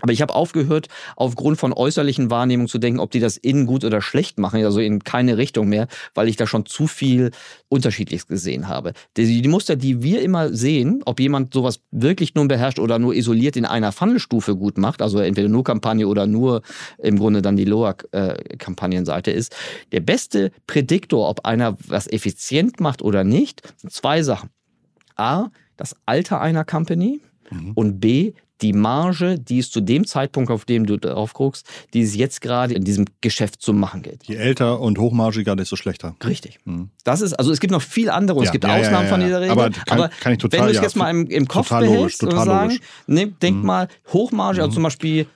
Aber 0.00 0.12
ich 0.12 0.22
habe 0.22 0.34
aufgehört, 0.34 0.88
aufgrund 1.16 1.58
von 1.58 1.72
äußerlichen 1.72 2.30
Wahrnehmungen 2.30 2.68
zu 2.68 2.78
denken, 2.78 3.00
ob 3.00 3.10
die 3.10 3.20
das 3.20 3.36
innen 3.36 3.66
gut 3.66 3.84
oder 3.84 4.00
schlecht 4.00 4.38
machen, 4.38 4.64
also 4.64 4.80
in 4.80 5.04
keine 5.04 5.36
Richtung 5.36 5.68
mehr, 5.68 5.88
weil 6.14 6.28
ich 6.28 6.36
da 6.36 6.46
schon 6.46 6.66
zu 6.66 6.86
viel 6.86 7.30
Unterschiedliches 7.68 8.26
gesehen 8.26 8.68
habe. 8.68 8.92
Die, 9.16 9.42
die 9.42 9.48
Muster, 9.48 9.76
die 9.76 10.02
wir 10.02 10.22
immer 10.22 10.52
sehen, 10.52 11.02
ob 11.04 11.20
jemand 11.20 11.52
sowas 11.54 11.80
wirklich 11.90 12.34
nur 12.34 12.48
beherrscht 12.48 12.78
oder 12.78 12.98
nur 12.98 13.14
isoliert 13.14 13.56
in 13.56 13.64
einer 13.64 13.92
Funnelstufe 13.92 14.56
gut 14.56 14.78
macht, 14.78 15.02
also 15.02 15.18
entweder 15.18 15.48
nur 15.48 15.64
Kampagne 15.64 16.06
oder 16.06 16.26
nur 16.26 16.62
im 16.98 17.18
Grunde 17.18 17.42
dann 17.42 17.56
die 17.56 17.64
Lower-Kampagnenseite 17.64 19.30
ist, 19.30 19.54
der 19.92 20.00
beste 20.00 20.50
Prädiktor, 20.66 21.28
ob 21.28 21.44
einer 21.44 21.76
was 21.86 22.06
effizient 22.06 22.80
macht 22.80 23.02
oder 23.02 23.24
nicht, 23.24 23.62
sind 23.76 23.92
zwei 23.92 24.22
Sachen. 24.22 24.50
A, 25.16 25.50
das 25.76 25.94
Alter 26.06 26.40
einer 26.40 26.64
Company 26.64 27.20
und 27.74 28.00
B, 28.00 28.32
die 28.62 28.72
Marge, 28.72 29.38
die 29.38 29.58
es 29.58 29.70
zu 29.70 29.80
dem 29.80 30.06
Zeitpunkt, 30.06 30.50
auf 30.50 30.64
dem 30.64 30.86
du 30.86 30.98
drauf 30.98 31.32
guckst, 31.32 31.66
die 31.94 32.02
es 32.02 32.14
jetzt 32.14 32.40
gerade 32.40 32.74
in 32.74 32.84
diesem 32.84 33.06
Geschäft 33.20 33.62
zu 33.62 33.72
machen 33.72 34.02
geht. 34.02 34.24
Je 34.24 34.36
älter 34.36 34.80
und 34.80 34.98
hochmargiger, 34.98 35.56
desto 35.56 35.76
schlechter. 35.76 36.14
Richtig. 36.24 36.58
Mhm. 36.64 36.90
Das 37.04 37.20
ist, 37.20 37.34
also 37.34 37.52
es 37.52 37.60
gibt 37.60 37.72
noch 37.72 37.82
viel 37.82 38.10
andere 38.10 38.38
und 38.38 38.44
ja, 38.44 38.48
es 38.48 38.52
gibt 38.52 38.64
ja, 38.64 38.76
Ausnahmen 38.76 39.04
ja, 39.04 39.10
von 39.10 39.20
dieser 39.20 39.40
Regel. 39.40 39.52
Aber, 39.52 39.70
kann, 39.70 39.98
aber 39.98 40.08
kann 40.20 40.32
ich 40.32 40.38
total, 40.38 40.60
wenn 40.60 40.66
du 40.68 40.74
es 40.74 40.82
jetzt 40.82 40.96
mal 40.96 41.10
im, 41.10 41.26
im 41.26 41.48
Kopf 41.48 41.68
behältst 41.68 42.22
logisch, 42.22 42.38
und 42.38 42.44
sagen, 42.44 42.78
ne, 43.06 43.26
denk 43.28 43.58
mhm. 43.58 43.66
mal, 43.66 43.88
Hochmarge, 44.12 44.60
also 44.60 44.70
mhm. 44.70 44.74
zum 44.74 44.82
Beispiel 44.84 45.26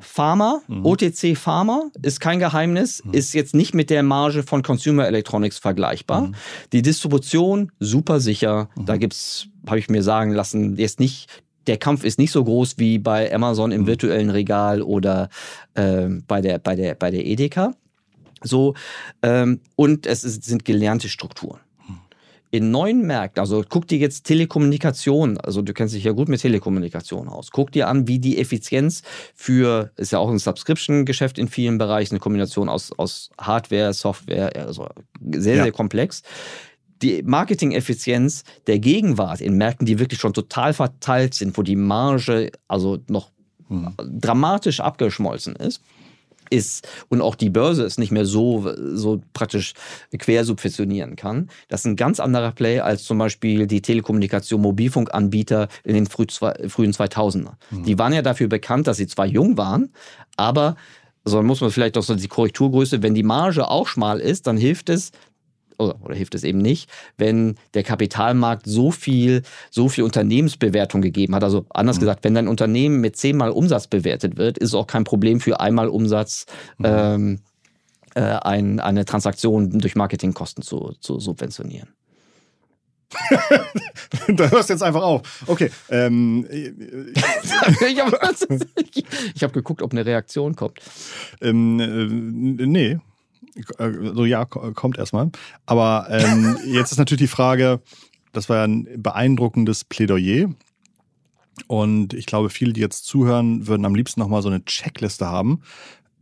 Pharma, 0.00 0.62
mhm. 0.66 0.86
OTC 0.86 1.36
Pharma, 1.36 1.90
ist 2.02 2.20
kein 2.20 2.38
Geheimnis, 2.38 3.04
mhm. 3.04 3.14
ist 3.14 3.34
jetzt 3.34 3.54
nicht 3.54 3.74
mit 3.74 3.90
der 3.90 4.02
Marge 4.02 4.42
von 4.42 4.62
Consumer 4.62 5.06
Electronics 5.06 5.58
vergleichbar. 5.58 6.22
Mhm. 6.22 6.34
Die 6.72 6.82
Distribution 6.82 7.72
super 7.78 8.20
sicher. 8.20 8.68
Mhm. 8.76 8.86
Da 8.86 8.96
gibt's, 8.96 9.48
habe 9.66 9.78
ich 9.78 9.88
mir 9.88 10.02
sagen 10.02 10.32
lassen, 10.32 10.76
jetzt 10.76 11.00
nicht 11.00 11.28
der 11.66 11.76
Kampf 11.76 12.04
ist 12.04 12.18
nicht 12.18 12.32
so 12.32 12.44
groß 12.44 12.78
wie 12.78 12.98
bei 12.98 13.32
Amazon 13.32 13.72
im 13.72 13.82
mhm. 13.82 13.86
virtuellen 13.86 14.30
Regal 14.30 14.82
oder 14.82 15.28
äh, 15.74 16.08
bei, 16.26 16.40
der, 16.40 16.58
bei, 16.58 16.74
der, 16.74 16.94
bei 16.94 17.10
der 17.10 17.26
Edeka. 17.26 17.74
So, 18.42 18.74
ähm, 19.22 19.60
und 19.76 20.06
es 20.06 20.24
ist, 20.24 20.44
sind 20.44 20.64
gelernte 20.64 21.08
Strukturen 21.08 21.60
in 22.50 22.70
neuen 22.70 23.06
Märkten, 23.06 23.40
also 23.40 23.64
guck 23.68 23.86
dir 23.86 23.98
jetzt 23.98 24.24
Telekommunikation, 24.24 25.38
also 25.38 25.62
du 25.62 25.72
kennst 25.72 25.94
dich 25.94 26.04
ja 26.04 26.12
gut 26.12 26.28
mit 26.28 26.40
Telekommunikation 26.40 27.28
aus, 27.28 27.52
guck 27.52 27.70
dir 27.70 27.86
an, 27.86 28.08
wie 28.08 28.18
die 28.18 28.38
Effizienz 28.38 29.02
für, 29.34 29.92
ist 29.96 30.10
ja 30.10 30.18
auch 30.18 30.30
ein 30.30 30.38
Subscription-Geschäft 30.38 31.38
in 31.38 31.48
vielen 31.48 31.78
Bereichen, 31.78 32.14
eine 32.14 32.20
Kombination 32.20 32.68
aus, 32.68 32.90
aus 32.98 33.30
Hardware, 33.40 33.92
Software, 33.92 34.50
also 34.56 34.88
sehr, 35.32 35.56
ja. 35.56 35.62
sehr 35.64 35.72
komplex. 35.72 36.22
Die 37.02 37.22
Marketing-Effizienz 37.22 38.44
der 38.66 38.78
Gegenwart 38.78 39.40
in 39.40 39.56
Märkten, 39.56 39.86
die 39.86 39.98
wirklich 39.98 40.20
schon 40.20 40.34
total 40.34 40.72
verteilt 40.72 41.34
sind, 41.34 41.56
wo 41.56 41.62
die 41.62 41.76
Marge 41.76 42.50
also 42.68 42.98
noch 43.08 43.30
hm. 43.68 43.94
dramatisch 43.98 44.80
abgeschmolzen 44.80 45.56
ist, 45.56 45.82
ist 46.50 46.86
und 47.08 47.20
auch 47.20 47.36
die 47.36 47.48
Börse 47.48 47.84
es 47.84 47.96
nicht 47.96 48.10
mehr 48.10 48.26
so, 48.26 48.72
so 48.94 49.22
praktisch 49.32 49.72
quersubventionieren 50.16 51.16
kann. 51.16 51.48
Das 51.68 51.80
ist 51.80 51.86
ein 51.86 51.96
ganz 51.96 52.20
anderer 52.20 52.52
Play 52.52 52.80
als 52.80 53.04
zum 53.04 53.18
Beispiel 53.18 53.66
die 53.66 53.80
Telekommunikation, 53.80 54.60
Mobilfunkanbieter 54.60 55.68
in 55.84 55.94
den 55.94 56.06
früh, 56.06 56.26
frühen 56.28 56.92
2000er. 56.92 57.52
Mhm. 57.70 57.84
Die 57.84 57.98
waren 57.98 58.12
ja 58.12 58.22
dafür 58.22 58.48
bekannt, 58.48 58.86
dass 58.86 58.98
sie 58.98 59.06
zwar 59.06 59.26
jung 59.26 59.56
waren, 59.56 59.92
aber 60.36 60.76
so 61.24 61.36
also 61.36 61.46
muss 61.46 61.60
man 61.60 61.70
vielleicht 61.70 61.98
auch 61.98 62.02
so 62.02 62.14
die 62.14 62.28
Korrekturgröße, 62.28 63.02
wenn 63.02 63.14
die 63.14 63.22
Marge 63.22 63.68
auch 63.68 63.86
schmal 63.86 64.20
ist, 64.20 64.46
dann 64.46 64.56
hilft 64.56 64.88
es, 64.88 65.12
oder, 65.80 65.96
oder 66.02 66.14
hilft 66.14 66.34
es 66.34 66.44
eben 66.44 66.58
nicht, 66.58 66.90
wenn 67.16 67.56
der 67.74 67.82
Kapitalmarkt 67.82 68.66
so 68.66 68.90
viel, 68.90 69.42
so 69.70 69.88
viel 69.88 70.04
Unternehmensbewertung 70.04 71.02
gegeben 71.02 71.34
hat. 71.34 71.44
Also 71.44 71.66
anders 71.70 71.96
mhm. 71.96 72.00
gesagt, 72.00 72.24
wenn 72.24 72.34
dein 72.34 72.48
Unternehmen 72.48 73.00
mit 73.00 73.16
zehnmal 73.16 73.50
Umsatz 73.50 73.86
bewertet 73.86 74.36
wird, 74.36 74.58
ist 74.58 74.68
es 74.68 74.74
auch 74.74 74.86
kein 74.86 75.04
Problem 75.04 75.40
für 75.40 75.60
einmal 75.60 75.88
Umsatz 75.88 76.46
mhm. 76.78 76.84
ähm, 76.86 77.40
äh, 78.14 78.20
ein, 78.20 78.80
eine 78.80 79.04
Transaktion 79.04 79.78
durch 79.78 79.96
Marketingkosten 79.96 80.62
zu, 80.62 80.94
zu 81.00 81.18
subventionieren. 81.20 81.88
da 84.28 84.50
hörst 84.50 84.68
du 84.68 84.74
jetzt 84.74 84.82
einfach 84.82 85.02
auf. 85.02 85.42
Okay. 85.46 85.70
Ähm, 85.90 86.46
ich 86.50 88.00
habe 88.00 88.18
hab 89.42 89.52
geguckt, 89.52 89.82
ob 89.82 89.92
eine 89.92 90.06
Reaktion 90.06 90.54
kommt. 90.54 90.78
Ähm, 91.40 91.80
äh, 91.80 92.66
nee, 92.66 92.98
so 94.14 94.24
ja, 94.24 94.44
kommt 94.44 94.98
erstmal. 94.98 95.30
Aber 95.66 96.06
ähm, 96.10 96.56
jetzt 96.66 96.92
ist 96.92 96.98
natürlich 96.98 97.22
die 97.22 97.28
Frage, 97.28 97.80
das 98.32 98.48
war 98.48 98.58
ja 98.58 98.64
ein 98.64 98.86
beeindruckendes 98.96 99.84
Plädoyer. 99.84 100.50
Und 101.66 102.14
ich 102.14 102.26
glaube, 102.26 102.50
viele, 102.50 102.72
die 102.72 102.80
jetzt 102.80 103.04
zuhören, 103.04 103.66
würden 103.66 103.84
am 103.84 103.94
liebsten 103.94 104.20
nochmal 104.20 104.42
so 104.42 104.48
eine 104.48 104.64
Checkliste 104.64 105.26
haben. 105.26 105.62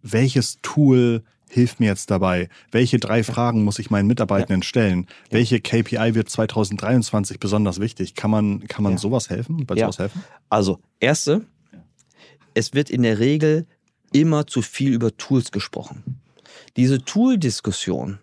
Welches 0.02 0.58
Tool 0.62 1.22
hilft 1.48 1.80
mir 1.80 1.86
jetzt 1.86 2.10
dabei? 2.10 2.48
Welche 2.70 2.98
drei 2.98 3.22
Fragen 3.22 3.64
muss 3.64 3.78
ich 3.78 3.90
meinen 3.90 4.06
Mitarbeitenden 4.06 4.62
stellen? 4.62 5.06
Welche 5.30 5.60
KPI 5.60 6.14
wird 6.14 6.28
2023 6.28 7.38
besonders 7.38 7.80
wichtig? 7.80 8.14
Kann 8.14 8.30
man, 8.30 8.66
kann 8.68 8.82
man 8.82 8.92
ja. 8.92 8.98
sowas 8.98 9.30
helfen? 9.30 9.64
Bei 9.66 9.76
sowas 9.76 9.98
helfen? 9.98 10.24
Also, 10.48 10.80
erste, 11.00 11.46
es 12.54 12.74
wird 12.74 12.90
in 12.90 13.02
der 13.02 13.18
Regel 13.18 13.66
immer 14.12 14.46
zu 14.46 14.62
viel 14.62 14.92
über 14.92 15.16
Tools 15.16 15.52
gesprochen 15.52 16.20
diese 16.78 17.04
Tool-Diskussion, 17.04 18.18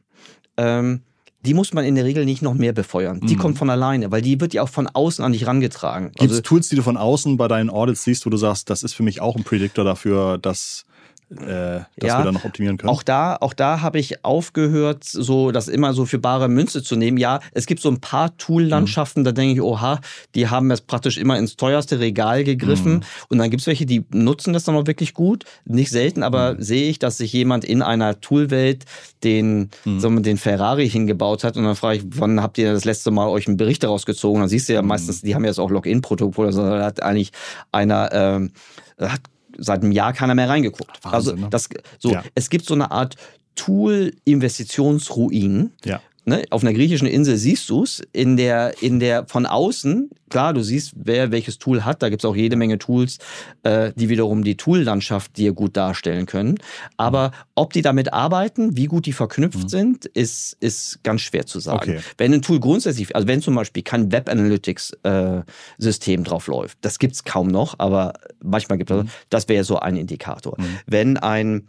ähm, 0.58 1.02
die 1.42 1.54
muss 1.54 1.74
man 1.74 1.86
in 1.86 1.94
der 1.94 2.06
Regel 2.06 2.26
nicht 2.26 2.42
noch 2.42 2.56
mehr 2.56 2.74
befeuern. 2.74 3.20
Die 3.20 3.36
mhm. 3.36 3.40
kommt 3.40 3.58
von 3.58 3.70
alleine, 3.70 4.12
weil 4.12 4.22
die 4.22 4.40
wird 4.42 4.54
ja 4.54 4.64
auch 4.64 4.70
von 4.70 4.88
außen 4.88 5.24
an 5.24 5.34
dich 5.34 5.46
rangetragen. 5.46 6.08
Gibt 6.08 6.24
es 6.24 6.30
also, 6.30 6.42
Tools, 6.42 6.70
die 6.70 6.78
du 6.78 6.82
von 6.82 6.98
außen 6.98 7.38
bei 7.38 7.48
deinen 7.48 7.70
Audits 7.70 8.04
siehst, 8.04 8.26
wo 8.26 8.32
du 8.32 8.38
sagst, 8.38 8.70
das 8.70 8.82
ist 8.82 8.94
für 8.94 9.04
mich 9.04 9.22
auch 9.22 9.36
ein 9.36 9.44
Prediktor 9.44 9.84
dafür, 9.84 10.40
dass 10.40 10.86
äh, 11.32 11.38
dass 11.38 11.88
ja, 12.04 12.20
wir 12.20 12.26
da 12.26 12.32
noch 12.32 12.46
optimieren 12.46 12.78
können? 12.78 12.90
Auch 12.90 13.04
da, 13.04 13.36
auch 13.40 13.54
da 13.54 13.82
habe 13.82 14.00
ich 14.00 14.24
aufgehört, 14.24 15.04
so 15.04 15.52
das 15.52 15.68
immer 15.68 15.94
so 15.94 16.06
für 16.06 16.20
bare 16.20 16.48
Münze 16.48 16.84
zu 16.84 16.96
nehmen. 16.96 17.18
Ja, 17.18 17.40
es 17.54 17.66
gibt 17.66 17.82
so 17.82 17.90
ein 17.90 18.00
paar 18.00 18.38
Tool-Landschaften, 18.38 19.22
mhm. 19.22 19.26
da 19.26 19.32
denke 19.32 19.56
ich, 19.56 19.62
oha, 19.62 20.00
die 20.36 20.50
haben 20.50 20.70
es 20.72 20.82
praktisch 20.82 21.18
immer 21.18 21.38
ins 21.38 21.56
teuerste 21.56 22.00
Regal 22.00 22.44
gegriffen. 22.44 22.94
Mhm. 22.94 23.04
Und 23.30 23.38
dann 23.40 23.50
gibt 23.50 23.62
es 23.62 23.68
welche, 23.68 23.86
die 23.86 24.06
nutzen 24.12 24.54
das 24.54 24.66
dann 24.66 24.76
auch 24.76 24.88
wirklich 24.88 25.14
gut. 25.14 25.46
Nicht 25.66 25.90
selten, 25.90 26.22
aber 26.22 26.54
mhm. 26.54 26.62
sehe 26.62 26.90
ich, 26.90 27.00
dass 27.00 27.18
sich 27.18 27.34
jemand 27.34 27.66
in 27.66 27.82
einer 27.82 28.22
Toolwelt 28.22 28.86
den, 29.24 29.70
mhm. 29.84 30.04
wir, 30.04 30.22
den 30.22 30.38
Ferrari 30.38 30.90
hingebaut 30.90 31.44
hat. 31.44 31.58
Und 31.58 31.64
dann 31.64 31.76
frage 31.76 31.98
ich, 31.98 32.04
wann 32.10 32.42
habt 32.42 32.58
ihr 32.58 32.72
das 32.72 32.86
letzte 32.86 33.10
Mal 33.12 33.28
euch 33.28 33.48
einen 33.48 33.58
Bericht 33.58 33.84
daraus 33.84 34.06
gezogen? 34.06 34.42
Dann 34.42 34.50
siehst 34.50 34.70
du 34.70 34.74
ja 34.74 34.82
mhm. 34.82 34.90
meistens, 34.90 35.22
die 35.22 35.34
haben 35.34 35.44
ja 35.44 35.50
jetzt 35.50 35.60
auch 35.60 35.72
Login-Protokoll, 35.72 36.46
also 36.46 36.62
da 36.62 36.86
hat 36.86 37.02
eigentlich 37.02 37.32
einer 37.72 38.12
ähm, 38.14 38.52
hat 39.00 39.22
seit 39.58 39.82
einem 39.82 39.92
Jahr 39.92 40.14
keiner 40.14 40.36
mehr 40.36 40.48
reingeguckt. 40.50 41.04
Wahnsinn, 41.04 41.14
also 41.14 41.36
ne? 41.36 41.48
das, 41.50 41.68
so, 42.00 42.12
ja. 42.12 42.24
es 42.36 42.50
gibt 42.50 42.66
so 42.66 42.74
eine 42.74 42.92
Art 42.92 43.16
Tool-Investitionsruin. 43.56 45.72
Ja. 45.84 46.02
Ne, 46.28 46.44
auf 46.50 46.64
einer 46.64 46.74
griechischen 46.74 47.08
Insel 47.08 47.38
siehst 47.38 47.70
du 47.70 47.84
es, 47.84 48.02
in 48.12 48.36
der, 48.36 48.82
in 48.82 49.00
der 49.00 49.28
von 49.28 49.46
außen, 49.46 50.10
klar, 50.30 50.56
du 50.56 50.64
siehst, 50.64 50.94
wer 50.96 51.32
welches 51.32 51.60
Tool 51.60 51.86
hat, 51.86 52.02
da 52.02 52.10
gibt 52.10 52.24
es 52.24 52.26
auch 52.26 52.36
jede 52.36 52.56
Menge 52.56 52.80
Tools, 52.80 53.20
äh, 53.62 53.92
die 53.96 54.10
wiederum 54.10 54.44
die 54.44 54.58
Tool-Landschaft 54.58 55.38
dir 55.38 55.54
gut 55.54 55.78
darstellen 55.78 56.26
können. 56.26 56.58
Aber 56.98 57.32
ob 57.54 57.74
die 57.74 57.84
damit 57.84 58.12
arbeiten, 58.12 58.76
wie 58.76 58.86
gut 58.86 59.06
die 59.06 59.14
verknüpft 59.14 59.66
mhm. 59.66 59.70
sind, 59.70 60.06
ist, 60.06 60.58
ist 60.62 61.04
ganz 61.04 61.22
schwer 61.22 61.46
zu 61.46 61.60
sagen. 61.60 61.78
Okay. 61.78 62.00
Wenn 62.18 62.34
ein 62.34 62.42
Tool 62.42 62.60
grundsätzlich, 62.60 63.16
also 63.16 63.28
wenn 63.28 63.44
zum 63.44 63.54
Beispiel 63.54 63.84
kein 63.84 64.12
Web 64.12 64.28
Analytics-System 64.28 66.22
äh, 66.22 66.24
drauf 66.24 66.48
läuft, 66.48 66.80
das 66.82 66.98
gibt 66.98 67.14
es 67.14 67.24
kaum 67.24 67.50
noch, 67.50 67.76
aber 67.78 68.14
manchmal 68.44 68.80
gibt 68.80 68.90
es, 68.90 69.04
mhm. 69.04 69.10
das 69.30 69.48
wäre 69.48 69.64
so 69.64 69.78
ein 69.78 69.96
Indikator. 69.96 70.56
Mhm. 70.58 70.80
Wenn 70.88 71.18
ein 71.18 71.68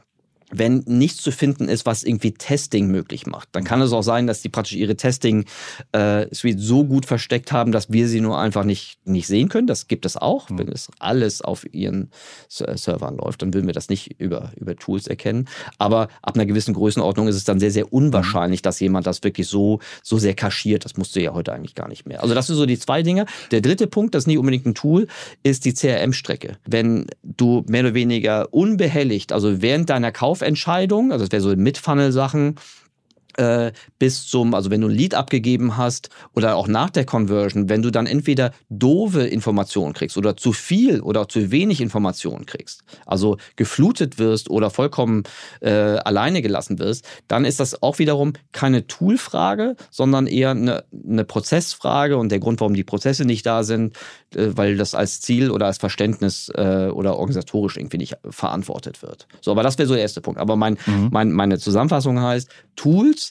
wenn 0.50 0.82
nichts 0.86 1.22
zu 1.22 1.32
finden 1.32 1.68
ist, 1.68 1.86
was 1.86 2.04
irgendwie 2.04 2.32
Testing 2.32 2.88
möglich 2.88 3.26
macht. 3.26 3.48
Dann 3.52 3.64
kann 3.64 3.80
es 3.80 3.92
auch 3.92 4.02
sein, 4.02 4.26
dass 4.26 4.42
die 4.42 4.48
praktisch 4.48 4.76
ihre 4.76 4.96
Testing-Suite 4.96 6.56
äh, 6.56 6.58
so 6.58 6.84
gut 6.84 7.06
versteckt 7.06 7.52
haben, 7.52 7.72
dass 7.72 7.90
wir 7.90 8.08
sie 8.08 8.20
nur 8.20 8.38
einfach 8.38 8.64
nicht, 8.64 8.98
nicht 9.04 9.26
sehen 9.26 9.48
können. 9.48 9.66
Das 9.66 9.88
gibt 9.88 10.06
es 10.06 10.16
auch. 10.16 10.48
Mhm. 10.48 10.58
Wenn 10.58 10.68
es 10.68 10.88
alles 10.98 11.42
auf 11.42 11.66
ihren 11.72 12.10
Servern 12.48 13.16
läuft, 13.16 13.42
dann 13.42 13.54
würden 13.54 13.66
wir 13.66 13.74
das 13.74 13.88
nicht 13.88 14.20
über, 14.20 14.52
über 14.56 14.76
Tools 14.76 15.06
erkennen. 15.06 15.48
Aber 15.78 16.08
ab 16.22 16.34
einer 16.34 16.46
gewissen 16.46 16.74
Größenordnung 16.74 17.28
ist 17.28 17.36
es 17.36 17.44
dann 17.44 17.58
sehr, 17.58 17.70
sehr 17.70 17.92
unwahrscheinlich, 17.92 18.62
dass 18.62 18.78
jemand 18.78 19.06
das 19.06 19.22
wirklich 19.24 19.48
so, 19.48 19.80
so 20.02 20.18
sehr 20.18 20.34
kaschiert. 20.34 20.84
Das 20.84 20.96
musst 20.96 21.16
du 21.16 21.20
ja 21.20 21.34
heute 21.34 21.52
eigentlich 21.52 21.74
gar 21.74 21.88
nicht 21.88 22.06
mehr. 22.06 22.22
Also 22.22 22.34
das 22.34 22.46
sind 22.46 22.56
so 22.56 22.66
die 22.66 22.78
zwei 22.78 23.02
Dinge. 23.02 23.26
Der 23.50 23.60
dritte 23.60 23.86
Punkt, 23.86 24.14
das 24.14 24.24
ist 24.24 24.26
nicht 24.28 24.38
unbedingt 24.38 24.66
ein 24.66 24.74
Tool, 24.74 25.08
ist 25.42 25.64
die 25.64 25.74
CRM-Strecke. 25.74 26.58
Wenn 26.66 27.06
du 27.22 27.64
mehr 27.68 27.82
oder 27.82 27.94
weniger 27.94 28.52
unbehelligt, 28.52 29.32
also 29.32 29.60
während 29.60 29.90
deiner 29.90 30.12
Kauf 30.12 30.35
Kaufentscheidung, 30.36 31.12
also 31.12 31.24
das 31.24 31.32
wäre 31.32 31.40
so 31.42 31.56
Mid-Funnel-Sachen, 31.56 32.56
bis 33.98 34.26
zum, 34.26 34.54
also 34.54 34.70
wenn 34.70 34.80
du 34.80 34.88
ein 34.88 34.94
Lead 34.94 35.14
abgegeben 35.14 35.76
hast 35.76 36.10
oder 36.34 36.56
auch 36.56 36.68
nach 36.68 36.90
der 36.90 37.04
Conversion, 37.04 37.68
wenn 37.68 37.82
du 37.82 37.90
dann 37.90 38.06
entweder 38.06 38.52
doofe 38.68 39.22
Informationen 39.26 39.92
kriegst 39.92 40.16
oder 40.16 40.36
zu 40.36 40.52
viel 40.52 41.00
oder 41.00 41.28
zu 41.28 41.50
wenig 41.50 41.80
Informationen 41.80 42.46
kriegst, 42.46 42.82
also 43.04 43.36
geflutet 43.56 44.18
wirst 44.18 44.50
oder 44.50 44.70
vollkommen 44.70 45.24
äh, 45.60 45.70
alleine 45.70 46.42
gelassen 46.42 46.78
wirst, 46.78 47.04
dann 47.28 47.44
ist 47.44 47.60
das 47.60 47.82
auch 47.82 47.98
wiederum 47.98 48.32
keine 48.52 48.86
Toolfrage, 48.86 49.76
sondern 49.90 50.26
eher 50.26 50.50
eine, 50.50 50.84
eine 51.08 51.24
Prozessfrage 51.24 52.16
und 52.16 52.30
der 52.30 52.38
Grund, 52.38 52.60
warum 52.60 52.74
die 52.74 52.84
Prozesse 52.84 53.24
nicht 53.24 53.44
da 53.46 53.64
sind, 53.64 53.96
äh, 54.34 54.48
weil 54.50 54.76
das 54.76 54.94
als 54.94 55.20
Ziel 55.20 55.50
oder 55.50 55.66
als 55.66 55.78
Verständnis 55.78 56.50
äh, 56.54 56.88
oder 56.88 57.16
organisatorisch 57.16 57.76
irgendwie 57.76 57.98
nicht 57.98 58.16
verantwortet 58.28 59.02
wird. 59.02 59.26
So, 59.40 59.50
aber 59.50 59.62
das 59.62 59.78
wäre 59.78 59.88
so 59.88 59.94
der 59.94 60.02
erste 60.02 60.20
Punkt. 60.20 60.40
Aber 60.40 60.56
mein, 60.56 60.78
mhm. 60.86 61.08
mein, 61.12 61.32
meine 61.32 61.58
Zusammenfassung 61.58 62.20
heißt, 62.20 62.50
Tools 62.76 63.25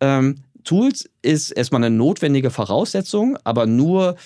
ähm, 0.00 0.36
Tools 0.64 1.08
ist 1.22 1.50
erstmal 1.50 1.84
eine 1.84 1.94
notwendige 1.94 2.50
Voraussetzung, 2.50 3.38
aber 3.44 3.66
nur 3.66 4.16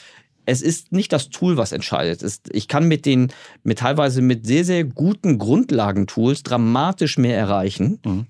es 0.47 0.63
ist 0.63 0.93
nicht 0.93 1.13
das 1.13 1.31
Tool, 1.31 1.57
was 1.57 1.73
entscheidet. 1.73 2.23
Ich 2.53 2.69
kann 2.69 2.87
mit 2.87 3.07
den, 3.07 3.33
mit 3.63 3.79
teilweise 3.79 4.21
mit 4.21 4.47
sehr, 4.47 4.65
sehr 4.65 4.85
guten 4.85 5.39
Grundlagentools 5.39 6.43
dramatisch 6.43 7.19
mehr 7.19 7.37
erreichen. 7.39 7.99
Mhm. 8.05 8.27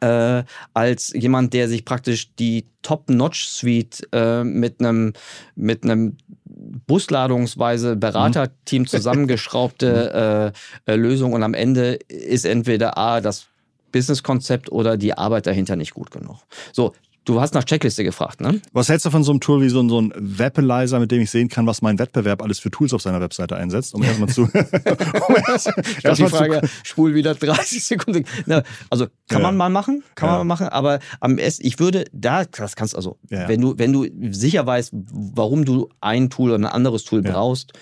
Äh, 0.00 0.44
als 0.74 1.12
jemand, 1.12 1.54
der 1.54 1.68
sich 1.68 1.84
praktisch 1.84 2.32
die 2.36 2.66
Top-Notch-Suite 2.82 4.08
äh, 4.12 4.44
mit 4.44 4.78
einem 4.78 5.12
mit 5.56 5.82
einem 5.82 6.16
busladungsweise 6.86 7.96
Beraterteam 7.96 8.86
zusammengeschraubte 8.86 10.52
äh, 10.86 10.92
äh, 10.92 10.94
Lösung 10.94 11.32
und 11.32 11.42
am 11.42 11.54
Ende 11.54 11.94
ist 12.08 12.44
entweder 12.44 12.96
A, 12.96 13.20
das 13.20 13.46
Businesskonzept 13.92 14.70
oder 14.70 14.96
die 14.96 15.16
Arbeit 15.16 15.46
dahinter 15.46 15.76
nicht 15.76 15.94
gut 15.94 16.10
genug. 16.10 16.38
So, 16.72 16.92
Du 17.28 17.42
hast 17.42 17.52
nach 17.52 17.64
Checkliste 17.64 18.04
gefragt, 18.04 18.40
ne? 18.40 18.58
Was 18.72 18.88
hältst 18.88 19.04
du 19.04 19.10
von 19.10 19.22
so 19.22 19.32
einem 19.32 19.40
Tool 19.40 19.60
wie 19.60 19.68
so 19.68 19.80
ein, 19.80 19.90
so 19.90 20.00
ein 20.00 20.14
Webalizer, 20.16 20.98
mit 20.98 21.10
dem 21.10 21.20
ich 21.20 21.30
sehen 21.30 21.50
kann, 21.50 21.66
was 21.66 21.82
mein 21.82 21.98
Wettbewerb 21.98 22.42
alles 22.42 22.58
für 22.58 22.70
Tools 22.70 22.94
auf 22.94 23.02
seiner 23.02 23.20
Webseite 23.20 23.54
einsetzt? 23.54 23.94
Um 23.94 24.02
erstmal 24.02 24.30
zu. 24.30 24.44
um 24.44 25.36
erst, 25.46 25.70
erst 26.02 26.20
die 26.22 26.26
Frage, 26.26 26.62
zu 26.62 26.68
spul 26.84 27.14
wieder 27.14 27.34
30 27.34 27.84
Sekunden. 27.84 28.24
Na, 28.46 28.62
also 28.88 29.08
kann 29.28 29.42
ja. 29.42 29.46
man 29.48 29.58
mal 29.58 29.68
machen, 29.68 30.02
kann 30.14 30.30
ja. 30.30 30.38
man 30.38 30.46
mal 30.46 30.54
machen, 30.54 30.68
aber 30.68 31.00
am 31.20 31.36
besten, 31.36 31.66
ich 31.66 31.78
würde 31.78 32.06
da, 32.14 32.46
das 32.46 32.76
kannst 32.76 32.96
also, 32.96 33.18
ja. 33.28 33.46
wenn 33.46 33.60
du, 33.60 33.74
wenn 33.76 33.92
du 33.92 34.06
sicher 34.32 34.64
weißt, 34.64 34.94
warum 34.94 35.66
du 35.66 35.90
ein 36.00 36.30
Tool 36.30 36.52
oder 36.52 36.60
ein 36.60 36.72
anderes 36.72 37.04
Tool 37.04 37.20
brauchst, 37.20 37.74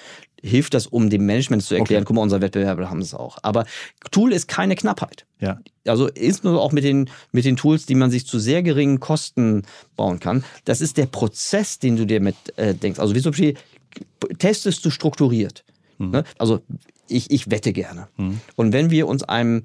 hilft 0.46 0.74
das, 0.74 0.86
um 0.86 1.10
dem 1.10 1.26
Management 1.26 1.62
zu 1.62 1.74
erklären, 1.74 2.02
okay. 2.02 2.08
guck 2.08 2.16
mal, 2.16 2.22
unsere 2.22 2.40
Wettbewerber 2.40 2.88
haben 2.90 3.00
es 3.00 3.14
auch. 3.14 3.38
Aber 3.42 3.66
Tool 4.10 4.32
ist 4.32 4.48
keine 4.48 4.74
Knappheit. 4.74 5.26
Ja. 5.40 5.60
Also 5.86 6.06
ist 6.08 6.44
nur 6.44 6.60
auch 6.60 6.72
mit 6.72 6.84
den, 6.84 7.10
mit 7.32 7.44
den 7.44 7.56
Tools, 7.56 7.86
die 7.86 7.94
man 7.94 8.10
sich 8.10 8.26
zu 8.26 8.38
sehr 8.38 8.62
geringen 8.62 9.00
Kosten 9.00 9.62
bauen 9.96 10.20
kann. 10.20 10.44
Das 10.64 10.80
ist 10.80 10.96
der 10.96 11.06
Prozess, 11.06 11.78
den 11.78 11.96
du 11.96 12.06
dir 12.06 12.20
mit 12.20 12.36
äh, 12.56 12.74
denkst. 12.74 12.98
Also 12.98 13.14
wie 13.14 13.20
zum 13.20 13.32
Beispiel, 13.32 13.54
testest 14.38 14.84
du 14.84 14.90
strukturiert. 14.90 15.64
Mhm. 15.98 16.10
Ne? 16.10 16.24
Also 16.38 16.60
ich, 17.08 17.30
ich 17.30 17.50
wette 17.50 17.72
gerne. 17.72 18.08
Mhm. 18.16 18.40
Und 18.56 18.72
wenn 18.72 18.90
wir 18.90 19.06
uns 19.06 19.22
einem, 19.22 19.62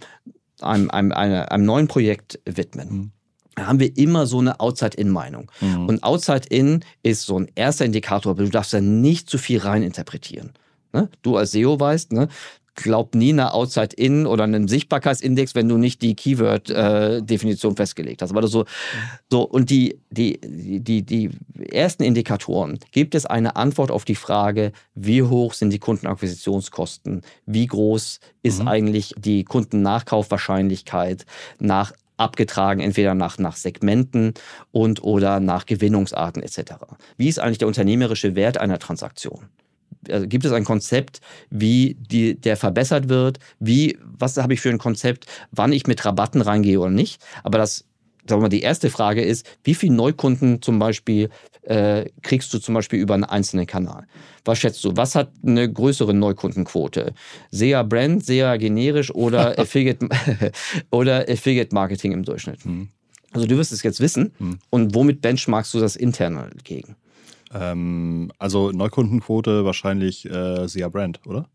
einem, 0.61 0.89
einem, 0.91 1.11
einem, 1.11 1.45
einem 1.47 1.65
neuen 1.65 1.87
Projekt 1.87 2.39
widmen, 2.45 2.89
mhm 2.89 3.11
haben 3.59 3.79
wir 3.79 3.97
immer 3.97 4.27
so 4.27 4.39
eine 4.39 4.59
Outside-In-Meinung. 4.59 5.51
Mhm. 5.59 5.89
Und 5.89 6.03
Outside-In 6.03 6.85
ist 7.03 7.23
so 7.23 7.37
ein 7.37 7.51
erster 7.55 7.85
Indikator, 7.85 8.31
aber 8.31 8.43
du 8.43 8.49
darfst 8.49 8.73
da 8.73 8.81
nicht 8.81 9.29
zu 9.29 9.37
viel 9.37 9.59
reininterpretieren. 9.59 10.51
Ne? 10.93 11.09
Du 11.21 11.37
als 11.37 11.51
SEO 11.51 11.79
weißt, 11.79 12.11
ne? 12.13 12.27
glaub 12.75 13.15
nie 13.15 13.33
einer 13.33 13.53
Outside-In 13.53 14.25
oder 14.25 14.43
einem 14.43 14.67
Sichtbarkeitsindex, 14.67 15.55
wenn 15.55 15.67
du 15.67 15.77
nicht 15.77 16.01
die 16.01 16.15
Keyword-Definition 16.15 17.75
festgelegt 17.75 18.21
hast. 18.21 18.31
Aber 18.31 18.47
so, 18.47 18.65
so 19.29 19.43
und 19.43 19.69
die, 19.69 19.99
die, 20.09 20.39
die, 20.41 21.03
die 21.03 21.29
ersten 21.71 22.03
Indikatoren, 22.03 22.79
gibt 22.91 23.15
es 23.15 23.25
eine 23.25 23.55
Antwort 23.55 23.91
auf 23.91 24.05
die 24.05 24.15
Frage, 24.15 24.71
wie 24.95 25.23
hoch 25.23 25.53
sind 25.53 25.71
die 25.71 25.79
Kundenakquisitionskosten? 25.79 27.21
Wie 27.45 27.67
groß 27.67 28.19
ist 28.41 28.61
mhm. 28.61 28.67
eigentlich 28.67 29.13
die 29.17 29.43
Kundennachkaufwahrscheinlichkeit 29.43 31.25
nach 31.59 31.91
abgetragen, 32.17 32.81
entweder 32.81 33.15
nach, 33.15 33.39
nach 33.39 33.55
Segmenten 33.55 34.33
und 34.71 35.03
oder 35.03 35.39
nach 35.39 35.65
Gewinnungsarten 35.65 36.43
etc. 36.43 36.73
Wie 37.17 37.27
ist 37.27 37.39
eigentlich 37.39 37.57
der 37.57 37.67
unternehmerische 37.67 38.35
Wert 38.35 38.59
einer 38.59 38.77
Transaktion? 38.77 39.49
Also 40.09 40.27
gibt 40.27 40.45
es 40.45 40.51
ein 40.51 40.63
Konzept, 40.63 41.21
wie 41.49 41.95
die, 41.99 42.35
der 42.39 42.57
verbessert 42.57 43.09
wird? 43.09 43.39
Wie, 43.59 43.97
was 44.03 44.37
habe 44.37 44.53
ich 44.53 44.61
für 44.61 44.69
ein 44.69 44.77
Konzept, 44.79 45.25
wann 45.51 45.71
ich 45.71 45.87
mit 45.87 46.03
Rabatten 46.03 46.41
reingehe 46.41 46.79
oder 46.79 46.89
nicht? 46.89 47.21
Aber 47.43 47.57
das 47.57 47.85
sagen 48.27 48.41
wir 48.41 48.45
mal, 48.45 48.49
die 48.49 48.61
erste 48.61 48.89
Frage 48.89 49.23
ist, 49.23 49.45
wie 49.63 49.75
viele 49.75 49.93
Neukunden 49.93 50.61
zum 50.61 50.79
Beispiel 50.79 51.29
äh, 51.63 52.05
kriegst 52.21 52.53
du 52.53 52.59
zum 52.59 52.75
Beispiel 52.75 52.99
über 52.99 53.13
einen 53.13 53.23
einzelnen 53.23 53.67
Kanal? 53.67 54.07
Was 54.45 54.59
schätzt 54.59 54.83
du? 54.83 54.95
Was 54.95 55.15
hat 55.15 55.31
eine 55.45 55.71
größere 55.71 56.13
Neukundenquote? 56.13 57.13
SEA 57.51 57.83
Brand, 57.83 58.25
SEA 58.25 58.57
generisch 58.57 59.13
oder 59.13 59.57
Affiliate, 59.59 60.07
oder 60.91 61.27
Affiliate 61.29 61.73
Marketing 61.73 62.11
im 62.11 62.23
Durchschnitt? 62.23 62.65
Mhm. 62.65 62.89
Also 63.31 63.47
du 63.47 63.57
wirst 63.57 63.71
es 63.71 63.83
jetzt 63.83 64.01
wissen. 64.01 64.33
Mhm. 64.39 64.59
Und 64.69 64.95
womit 64.95 65.21
benchmarkst 65.21 65.73
du 65.73 65.79
das 65.79 65.95
intern 65.95 66.51
gegen? 66.63 66.95
Ähm, 67.53 68.31
also 68.39 68.71
Neukundenquote 68.71 69.65
wahrscheinlich 69.65 70.25
äh, 70.25 70.67
SEA 70.67 70.89
Brand, 70.89 71.21
oder? 71.25 71.49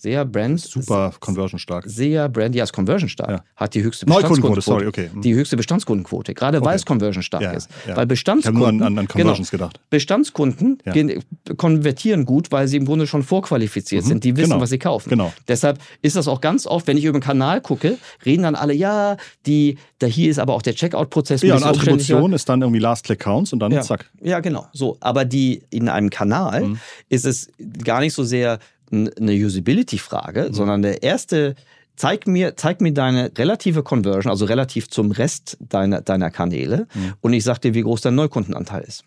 SEA 0.00 0.22
Brand. 0.22 0.60
Super 0.60 1.12
conversion 1.18 1.58
stark. 1.58 1.84
SEA 1.88 2.28
Brand, 2.28 2.54
ja, 2.54 2.62
ist 2.62 2.72
conversion 2.72 3.08
stark. 3.08 3.30
Ja. 3.30 3.44
Hat 3.56 3.74
die 3.74 3.82
höchste 3.82 4.06
Bestandskundenquote. 4.06 4.60
Sorry, 4.60 4.86
okay. 4.86 5.10
Hm. 5.12 5.22
Die 5.22 5.34
höchste 5.34 5.56
Bestandskundenquote. 5.56 6.34
Gerade 6.34 6.58
okay. 6.58 6.66
weil 6.66 6.76
es 6.76 6.86
conversion 6.86 7.24
stark 7.24 7.42
ja, 7.42 7.50
ist. 7.50 7.68
Ja. 7.86 7.96
Weil 7.96 8.06
Bestandskunden. 8.06 8.62
Ich 8.62 8.66
habe 8.66 8.76
nur 8.76 8.86
an, 8.86 8.98
an 8.98 9.08
Conversions 9.08 9.50
genau, 9.50 9.66
gedacht. 9.66 9.80
Bestandskunden 9.90 10.78
gehen, 10.84 11.24
konvertieren 11.56 12.26
gut, 12.26 12.52
weil 12.52 12.68
sie 12.68 12.76
im 12.76 12.84
Grunde 12.84 13.08
schon 13.08 13.24
vorqualifiziert 13.24 14.04
mhm. 14.04 14.08
sind. 14.08 14.24
Die 14.24 14.36
wissen, 14.36 14.50
genau. 14.50 14.60
was 14.60 14.70
sie 14.70 14.78
kaufen. 14.78 15.10
Genau. 15.10 15.32
Deshalb 15.48 15.80
ist 16.00 16.14
das 16.14 16.28
auch 16.28 16.40
ganz 16.40 16.68
oft, 16.68 16.86
wenn 16.86 16.96
ich 16.96 17.04
über 17.04 17.18
den 17.18 17.22
Kanal 17.22 17.60
gucke, 17.60 17.98
reden 18.24 18.44
dann 18.44 18.54
alle, 18.54 18.74
ja, 18.74 19.16
die, 19.46 19.78
da 19.98 20.06
hier 20.06 20.30
ist 20.30 20.38
aber 20.38 20.54
auch 20.54 20.62
der 20.62 20.76
Checkout-Prozess. 20.76 21.42
Ja, 21.42 21.56
und 21.56 21.64
Attribution 21.64 22.32
ist 22.32 22.48
dann 22.48 22.62
irgendwie 22.62 22.80
Last-Click-Counts 22.80 23.52
und 23.52 23.58
dann 23.58 23.82
zack. 23.82 24.08
Ja, 24.22 24.38
genau. 24.38 24.68
So, 24.72 24.96
aber 25.00 25.24
die 25.24 25.62
in 25.70 25.88
einem 25.88 26.10
Kanal 26.10 26.66
mhm. 26.66 26.78
ist 27.08 27.26
es 27.26 27.50
gar 27.82 27.98
nicht 27.98 28.14
so 28.14 28.22
sehr 28.22 28.60
eine 28.92 29.32
Usability-Frage, 29.32 30.48
mhm. 30.48 30.54
sondern 30.54 30.82
der 30.82 31.02
erste, 31.02 31.54
zeig 31.96 32.26
mir, 32.26 32.56
zeig 32.56 32.80
mir 32.80 32.92
deine 32.92 33.30
relative 33.36 33.82
Conversion, 33.82 34.30
also 34.30 34.44
relativ 34.44 34.88
zum 34.88 35.10
Rest 35.10 35.56
deiner, 35.60 36.00
deiner 36.00 36.30
Kanäle 36.30 36.86
mhm. 36.94 37.14
und 37.20 37.32
ich 37.32 37.44
sag 37.44 37.58
dir, 37.58 37.74
wie 37.74 37.82
groß 37.82 38.00
dein 38.02 38.14
Neukundenanteil 38.14 38.82
ist. 38.82 39.04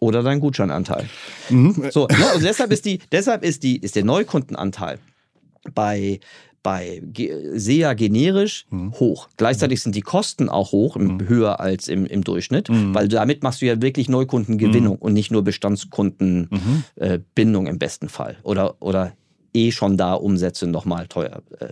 Oder 0.00 0.22
dein 0.22 0.40
Gutscheinanteil. 0.40 1.08
Mhm. 1.48 1.88
So, 1.90 2.06
ne, 2.06 2.26
also 2.32 2.44
deshalb 2.44 2.70
ist 2.70 2.84
die, 2.84 3.00
deshalb 3.12 3.42
ist 3.42 3.62
die, 3.62 3.78
ist 3.78 3.96
der 3.96 4.04
Neukundenanteil 4.04 4.98
bei 5.74 6.20
bei 6.66 7.00
SEA 7.54 7.94
generisch 7.94 8.66
mhm. 8.70 8.92
hoch. 8.94 9.28
Gleichzeitig 9.36 9.80
sind 9.82 9.94
die 9.94 10.00
Kosten 10.00 10.48
auch 10.48 10.72
hoch, 10.72 10.96
mhm. 10.96 11.28
höher 11.28 11.60
als 11.60 11.86
im, 11.86 12.06
im 12.06 12.24
Durchschnitt, 12.24 12.68
mhm. 12.68 12.92
weil 12.92 13.06
damit 13.06 13.44
machst 13.44 13.62
du 13.62 13.66
ja 13.66 13.80
wirklich 13.80 14.08
Neukundengewinnung 14.08 14.94
mhm. 14.94 15.00
und 15.00 15.12
nicht 15.12 15.30
nur 15.30 15.44
Bestandskundenbindung 15.44 16.50
mhm. 16.50 17.66
äh, 17.66 17.70
im 17.70 17.78
besten 17.78 18.08
Fall. 18.08 18.38
Oder, 18.42 18.82
oder 18.82 19.12
eh 19.54 19.70
schon 19.70 19.96
da 19.96 20.14
Umsätze 20.14 20.66
nochmal 20.66 21.06
teuer. 21.06 21.40
Äh, 21.60 21.68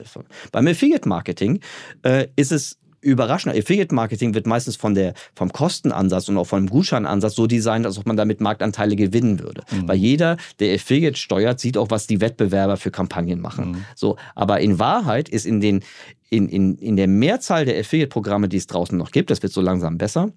beim 0.53 0.69
Affiliate 0.69 1.09
Marketing 1.09 1.59
äh, 2.05 2.29
ist 2.37 2.53
es 2.53 2.79
überraschend. 3.05 3.57
Affiliate 3.57 3.95
Marketing 3.95 4.35
wird 4.35 4.47
meistens 4.47 4.77
von 4.77 4.95
der, 4.95 5.15
vom 5.35 5.53
Kostenansatz 5.53 6.29
und 6.29 6.39
auch 6.39 6.47
vom 6.47 6.69
Gutscheinansatz 6.69 7.35
so 7.35 7.47
designt, 7.47 7.87
als 7.87 7.99
ob 7.99 8.07
man 8.07 8.17
damit 8.17 8.41
Marktanteile 8.41 8.97
gewinnen 8.97 9.41
würde. 9.41 9.63
Mhm. 9.71 9.89
Weil 9.89 9.97
jeder, 9.97 10.37
der 10.59 10.75
Affiliate 10.75 11.17
steuert, 11.17 11.61
sieht 11.61 11.77
auch, 11.77 11.91
was 11.91 12.07
die 12.07 12.21
Wettbewerber 12.21 12.77
für 12.77 12.91
Kampagnen 12.91 13.41
machen. 13.41 13.73
Mhm. 13.73 13.85
So, 13.95 14.17
aber 14.35 14.61
in 14.61 14.79
Wahrheit 14.79 15.29
ist 15.29 15.47
in 15.47 15.61
den, 15.61 15.85
in, 16.31 16.49
in, 16.49 16.77
in 16.79 16.97
der 16.97 17.09
Mehrzahl 17.09 17.65
der 17.65 17.79
Affiliate-Programme, 17.79 18.49
die 18.49 18.57
es 18.57 18.67
draußen 18.67 18.97
noch 18.97 19.11
gibt, 19.11 19.31
das 19.31 19.43
wird 19.43 19.53
so 19.53 19.61
langsam 19.61 19.99
besser, 19.99 20.31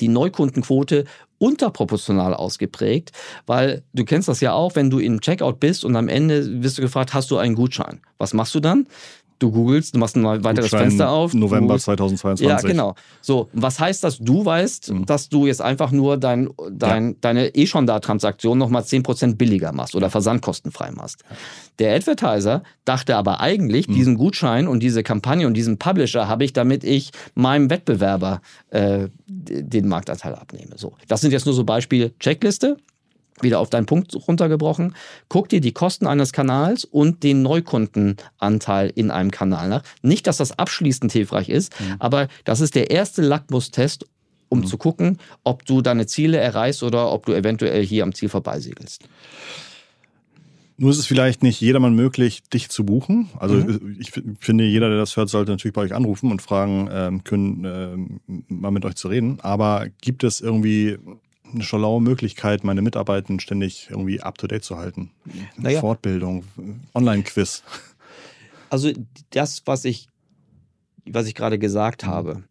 die 0.00 0.08
Neukundenquote 0.08 1.04
unterproportional 1.38 2.34
ausgeprägt, 2.34 3.12
weil 3.46 3.82
du 3.92 4.04
kennst 4.04 4.28
das 4.28 4.40
ja 4.40 4.52
auch, 4.52 4.76
wenn 4.76 4.90
du 4.90 4.98
im 4.98 5.20
Checkout 5.20 5.60
bist 5.60 5.84
und 5.84 5.96
am 5.96 6.08
Ende 6.08 6.62
wirst 6.62 6.78
du 6.78 6.82
gefragt, 6.82 7.12
hast 7.12 7.30
du 7.30 7.36
einen 7.36 7.54
Gutschein? 7.54 8.00
Was 8.18 8.32
machst 8.32 8.54
du 8.54 8.60
dann? 8.60 8.86
Du 9.38 9.50
googelst, 9.50 9.94
du 9.94 9.98
machst 9.98 10.16
ein 10.16 10.24
weiteres 10.24 10.70
Gutschein 10.70 10.90
Fenster 10.90 11.10
auf. 11.10 11.34
November 11.34 11.78
2022. 11.78 12.46
Ja, 12.46 12.60
genau. 12.60 12.94
So, 13.20 13.48
was 13.52 13.80
heißt 13.80 14.04
das? 14.04 14.18
Du 14.18 14.44
weißt, 14.44 14.92
mhm. 14.92 15.06
dass 15.06 15.28
du 15.28 15.46
jetzt 15.46 15.60
einfach 15.60 15.90
nur 15.90 16.16
dein, 16.16 16.50
dein, 16.70 17.10
ja. 17.10 17.16
deine 17.20 17.54
eh 17.54 17.66
schon 17.66 17.86
da 17.86 17.98
Transaktion 17.98 18.58
nochmal 18.58 18.82
10% 18.82 19.36
billiger 19.36 19.72
machst 19.72 19.94
oder 19.96 20.08
versandkostenfrei 20.08 20.92
machst. 20.92 21.24
Der 21.78 21.94
Advertiser 21.94 22.62
dachte 22.84 23.16
aber 23.16 23.40
eigentlich, 23.40 23.88
mhm. 23.88 23.94
diesen 23.94 24.16
Gutschein 24.16 24.68
und 24.68 24.80
diese 24.80 25.02
Kampagne 25.02 25.46
und 25.46 25.54
diesen 25.54 25.78
Publisher 25.78 26.28
habe 26.28 26.44
ich, 26.44 26.52
damit 26.52 26.84
ich 26.84 27.10
meinem 27.34 27.70
Wettbewerber 27.70 28.40
äh, 28.70 29.08
den 29.26 29.88
Marktanteil 29.88 30.34
abnehme. 30.34 30.76
So, 30.76 30.94
das 31.08 31.20
sind 31.20 31.32
jetzt 31.32 31.46
nur 31.46 31.54
so 31.54 31.64
Beispiele. 31.64 32.16
Checkliste, 32.18 32.76
wieder 33.40 33.60
auf 33.60 33.70
deinen 33.70 33.86
Punkt 33.86 34.14
runtergebrochen, 34.14 34.94
guck 35.28 35.48
dir 35.48 35.60
die 35.60 35.72
Kosten 35.72 36.06
eines 36.06 36.32
Kanals 36.32 36.84
und 36.84 37.22
den 37.22 37.42
Neukundenanteil 37.42 38.92
in 38.94 39.10
einem 39.10 39.30
Kanal 39.30 39.68
nach. 39.68 39.82
Nicht, 40.02 40.26
dass 40.26 40.36
das 40.36 40.58
abschließend 40.58 41.12
hilfreich 41.12 41.48
ist, 41.48 41.78
mhm. 41.80 41.96
aber 41.98 42.28
das 42.44 42.60
ist 42.60 42.74
der 42.74 42.90
erste 42.90 43.22
Lackmustest, 43.22 44.06
um 44.48 44.60
mhm. 44.60 44.66
zu 44.66 44.78
gucken, 44.78 45.18
ob 45.42 45.64
du 45.66 45.82
deine 45.82 46.06
Ziele 46.06 46.38
erreichst 46.38 46.82
oder 46.82 47.10
ob 47.12 47.26
du 47.26 47.32
eventuell 47.32 47.84
hier 47.84 48.04
am 48.04 48.14
Ziel 48.14 48.28
vorbeisegelst. 48.28 49.04
Nur 50.76 50.90
ist 50.90 50.98
es 50.98 51.06
vielleicht 51.06 51.44
nicht 51.44 51.60
jedermann 51.60 51.94
möglich, 51.94 52.42
dich 52.52 52.68
zu 52.68 52.84
buchen. 52.84 53.28
Also 53.38 53.54
mhm. 53.54 53.96
ich 54.00 54.10
finde, 54.40 54.64
jeder, 54.64 54.88
der 54.88 54.98
das 54.98 55.16
hört, 55.16 55.28
sollte 55.28 55.52
natürlich 55.52 55.74
bei 55.74 55.82
euch 55.82 55.94
anrufen 55.94 56.32
und 56.32 56.42
fragen 56.42 56.88
ähm, 56.90 57.22
können, 57.22 57.64
ähm, 58.26 58.44
mal 58.48 58.72
mit 58.72 58.84
euch 58.84 58.96
zu 58.96 59.06
reden. 59.06 59.38
Aber 59.40 59.86
gibt 60.00 60.24
es 60.24 60.40
irgendwie 60.40 60.98
eine 61.54 61.64
schlaue 61.64 62.00
Möglichkeit, 62.00 62.64
meine 62.64 62.82
Mitarbeiter 62.82 63.38
ständig 63.40 63.88
irgendwie 63.90 64.20
up-to-date 64.20 64.64
zu 64.64 64.76
halten. 64.76 65.10
Naja. 65.56 65.80
Fortbildung, 65.80 66.44
Online-Quiz. 66.94 67.62
Also 68.70 68.90
das, 69.30 69.62
was 69.66 69.84
ich, 69.84 70.08
was 71.06 71.26
ich 71.26 71.34
gerade 71.34 71.58
gesagt 71.58 72.04
mhm. 72.04 72.08
habe, 72.08 72.44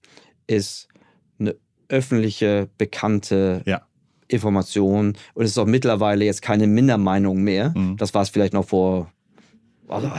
ist 0.47 0.87
eine 1.39 1.55
öffentliche, 1.89 2.69
bekannte 2.77 3.61
ja. 3.65 3.81
Information 4.27 5.17
und 5.33 5.43
es 5.43 5.51
ist 5.51 5.57
auch 5.57 5.65
mittlerweile 5.65 6.25
jetzt 6.25 6.41
keine 6.41 6.67
Mindermeinung 6.67 7.43
mehr. 7.43 7.73
Mhm. 7.75 7.97
Das 7.97 8.13
war 8.13 8.23
es 8.23 8.29
vielleicht 8.29 8.53
noch 8.53 8.65
vor 8.65 9.12
also, 9.93 10.11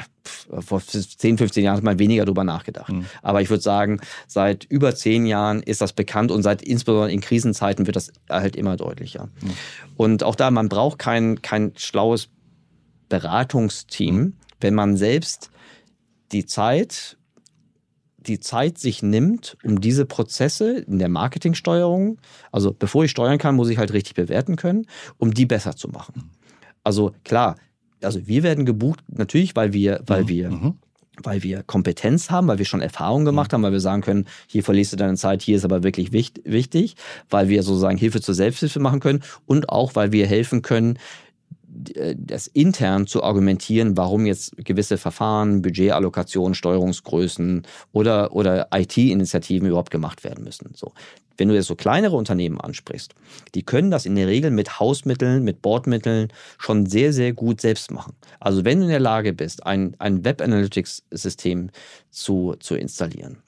vor 0.61 0.81
10, 0.81 1.39
15 1.39 1.65
Jahren 1.65 1.77
hat 1.77 1.85
man 1.85 1.99
weniger 1.99 2.25
drüber 2.25 2.45
nachgedacht. 2.45 2.93
Mhm. 2.93 3.07
Aber 3.23 3.43
ich 3.43 3.51
würde 3.51 3.63
sagen, 3.63 4.01
seit 4.27 4.65
über 4.65 4.95
zehn 4.95 5.27
Jahren 5.27 5.63
ist 5.63 5.81
das 5.81 5.93
bekannt 5.93 6.31
und 6.31 6.43
seit 6.43 6.63
insbesondere 6.63 7.13
in 7.13 7.21
Krisenzeiten 7.21 7.87
wird 7.87 7.97
das 7.97 8.13
halt 8.29 8.57
immer 8.57 8.77
deutlicher. 8.77 9.29
Mhm. 9.41 9.51
Und 9.97 10.23
auch 10.23 10.35
da, 10.35 10.51
man 10.51 10.69
braucht 10.69 10.99
kein, 10.99 11.43
kein 11.43 11.73
schlaues 11.77 12.29
Beratungsteam, 13.09 14.17
mhm. 14.17 14.33
wenn 14.61 14.75
man 14.75 14.97
selbst 14.97 15.51
die 16.33 16.47
Zeit 16.47 17.17
die 18.27 18.41
Zeit 18.41 18.79
sich 18.79 19.03
nimmt, 19.03 19.57
um 19.65 19.81
diese 19.81 20.07
Prozesse 20.07 20.79
in 20.79 20.99
der 20.99 21.09
Marketingsteuerung, 21.09 22.19
also 22.53 22.73
bevor 22.73 23.05
ich 23.05 23.11
steuern 23.11 23.39
kann, 23.39 23.55
muss 23.55 23.69
ich 23.69 23.79
halt 23.79 23.93
richtig 23.93 24.15
bewerten 24.15 24.57
können, 24.57 24.87
um 25.19 25.35
die 25.35 25.47
besser 25.47 25.77
zu 25.77 25.89
machen. 25.89 26.31
Also 26.83 27.13
klar, 27.25 27.57
also 28.05 28.27
wir 28.27 28.43
werden 28.43 28.65
gebucht 28.65 29.01
natürlich, 29.09 29.57
weil 29.57 29.73
wir, 29.73 30.01
weil 30.07 30.23
mhm. 30.25 30.29
wir 30.29 30.51
mhm. 30.51 30.75
weil 31.23 31.43
wir 31.43 31.63
Kompetenz 31.63 32.31
haben, 32.31 32.49
weil 32.49 32.59
wir 32.59 32.65
schon 32.65 32.81
Erfahrung 32.81 33.25
gemacht 33.25 33.53
mhm. 33.53 33.55
haben, 33.55 33.63
weil 33.63 33.73
wir 33.73 33.81
sagen 33.81 34.03
können, 34.03 34.27
hier 34.47 34.63
verlierst 34.63 34.93
du 34.93 34.97
deine 34.97 35.17
Zeit, 35.17 35.43
hier 35.43 35.57
ist 35.57 35.65
aber 35.65 35.83
wirklich 35.83 36.13
wichtig, 36.13 36.97
weil 37.31 37.49
wir 37.49 37.63
sozusagen 37.63 37.99
Hilfe 37.99 38.21
zur 38.21 38.35
Selbsthilfe 38.35 38.81
machen 38.81 39.01
können 39.01 39.23
und 39.47 39.69
auch, 39.69 39.95
weil 39.95 40.13
wir 40.13 40.27
helfen 40.27 40.63
können, 40.63 40.99
das 41.75 42.47
intern 42.47 43.07
zu 43.07 43.23
argumentieren, 43.23 43.97
warum 43.97 44.27
jetzt 44.27 44.57
gewisse 44.57 44.99
Verfahren, 44.99 45.63
Budgetallokationen, 45.63 46.55
Steuerungsgrößen 46.55 47.63
oder, 47.93 48.35
oder 48.35 48.69
IT-Initiativen 48.73 49.69
überhaupt 49.69 49.91
gemacht 49.91 50.25
werden 50.25 50.45
müssen. 50.45 50.73
So. 50.75 50.93
Wenn 51.37 51.49
du 51.49 51.55
jetzt 51.55 51.67
so 51.67 51.75
kleinere 51.75 52.17
Unternehmen 52.17 52.61
ansprichst, 52.61 53.15
die 53.55 53.65
können 53.65 53.91
das 53.91 54.07
in 54.07 54.15
der 54.15 54.29
Regel 54.29 54.51
mit 54.51 54.79
Hausmitteln, 54.79 55.43
mit 55.43 55.63
Bordmitteln 55.63 56.29
schon 56.59 56.87
sehr, 56.87 57.13
sehr 57.13 57.33
gut 57.33 57.61
selbst 57.61 57.91
machen. 57.91 58.15
Also 58.39 58.65
wenn 58.65 58.79
du 58.79 58.85
in 58.85 58.91
der 58.91 59.01
Lage 59.01 59.33
bist, 59.33 59.67
ein, 59.67 59.97
ein 59.99 60.25
Web 60.25 60.41
Analytics-System 60.41 61.71
zu, 62.11 62.55
zu 62.61 62.77
installieren, 62.77 63.39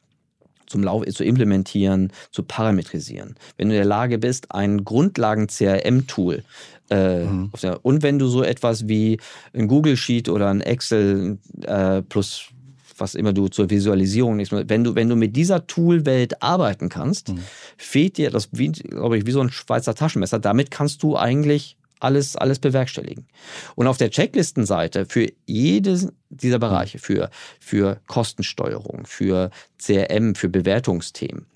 zum 0.66 0.82
Lauf, 0.82 1.06
zu 1.06 1.24
implementieren, 1.24 2.12
zu 2.32 2.42
parametrisieren. 2.42 3.36
Wenn 3.56 3.68
du 3.68 3.74
in 3.74 3.78
der 3.78 3.86
Lage 3.86 4.18
bist, 4.18 4.52
ein 4.52 4.84
Grundlagen-CRM-Tool 4.84 6.42
äh, 6.90 7.24
mhm. 7.24 7.50
Und 7.82 8.02
wenn 8.02 8.18
du 8.18 8.28
so 8.28 8.42
etwas 8.42 8.88
wie 8.88 9.18
ein 9.52 9.66
Google 9.68 9.96
Sheet 9.96 10.28
oder 10.28 10.48
ein 10.48 10.60
Excel 10.60 11.38
äh, 11.62 12.02
plus 12.02 12.50
was 12.98 13.14
immer 13.14 13.32
du 13.32 13.48
zur 13.48 13.68
Visualisierung 13.68 14.36
nimmst, 14.36 14.52
wenn 14.52 14.84
du, 14.84 14.94
wenn 14.94 15.08
du 15.08 15.16
mit 15.16 15.36
dieser 15.36 15.66
Toolwelt 15.66 16.42
arbeiten 16.42 16.88
kannst, 16.88 17.28
mhm. 17.28 17.40
fehlt 17.76 18.16
dir 18.16 18.30
das, 18.30 18.48
wie, 18.52 18.72
glaube 18.72 19.18
ich, 19.18 19.26
wie 19.26 19.32
so 19.32 19.40
ein 19.40 19.50
Schweizer 19.50 19.94
Taschenmesser. 19.94 20.38
Damit 20.38 20.70
kannst 20.70 21.02
du 21.02 21.16
eigentlich 21.16 21.76
alles, 22.00 22.36
alles 22.36 22.58
bewerkstelligen. 22.58 23.26
Und 23.74 23.86
auf 23.86 23.98
der 23.98 24.10
Checklistenseite 24.10 25.06
für 25.06 25.28
jedes 25.46 26.08
dieser 26.28 26.58
Bereiche, 26.58 26.98
für, 26.98 27.30
für 27.60 28.00
Kostensteuerung, 28.06 29.06
für 29.06 29.50
CRM, 29.78 30.34
für 30.34 30.48
Bewertungsthemen, 30.48 31.46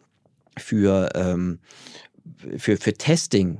für, 0.56 1.10
ähm, 1.14 1.58
für, 2.56 2.76
für 2.76 2.94
Testing, 2.94 3.58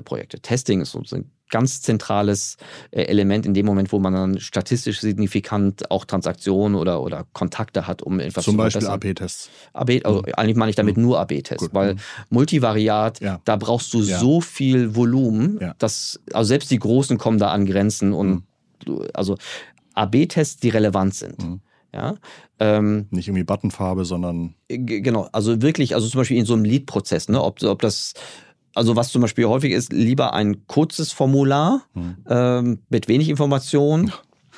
Projekte. 0.00 0.40
Testing 0.40 0.80
ist 0.80 0.92
so 0.92 1.02
ein 1.14 1.30
ganz 1.52 1.82
zentrales 1.82 2.56
äh, 2.90 3.02
Element 3.02 3.46
in 3.46 3.54
dem 3.54 3.66
Moment, 3.66 3.92
wo 3.92 4.00
man 4.00 4.14
dann 4.14 4.40
statistisch 4.40 5.00
signifikant 5.00 5.90
auch 5.90 6.04
Transaktionen 6.04 6.74
oder, 6.74 7.02
oder 7.02 7.26
Kontakte 7.34 7.86
hat, 7.86 8.02
um 8.02 8.18
etwas 8.18 8.44
Zum 8.44 8.54
zu 8.54 8.58
Beispiel 8.58 8.86
AB-Tests. 8.86 9.50
AB, 9.74 10.00
also 10.02 10.20
mhm. 10.22 10.32
eigentlich 10.36 10.56
meine 10.56 10.70
ich 10.70 10.76
damit 10.76 10.96
mhm. 10.96 11.04
nur 11.04 11.20
AB-Tests, 11.20 11.68
weil 11.72 11.94
mhm. 11.94 11.98
Multivariat, 12.30 13.20
ja. 13.20 13.40
da 13.44 13.56
brauchst 13.56 13.92
du 13.94 14.02
ja. 14.02 14.18
so 14.18 14.40
viel 14.40 14.96
Volumen, 14.96 15.58
ja. 15.60 15.74
dass, 15.78 16.18
also 16.32 16.48
selbst 16.48 16.70
die 16.70 16.78
Großen 16.78 17.18
kommen 17.18 17.38
da 17.38 17.50
an 17.50 17.66
Grenzen 17.66 18.12
und 18.14 18.44
mhm. 18.86 19.08
also 19.12 19.36
AB-Tests, 19.94 20.56
die 20.56 20.70
relevant 20.70 21.14
sind. 21.14 21.42
Mhm. 21.42 21.60
Ja, 21.94 22.14
ähm, 22.58 23.06
Nicht 23.10 23.28
irgendwie 23.28 23.44
Buttonfarbe, 23.44 24.06
sondern. 24.06 24.54
Genau, 24.68 25.28
also 25.32 25.60
wirklich, 25.60 25.94
also 25.94 26.08
zum 26.08 26.22
Beispiel 26.22 26.38
in 26.38 26.46
so 26.46 26.54
einem 26.54 26.64
Lead-Prozess, 26.64 27.28
ne, 27.28 27.42
ob, 27.42 27.62
ob 27.62 27.82
das 27.82 28.14
also 28.74 28.96
was 28.96 29.10
zum 29.10 29.22
Beispiel 29.22 29.46
häufig 29.46 29.72
ist, 29.72 29.92
lieber 29.92 30.32
ein 30.32 30.66
kurzes 30.66 31.12
Formular 31.12 31.82
hm. 31.94 32.16
ähm, 32.28 32.78
mit 32.88 33.08
wenig 33.08 33.28
Informationen. 33.28 34.12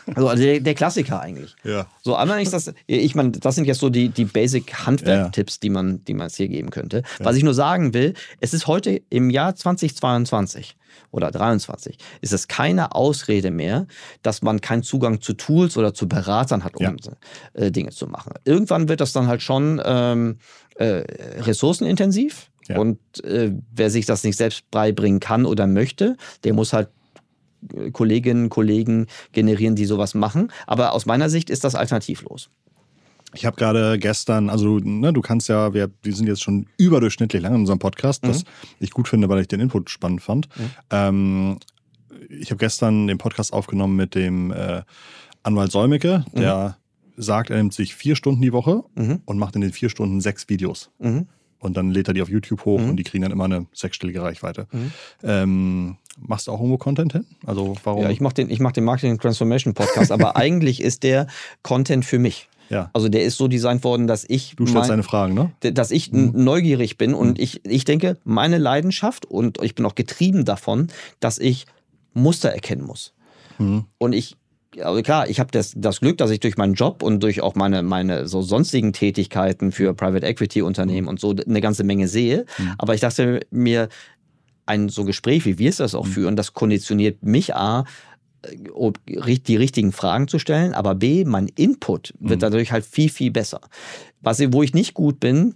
Also, 0.07 0.29
also 0.29 0.43
der, 0.43 0.61
der, 0.61 0.75
Klassiker 0.75 1.21
eigentlich. 1.21 1.57
Ja. 1.65 1.87
So 2.03 2.15
einmal 2.15 2.43
ist 2.43 2.53
das, 2.53 2.73
ich 2.87 3.15
meine, 3.15 3.31
das 3.31 3.55
sind 3.55 3.65
jetzt 3.65 3.81
so 3.81 3.89
die, 3.89 4.11
die 4.11 4.27
Basic 4.27 4.87
Handwerk-Tipps, 4.87 5.61
die 5.61 5.71
man, 5.71 6.05
die 6.05 6.13
man 6.13 6.27
jetzt 6.27 6.37
hier 6.37 6.49
geben 6.49 6.71
könnte. 6.71 7.03
Ja. 7.19 7.25
Was 7.25 7.37
ich 7.37 7.43
nur 7.43 7.55
sagen 7.55 7.95
will, 7.95 8.13
es 8.41 8.53
ist 8.53 8.67
heute 8.67 9.01
im 9.09 9.31
Jahr 9.31 9.55
2022 9.55 10.77
oder 11.11 11.31
23 11.31 11.97
ist 12.21 12.33
es 12.33 12.49
keine 12.49 12.95
Ausrede 12.95 13.51
mehr, 13.51 13.87
dass 14.23 14.43
man 14.43 14.61
keinen 14.61 14.83
Zugang 14.83 15.21
zu 15.21 15.35
Tools 15.35 15.77
oder 15.77 15.95
zu 15.95 16.09
Beratern 16.09 16.65
hat, 16.65 16.77
um 16.77 16.85
ja. 16.85 16.93
äh, 17.55 17.71
Dinge 17.71 17.91
zu 17.91 18.07
machen. 18.07 18.35
Irgendwann 18.45 18.89
wird 18.89 19.01
das 19.01 19.13
dann 19.13 19.27
halt 19.27 19.43
schon 19.43 19.81
ähm, 19.85 20.39
äh, 20.75 21.05
ressourcenintensiv. 21.41 22.51
Ja. 22.69 22.79
Und 22.79 22.99
äh, 23.25 23.53
wer 23.75 23.91
sich 23.91 24.07
das 24.07 24.25
nicht 24.25 24.37
selbst 24.37 24.71
beibringen 24.71 25.21
kann 25.21 25.45
oder 25.47 25.67
möchte, 25.67 26.17
der 26.45 26.55
muss 26.55 26.73
halt 26.73 26.89
äh, 27.75 27.91
Kolleginnen 27.91 28.45
und 28.45 28.51
Kollegen 28.51 29.07
generieren, 29.33 29.77
die 29.77 29.85
sowas 29.85 30.15
machen. 30.15 30.51
Aber 30.67 30.93
aus 30.93 31.07
meiner 31.07 31.29
Sicht 31.29 31.51
ist 31.51 31.65
das 31.65 31.75
alternativlos. 31.75 32.51
Ich 33.35 33.45
habe 33.45 33.57
gerade 33.57 33.99
gestern, 33.99 34.49
also 34.49 34.79
ne, 34.79 35.13
du 35.13 35.21
kannst 35.21 35.49
ja, 35.49 35.75
wir, 35.75 35.91
wir 36.03 36.15
sind 36.15 36.29
jetzt 36.29 36.43
schon 36.43 36.67
überdurchschnittlich 36.77 37.43
lang 37.43 37.55
in 37.55 37.61
unserem 37.61 37.81
Podcast, 37.81 38.23
was 38.27 38.45
mhm. 38.45 38.49
ich 38.79 38.91
gut 38.93 39.09
finde, 39.09 39.29
weil 39.29 39.41
ich 39.41 39.49
den 39.49 39.61
Input 39.61 39.91
spannend 39.91 40.23
fand. 40.23 40.49
Mhm. 40.57 40.71
Ähm, 40.91 41.59
ich 42.29 42.51
habe 42.51 42.59
gestern 42.59 43.07
den 43.09 43.19
Podcast 43.19 43.53
aufgenommen 43.53 43.97
mit 43.97 44.15
dem 44.15 44.53
äh, 44.53 44.83
Anwalt 45.43 45.73
Säumecke, 45.73 46.25
der 46.33 46.77
mhm. 47.17 47.23
sagt, 47.23 47.51
er 47.51 47.57
nimmt 47.57 47.75
sich 47.75 47.95
vier 47.95 48.15
Stunden 48.17 48.41
die 48.41 48.53
Woche 48.53 48.85
mhm. 48.95 49.21
und 49.25 49.39
macht 49.39 49.57
in 49.57 49.61
den 49.61 49.73
vier 49.73 49.91
Stunden 49.91 50.21
sechs 50.21 50.49
Videos. 50.49 50.91
Und 51.65 51.77
dann 51.77 51.91
lädt 51.91 52.09
er 52.09 52.15
die 52.15 52.23
auf 52.23 52.29
YouTube 52.29 52.65
hoch 52.65 52.79
mhm. 52.79 52.91
und 52.91 52.97
die 52.97 53.05
kriegen 53.05 53.23
dann 53.23 53.33
immer 53.33 53.45
eine 53.45 53.67
sechsstellige 53.73 54.23
Reichweite. 54.23 54.67
Mhm. 54.71 54.93
Ähm, 55.23 55.97
machst 56.19 56.47
du 56.47 56.53
auch 56.53 56.59
irgendwo 56.59 56.77
Content 56.77 57.13
hin? 57.13 57.27
Also 57.47 57.75
warum? 57.85 58.03
Ja, 58.03 58.11
ich 58.11 58.21
mache 58.21 58.35
den, 58.35 58.55
mach 58.63 58.73
den 58.73 58.85
Marketing 58.85 59.19
Transformation 59.19 59.73
Podcast, 59.73 60.13
aber 60.13 60.37
eigentlich 60.37 60.83
ist 60.83 61.03
der 61.03 61.27
Content 61.63 62.05
für 62.05 62.19
mich. 62.19 62.49
Ja. 62.69 62.91
Also 62.93 63.09
der 63.09 63.25
ist 63.25 63.37
so 63.37 63.49
designt 63.49 63.83
worden, 63.85 64.07
dass 64.07 64.25
ich. 64.29 64.55
Du 64.57 64.67
stellst 64.67 64.83
mein, 64.83 64.89
deine 64.89 65.03
Fragen, 65.03 65.35
ne? 65.35 65.53
Dass 65.73 65.91
ich 65.91 66.13
mhm. 66.13 66.33
neugierig 66.35 66.99
bin 66.99 67.15
und 67.15 67.39
mhm. 67.39 67.43
ich, 67.43 67.65
ich 67.65 67.85
denke, 67.85 68.19
meine 68.25 68.59
Leidenschaft 68.59 69.27
und 69.27 69.63
ich 69.63 69.75
bin 69.75 69.87
auch 69.87 69.95
getrieben 69.95 70.45
davon, 70.45 70.89
dass 71.21 71.39
ich 71.39 71.67
Muster 72.13 72.51
erkennen 72.51 72.85
muss. 72.85 73.15
Mhm. 73.59 73.85
Und 73.99 74.13
ich 74.13 74.37
also 74.83 75.03
klar, 75.03 75.29
ich 75.29 75.41
habe 75.41 75.51
das, 75.53 75.73
das 75.77 76.01
Glück, 76.01 76.19
dass 76.19 76.31
ich 76.31 76.41
durch 76.41 76.57
meinen 76.57 76.75
Job 76.75 77.03
und 77.03 77.23
durch 77.23 77.41
auch 77.41 77.55
meine, 77.55 77.83
meine 77.83 78.27
so 78.27 78.43
sonstigen 78.43 78.93
Tätigkeiten 78.93 79.73
für 79.73 79.95
Private 79.95 80.27
Equity 80.27 80.63
Unternehmen 80.63 81.09
und 81.09 81.21
so 81.21 81.35
eine 81.47 81.61
ganze 81.61 81.85
Menge 81.85 82.09
sehe. 82.09 82.47
Mhm. 82.59 82.75
Aber 82.79 82.95
ich 82.95 83.01
dachte 83.01 83.41
mir, 83.51 83.89
ein 84.67 84.89
so 84.89 85.05
Gespräch, 85.05 85.45
wie 85.45 85.59
wir 85.59 85.71
es 85.71 85.77
das 85.77 85.95
auch 85.95 86.07
mhm. 86.07 86.11
führen, 86.11 86.37
das 86.37 86.55
konditioniert 86.55 87.23
mich 87.23 87.55
A, 87.55 87.85
äh, 88.43 89.39
die 89.39 89.57
richtigen 89.57 89.93
Fragen 89.93 90.29
zu 90.29 90.39
stellen, 90.39 90.75
aber 90.75 90.95
B, 90.95 91.25
mein 91.25 91.49
Input 91.49 92.15
wird 92.19 92.39
mhm. 92.39 92.41
dadurch 92.41 92.73
halt 92.73 92.85
viel, 92.85 93.11
viel 93.11 93.31
besser. 93.31 93.61
Was, 94.21 94.41
wo 94.53 94.63
ich 94.63 94.75
nicht 94.75 94.95
gut 94.95 95.21
bin, 95.21 95.55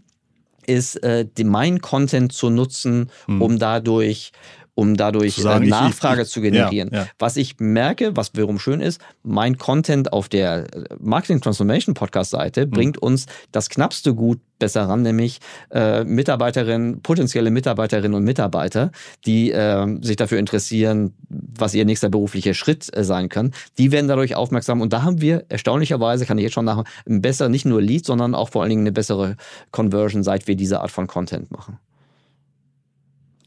ist, 0.66 0.97
äh, 0.97 1.27
mein 1.45 1.81
Content 1.81 2.33
zu 2.33 2.51
nutzen, 2.51 3.11
mhm. 3.27 3.43
um 3.43 3.59
dadurch 3.59 4.33
um 4.79 4.97
dadurch 4.97 5.35
sagen, 5.35 5.64
äh, 5.64 5.70
Nachfrage 5.70 6.22
ich, 6.22 6.29
ich, 6.29 6.33
zu 6.33 6.41
generieren. 6.41 6.91
Ja, 6.93 7.01
ja. 7.01 7.07
Was 7.18 7.37
ich 7.37 7.57
merke, 7.59 8.16
was 8.16 8.35
wiederum 8.35 8.61
schön 8.61 8.81
ist, 8.81 9.01
mein 9.24 9.59
Content 9.59 10.12
auf 10.12 10.29
der 10.29 10.72
äh, 10.72 10.85
Marketing 11.01 11.41
Transformation 11.41 11.95
Podcast 11.95 12.31
Seite 12.31 12.66
mhm. 12.66 12.70
bringt 12.70 12.99
uns 12.99 13.26
das 13.51 13.70
knappste 13.70 14.14
Gut 14.14 14.39
besser 14.61 14.83
ran, 14.89 15.03
nämlich 15.03 15.41
äh, 15.72 16.05
Mitarbeiterinnen, 16.05 17.03
potenzielle 17.03 17.51
Mitarbeiterinnen 17.51 18.14
und 18.14 18.22
Mitarbeiter, 18.22 18.93
die 19.26 19.51
äh, 19.51 19.99
sich 20.01 20.14
dafür 20.14 20.39
interessieren, 20.39 21.12
was 21.29 21.74
ihr 21.74 21.85
nächster 21.85 22.09
beruflicher 22.09 22.55
Schritt 22.55 22.89
äh, 22.97 23.03
sein 23.03 23.29
kann. 23.29 23.55
Die 23.79 23.91
werden 23.91 24.07
dadurch 24.07 24.37
aufmerksam 24.37 24.81
und 24.81 24.93
da 24.93 25.03
haben 25.03 25.20
wir 25.20 25.45
erstaunlicherweise, 25.49 26.24
kann 26.24 26.39
ich 26.39 26.45
jetzt 26.45 26.55
schon 26.55 26.64
nach, 26.64 26.85
ein 27.05 27.20
besser, 27.20 27.49
nicht 27.49 27.66
nur 27.66 27.83
Lead, 27.83 28.07
sondern 28.07 28.37
auch 28.37 28.51
vor 28.51 28.62
allen 28.62 28.70
Dingen 28.70 28.83
eine 28.83 28.93
bessere 28.93 29.35
Conversion, 29.72 30.22
seit 30.22 30.47
wir 30.47 30.55
diese 30.55 30.81
Art 30.81 30.93
von 30.93 31.09
Content 31.09 31.51
machen 31.51 31.81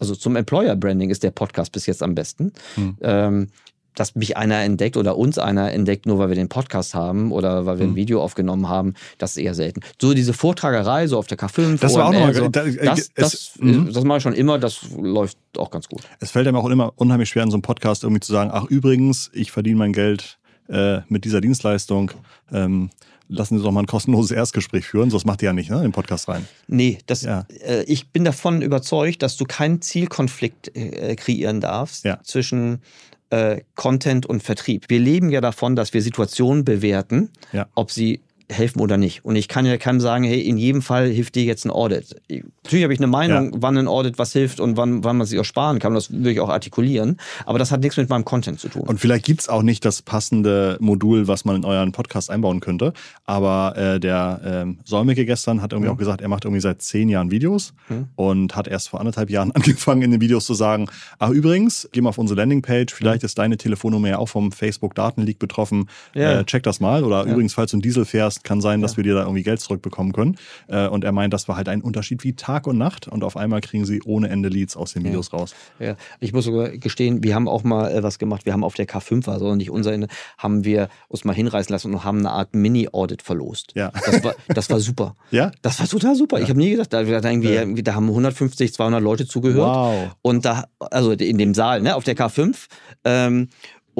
also 0.01 0.15
zum 0.15 0.35
Employer 0.35 0.75
Branding 0.75 1.11
ist 1.11 1.23
der 1.23 1.31
Podcast 1.31 1.71
bis 1.71 1.85
jetzt 1.85 2.03
am 2.03 2.15
besten. 2.15 2.51
Hm. 2.75 2.97
Ähm, 3.01 3.47
dass 3.93 4.15
mich 4.15 4.37
einer 4.37 4.61
entdeckt 4.61 4.95
oder 4.95 5.17
uns 5.17 5.37
einer 5.37 5.73
entdeckt, 5.73 6.05
nur 6.05 6.17
weil 6.17 6.29
wir 6.29 6.35
den 6.35 6.47
Podcast 6.47 6.95
haben 6.95 7.31
oder 7.31 7.65
weil 7.65 7.77
wir 7.77 7.85
ein 7.85 7.89
hm. 7.89 7.95
Video 7.97 8.23
aufgenommen 8.23 8.69
haben, 8.69 8.93
das 9.17 9.31
ist 9.31 9.43
eher 9.43 9.53
selten. 9.53 9.81
So 10.01 10.13
diese 10.13 10.33
Vortragerei, 10.33 11.07
so 11.07 11.17
auf 11.17 11.27
der 11.27 11.37
K5. 11.37 11.79
Das 11.79 11.95
war 11.95 12.07
auch 12.07 12.13
nochmal. 12.13 12.33
So, 12.33 12.45
äh, 12.45 12.85
das, 12.85 13.11
das, 13.13 13.51
mhm. 13.59 13.91
das 13.91 14.03
mache 14.05 14.17
ich 14.17 14.23
schon 14.23 14.33
immer, 14.33 14.59
das 14.59 14.79
läuft 14.97 15.37
auch 15.57 15.71
ganz 15.71 15.89
gut. 15.89 16.01
Es 16.19 16.31
fällt 16.31 16.47
einem 16.47 16.57
auch 16.57 16.69
immer 16.69 16.93
unheimlich 16.95 17.29
schwer, 17.29 17.43
in 17.43 17.51
so 17.51 17.55
einem 17.55 17.63
Podcast 17.63 18.03
irgendwie 18.03 18.21
zu 18.21 18.31
sagen, 18.31 18.49
ach 18.53 18.63
übrigens, 18.63 19.29
ich 19.33 19.51
verdiene 19.51 19.77
mein 19.77 19.93
Geld 19.93 20.39
äh, 20.71 21.01
mit 21.09 21.25
dieser 21.25 21.41
Dienstleistung. 21.41 22.11
Ähm, 22.51 22.89
lassen 23.27 23.57
Sie 23.57 23.63
doch 23.63 23.71
mal 23.71 23.81
ein 23.81 23.87
kostenloses 23.87 24.31
Erstgespräch 24.31 24.85
führen. 24.85 25.09
So, 25.09 25.17
das 25.17 25.25
macht 25.25 25.41
ihr 25.41 25.47
ja 25.47 25.53
nicht, 25.53 25.69
ne, 25.69 25.83
im 25.83 25.91
Podcast 25.91 26.27
rein. 26.27 26.45
Nee, 26.67 26.97
das, 27.05 27.21
ja. 27.21 27.45
äh, 27.65 27.83
ich 27.83 28.09
bin 28.09 28.25
davon 28.25 28.61
überzeugt, 28.61 29.21
dass 29.21 29.37
du 29.37 29.45
keinen 29.45 29.81
Zielkonflikt 29.81 30.75
äh, 30.75 31.15
kreieren 31.15 31.61
darfst 31.61 32.03
ja. 32.03 32.19
zwischen 32.23 32.81
äh, 33.29 33.61
Content 33.75 34.25
und 34.25 34.43
Vertrieb. 34.43 34.85
Wir 34.89 34.99
leben 34.99 35.29
ja 35.29 35.39
davon, 35.41 35.75
dass 35.75 35.93
wir 35.93 36.01
Situationen 36.01 36.65
bewerten, 36.65 37.29
Ja. 37.53 37.67
ob 37.75 37.91
sie 37.91 38.21
helfen 38.51 38.79
oder 38.81 38.97
nicht. 38.97 39.25
Und 39.25 39.35
ich 39.35 39.47
kann 39.47 39.65
ja 39.65 39.77
keinem 39.77 39.99
sagen, 39.99 40.23
hey, 40.23 40.41
in 40.41 40.57
jedem 40.57 40.81
Fall 40.81 41.07
hilft 41.09 41.35
dir 41.35 41.43
jetzt 41.43 41.65
ein 41.65 41.71
Audit. 41.71 42.15
Ich- 42.27 42.43
Natürlich 42.63 42.83
habe 42.83 42.93
ich 42.93 42.99
eine 42.99 43.07
Meinung, 43.07 43.51
Ja. 43.53 43.57
wann 43.61 43.77
ein 43.77 43.87
Audit 43.87 44.17
was 44.19 44.31
hilft 44.33 44.59
und 44.59 44.77
wann, 44.77 45.03
wann 45.03 45.17
man 45.17 45.25
sich 45.27 45.39
auch 45.39 45.43
sparen 45.45 45.79
kann. 45.79 45.93
Das 45.93 46.11
würde 46.11 46.31
ich 46.31 46.39
auch 46.39 46.49
artikulieren. 46.49 47.17
Aber 47.45 47.57
das 47.59 47.71
hat 47.71 47.81
nichts 47.81 47.97
mit 47.97 48.09
meinem 48.09 48.23
Content 48.23 48.59
zu 48.59 48.69
tun. 48.69 48.83
Und 48.83 48.99
vielleicht 48.99 49.25
gibt's 49.25 49.49
auch 49.49 49.63
nicht 49.63 49.83
das 49.83 50.01
passende 50.01 50.77
Modul, 50.79 51.27
was 51.27 51.43
man 51.43 51.55
in 51.55 51.65
euren 51.65 51.91
Podcast 51.91 52.29
einbauen 52.29 52.59
könnte. 52.59 52.93
Aber 53.25 53.75
äh, 53.77 53.99
der 53.99 54.41
ähm, 54.45 54.77
Solmecke 54.85 55.25
gestern 55.25 55.61
hat 55.61 55.73
irgendwie 55.73 55.89
auch 55.89 55.97
gesagt, 55.97 56.21
er 56.21 56.27
macht 56.27 56.45
irgendwie 56.45 56.61
seit 56.61 56.81
zehn 56.81 57.09
Jahren 57.09 57.31
Videos 57.31 57.73
und 58.15 58.55
hat 58.55 58.67
erst 58.67 58.89
vor 58.89 58.99
anderthalb 58.99 59.29
Jahren 59.29 59.51
angefangen, 59.55 60.01
in 60.03 60.11
den 60.11 60.21
Videos 60.21 60.45
zu 60.45 60.53
sagen, 60.53 60.87
ach 61.19 61.29
übrigens, 61.29 61.89
geh 61.91 62.01
mal 62.01 62.09
auf 62.09 62.17
unsere 62.17 62.39
Landingpage, 62.39 62.93
vielleicht 62.93 63.23
ist 63.23 63.37
deine 63.37 63.57
Telefonnummer 63.57 64.09
ja 64.09 64.17
auch 64.17 64.29
vom 64.29 64.51
Facebook-Datenleak 64.51 65.39
betroffen. 65.39 65.87
Ja. 66.13 66.39
Äh, 66.39 66.45
check 66.45 66.63
das 66.63 66.79
mal. 66.79 67.03
Oder 67.03 67.23
übrigens, 67.23 67.53
falls 67.53 67.71
du 67.71 67.77
einen 67.77 67.81
Diesel 67.81 68.05
fährst, 68.05 68.40
kann 68.43 68.61
sein, 68.61 68.81
dass 68.81 68.97
wir 68.97 69.03
dir 69.03 69.13
da 69.15 69.21
irgendwie 69.21 69.43
Geld 69.43 69.59
zurückbekommen 69.59 70.13
können. 70.13 70.37
Äh, 70.67 70.87
und 70.87 71.03
er 71.03 71.11
meint, 71.11 71.33
das 71.33 71.47
war 71.47 71.57
halt 71.57 71.69
ein 71.69 71.81
Unterschied 71.81 72.23
wie 72.23 72.33
Tag 72.33 72.67
und 72.67 72.77
Nacht. 72.77 73.07
Und 73.07 73.23
auf 73.23 73.37
einmal 73.37 73.61
kriegen 73.61 73.85
sie 73.85 74.01
ohne 74.03 74.29
Ende 74.29 74.49
Leads 74.49 74.75
aus 74.75 74.93
den 74.93 75.03
Videos 75.03 75.33
raus. 75.33 75.53
Ja, 75.79 75.95
ich 76.19 76.33
muss 76.33 76.45
sogar 76.45 76.69
gestehen, 76.69 77.23
wir 77.23 77.35
haben 77.35 77.47
auch 77.47 77.63
mal 77.63 77.91
äh, 77.91 78.03
was 78.03 78.19
gemacht. 78.19 78.45
Wir 78.45 78.53
haben 78.53 78.63
auf 78.63 78.75
der 78.75 78.87
K5, 78.87 79.29
also 79.29 79.55
nicht 79.55 79.69
unser, 79.69 79.97
haben 80.37 80.63
wir 80.63 80.89
uns 81.07 81.23
mal 81.23 81.33
hinreißen 81.33 81.71
lassen 81.73 81.93
und 81.93 82.03
haben 82.03 82.19
eine 82.19 82.31
Art 82.31 82.53
Mini-Audit 82.53 83.21
verlost. 83.21 83.73
Ja. 83.75 83.91
Das 84.05 84.23
war, 84.23 84.35
das 84.47 84.69
war 84.69 84.79
super. 84.79 85.15
Ja? 85.31 85.51
Das 85.61 85.79
war 85.79 85.87
total 85.87 86.15
super. 86.15 86.39
Ich 86.41 86.49
habe 86.49 86.59
nie 86.59 86.71
gedacht, 86.71 86.91
da, 86.91 87.03
da, 87.03 87.29
Ja. 87.29 87.61
irgendwie, 87.61 87.83
da 87.83 87.95
haben 87.95 88.07
150, 88.09 88.73
200 88.73 89.01
Leute 89.01 89.25
zugehört. 89.25 89.75
Wow. 89.75 90.15
Und 90.21 90.43
da, 90.45 90.65
also 90.79 91.11
in 91.11 91.37
dem 91.37 91.53
Saal, 91.53 91.81
ne, 91.81 91.95
auf 91.95 92.03
der 92.03 92.17
K5. 92.17 92.67
Ähm, 93.05 93.49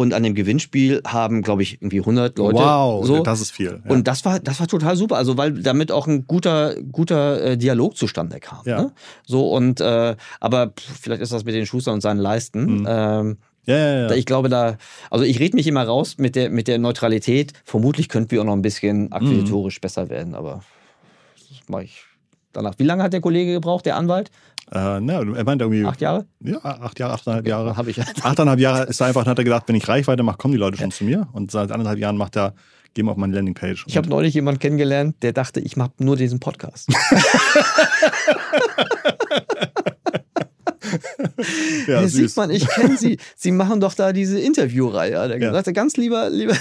und 0.02 0.14
an 0.14 0.24
dem 0.24 0.36
Gewinnspiel 0.36 1.02
haben, 1.06 1.42
glaube 1.42 1.64
ich, 1.64 1.82
irgendwie 1.82 2.00
100 2.00 2.38
Leute. 2.38 2.58
Wow, 2.58 3.06
so. 3.06 3.24
das 3.24 3.42
ist 3.42 3.52
viel. 3.52 3.82
Ja. 3.86 3.92
Und 3.92 4.08
das 4.08 4.26
war, 4.26 4.40
das 4.40 4.60
war 4.60 4.68
total 4.68 4.96
super. 4.96 5.18
Also, 5.18 5.38
weil 5.38 5.54
damit 5.62 5.92
auch 5.92 6.08
ein 6.08 6.28
guter, 6.28 6.76
guter 6.92 7.42
äh, 7.42 7.58
Dialog 7.58 7.96
zustande 7.96 8.40
kam. 8.40 8.60
Ja. 8.66 8.82
Ne? 8.84 8.92
So, 9.26 9.50
und, 9.50 9.80
äh, 9.82 10.16
aber 10.40 10.68
pff, 10.68 11.00
vielleicht 11.02 11.22
ist 11.22 11.32
das 11.32 11.46
mit 11.46 11.56
den 11.56 11.66
Schuster 11.66 11.94
und 11.94 12.02
seinen 12.02 12.20
Leisten. 12.20 12.80
Mhm. 12.80 12.88
Ähm, 12.90 13.38
ja, 13.66 13.78
ja, 13.78 14.02
ja. 14.08 14.12
Ich 14.14 14.26
glaube, 14.26 14.50
da, 14.50 14.78
also 15.10 15.24
ich 15.24 15.40
rede 15.40 15.56
mich 15.56 15.68
immer 15.68 15.84
raus 15.84 16.18
mit 16.18 16.36
der, 16.36 16.50
mit 16.50 16.68
der 16.68 16.80
Neutralität. 16.80 17.54
Vermutlich 17.64 18.10
könnten 18.10 18.32
wir 18.32 18.42
auch 18.42 18.46
noch 18.46 18.54
ein 18.54 18.64
bisschen 18.64 19.12
akquisitorisch 19.12 19.78
Mhm. 19.78 19.82
besser 19.82 20.10
werden, 20.10 20.34
aber 20.34 20.64
das 21.38 21.70
mache 21.70 21.84
ich 21.84 22.04
danach. 22.54 22.74
Wie 22.78 22.84
lange 22.84 23.04
hat 23.04 23.14
der 23.14 23.22
Kollege 23.22 23.54
gebraucht, 23.54 23.86
der 23.86 23.98
Anwalt? 23.98 24.32
Äh, 24.74 25.02
na, 25.02 25.22
er 25.22 25.44
meint 25.44 25.62
irgendwie. 25.62 25.86
Acht 25.86 26.00
Jahre? 26.00 26.26
Ja, 26.40 26.60
acht 26.64 26.98
Jahre, 26.98 27.14
achteinhalb 27.14 27.46
Jahre. 27.48 27.76
Habe 27.76 27.90
ich. 27.92 28.00
Achteinhalb 28.02 28.60
Jahre 28.60 28.84
ist 28.84 29.02
er 29.02 29.08
einfach, 29.08 29.26
hat 29.26 29.38
er 29.38 29.44
gedacht, 29.44 29.64
wenn 29.68 29.76
ich 29.76 29.88
Reichweite 29.88 30.24
mache, 30.24 30.38
kommen 30.38 30.54
die 30.54 30.58
Leute 30.58 30.78
schon 30.78 30.92
zu 30.92 31.04
mir. 31.04 31.28
Und 31.34 31.52
seit 31.52 31.72
anderthalb 31.72 32.00
Jahren 32.00 32.16
macht 32.16 32.38
er, 32.38 32.54
gehen 32.94 33.06
wir 33.06 33.12
auf 33.12 33.18
meine 33.18 33.36
Landingpage. 33.36 33.86
Ich 33.88 33.98
habe 33.98 34.08
neulich 34.08 34.34
jemanden 34.34 34.60
kennengelernt, 34.60 35.18
der 35.24 35.34
dachte, 35.34 35.60
ich 35.60 35.76
mache 35.76 35.92
nur 36.00 36.16
diesen 36.16 36.40
Podcast. 36.40 36.90
ja, 41.88 42.02
süß. 42.08 42.12
sieht 42.14 42.38
man, 42.38 42.50
ich 42.52 42.68
kenne 42.68 42.98
sie. 42.98 43.18
Sie 43.36 43.52
machen 43.52 43.80
doch 43.80 43.94
da 43.94 44.14
diese 44.14 44.40
Interviewreihe. 44.40 45.20
Hat 45.20 45.32
er 45.32 45.40
Ja. 45.42 45.50
gesagt, 45.50 45.74
ganz 45.76 45.98
lieber, 45.98 46.30
lieber. 46.30 46.56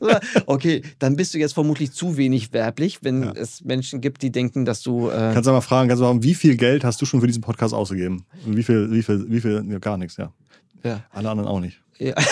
okay, 0.46 0.82
dann 0.98 1.16
bist 1.16 1.34
du 1.34 1.38
jetzt 1.38 1.52
vermutlich 1.54 1.92
zu 1.92 2.16
wenig 2.16 2.52
werblich, 2.52 2.98
wenn 3.02 3.22
Ja. 3.22 3.32
es 3.36 3.64
Menschen 3.64 4.00
gibt, 4.00 4.22
die 4.22 4.30
denken, 4.30 4.64
dass 4.64 4.82
du. 4.82 5.08
Äh, 5.10 5.32
Kannst 5.34 5.46
du 5.46 5.52
mal 5.52 5.60
fragen, 5.60 5.88
kannst 5.88 6.02
du 6.02 6.06
mal, 6.12 6.22
wie 6.22 6.34
viel 6.34 6.56
Geld 6.56 6.84
hast 6.84 7.00
du 7.00 7.06
schon 7.06 7.20
für 7.20 7.26
diesen 7.26 7.42
Podcast 7.42 7.74
ausgegeben? 7.74 8.24
Und 8.46 8.56
wie 8.56 8.62
viel, 8.62 8.90
wie 8.90 9.02
viel, 9.02 9.24
wie 9.28 9.40
viel, 9.40 9.64
ja, 9.68 9.78
gar 9.78 9.96
nichts, 9.96 10.16
ja. 10.16 10.32
ja. 10.84 11.00
Alle 11.12 11.30
anderen 11.30 11.48
auch 11.48 11.60
nicht. 11.60 11.80
Ja. 11.98 12.14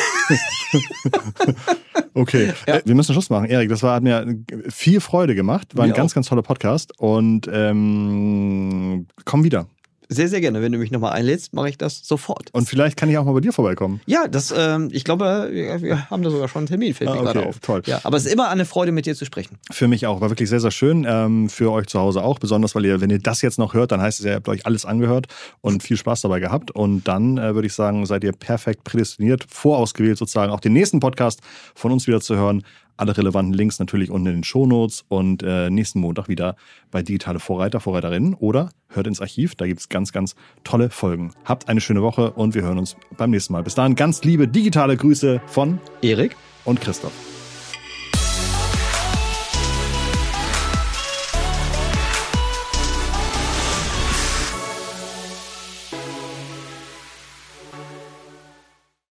Okay, 2.14 2.52
Ja. 2.66 2.76
äh, 2.76 2.82
wir 2.84 2.94
müssen 2.96 3.12
Schluss 3.12 3.30
machen. 3.30 3.44
Erik, 3.46 3.68
das 3.68 3.82
war, 3.84 3.94
hat 3.94 4.02
mir 4.02 4.26
viel 4.70 5.00
Freude 5.00 5.36
gemacht. 5.36 5.76
War 5.76 5.84
ein 5.84 5.90
Mir 5.90 5.94
ganz, 5.96 6.12
auch. 6.12 6.14
ganz 6.16 6.26
toller 6.28 6.42
Podcast. 6.42 6.92
Und 6.98 7.48
ähm, 7.52 9.06
komm 9.24 9.44
wieder. 9.44 9.68
Sehr, 10.10 10.28
sehr 10.28 10.40
gerne. 10.40 10.62
Wenn 10.62 10.72
du 10.72 10.78
mich 10.78 10.90
nochmal 10.90 11.12
einlädst, 11.12 11.52
mache 11.52 11.68
ich 11.68 11.76
das 11.76 12.00
sofort. 12.06 12.48
Und 12.52 12.66
vielleicht 12.66 12.96
kann 12.96 13.10
ich 13.10 13.18
auch 13.18 13.24
mal 13.26 13.32
bei 13.32 13.40
dir 13.40 13.52
vorbeikommen. 13.52 14.00
ja, 14.06 14.26
das, 14.26 14.54
ähm, 14.56 14.88
ich 14.90 15.04
glaube, 15.04 15.50
wir, 15.52 15.82
wir 15.82 16.08
haben 16.10 16.22
da 16.22 16.30
sogar 16.30 16.48
schon 16.48 16.60
einen 16.60 16.66
Termin, 16.66 16.94
fällt 16.94 17.10
Ah, 17.10 17.14
mir 17.14 17.20
okay, 17.20 17.32
gerade 17.34 17.46
auf. 17.48 17.58
toll. 17.60 17.82
Ja, 17.84 18.00
aber 18.04 18.16
es 18.16 18.24
ist 18.24 18.32
immer 18.32 18.48
eine 18.48 18.64
Freude, 18.64 18.90
mit 18.92 19.04
dir 19.04 19.14
zu 19.14 19.26
sprechen. 19.26 19.58
Für 19.70 19.86
mich 19.86 20.06
auch. 20.06 20.20
War 20.22 20.30
wirklich 20.30 20.48
sehr, 20.48 20.60
sehr 20.60 20.70
schön. 20.70 21.06
Ähm, 21.08 21.50
für 21.50 21.70
euch 21.72 21.88
zu 21.88 21.98
Hause 22.00 22.22
auch. 22.22 22.38
Besonders, 22.38 22.74
weil 22.74 22.86
ihr, 22.86 23.00
wenn 23.02 23.10
ihr 23.10 23.18
das 23.18 23.42
jetzt 23.42 23.58
noch 23.58 23.74
hört, 23.74 23.92
dann 23.92 24.00
heißt 24.00 24.18
es 24.20 24.24
ja, 24.24 24.32
ihr 24.32 24.36
habt 24.36 24.48
euch 24.48 24.64
alles 24.64 24.86
angehört 24.86 25.26
und 25.60 25.82
viel 25.82 25.98
Spaß 25.98 26.22
dabei 26.22 26.40
gehabt. 26.40 26.70
Und 26.70 27.06
dann 27.06 27.36
äh, 27.36 27.54
würde 27.54 27.66
ich 27.66 27.74
sagen, 27.74 28.06
seid 28.06 28.24
ihr 28.24 28.32
perfekt 28.32 28.84
prädestiniert, 28.84 29.44
vorausgewählt 29.48 30.16
sozusagen, 30.16 30.50
auch 30.52 30.60
den 30.60 30.72
nächsten 30.72 31.00
Podcast 31.00 31.40
von 31.74 31.92
uns 31.92 32.06
wieder 32.06 32.20
zu 32.22 32.34
hören. 32.34 32.62
Alle 32.98 33.16
relevanten 33.16 33.54
Links 33.54 33.78
natürlich 33.78 34.10
unten 34.10 34.26
in 34.26 34.34
den 34.34 34.44
Shownotes 34.44 35.06
und 35.08 35.42
äh, 35.42 35.70
nächsten 35.70 36.00
Montag 36.00 36.28
wieder 36.28 36.56
bei 36.90 37.02
Digitale 37.02 37.40
Vorreiter, 37.40 37.80
Vorreiterinnen 37.80 38.34
oder 38.34 38.70
hört 38.88 39.06
ins 39.06 39.22
Archiv. 39.22 39.54
Da 39.54 39.66
gibt 39.66 39.80
es 39.80 39.88
ganz, 39.88 40.12
ganz 40.12 40.34
tolle 40.64 40.90
Folgen. 40.90 41.32
Habt 41.46 41.68
eine 41.68 41.80
schöne 41.80 42.02
Woche 42.02 42.32
und 42.32 42.54
wir 42.54 42.62
hören 42.62 42.78
uns 42.78 42.96
beim 43.16 43.30
nächsten 43.30 43.54
Mal. 43.54 43.62
Bis 43.62 43.74
dahin 43.74 43.94
ganz 43.94 44.22
liebe 44.24 44.46
digitale 44.46 44.96
Grüße 44.96 45.40
von 45.46 45.78
Erik? 46.02 46.36
und 46.68 46.80
Christoph. 46.80 47.37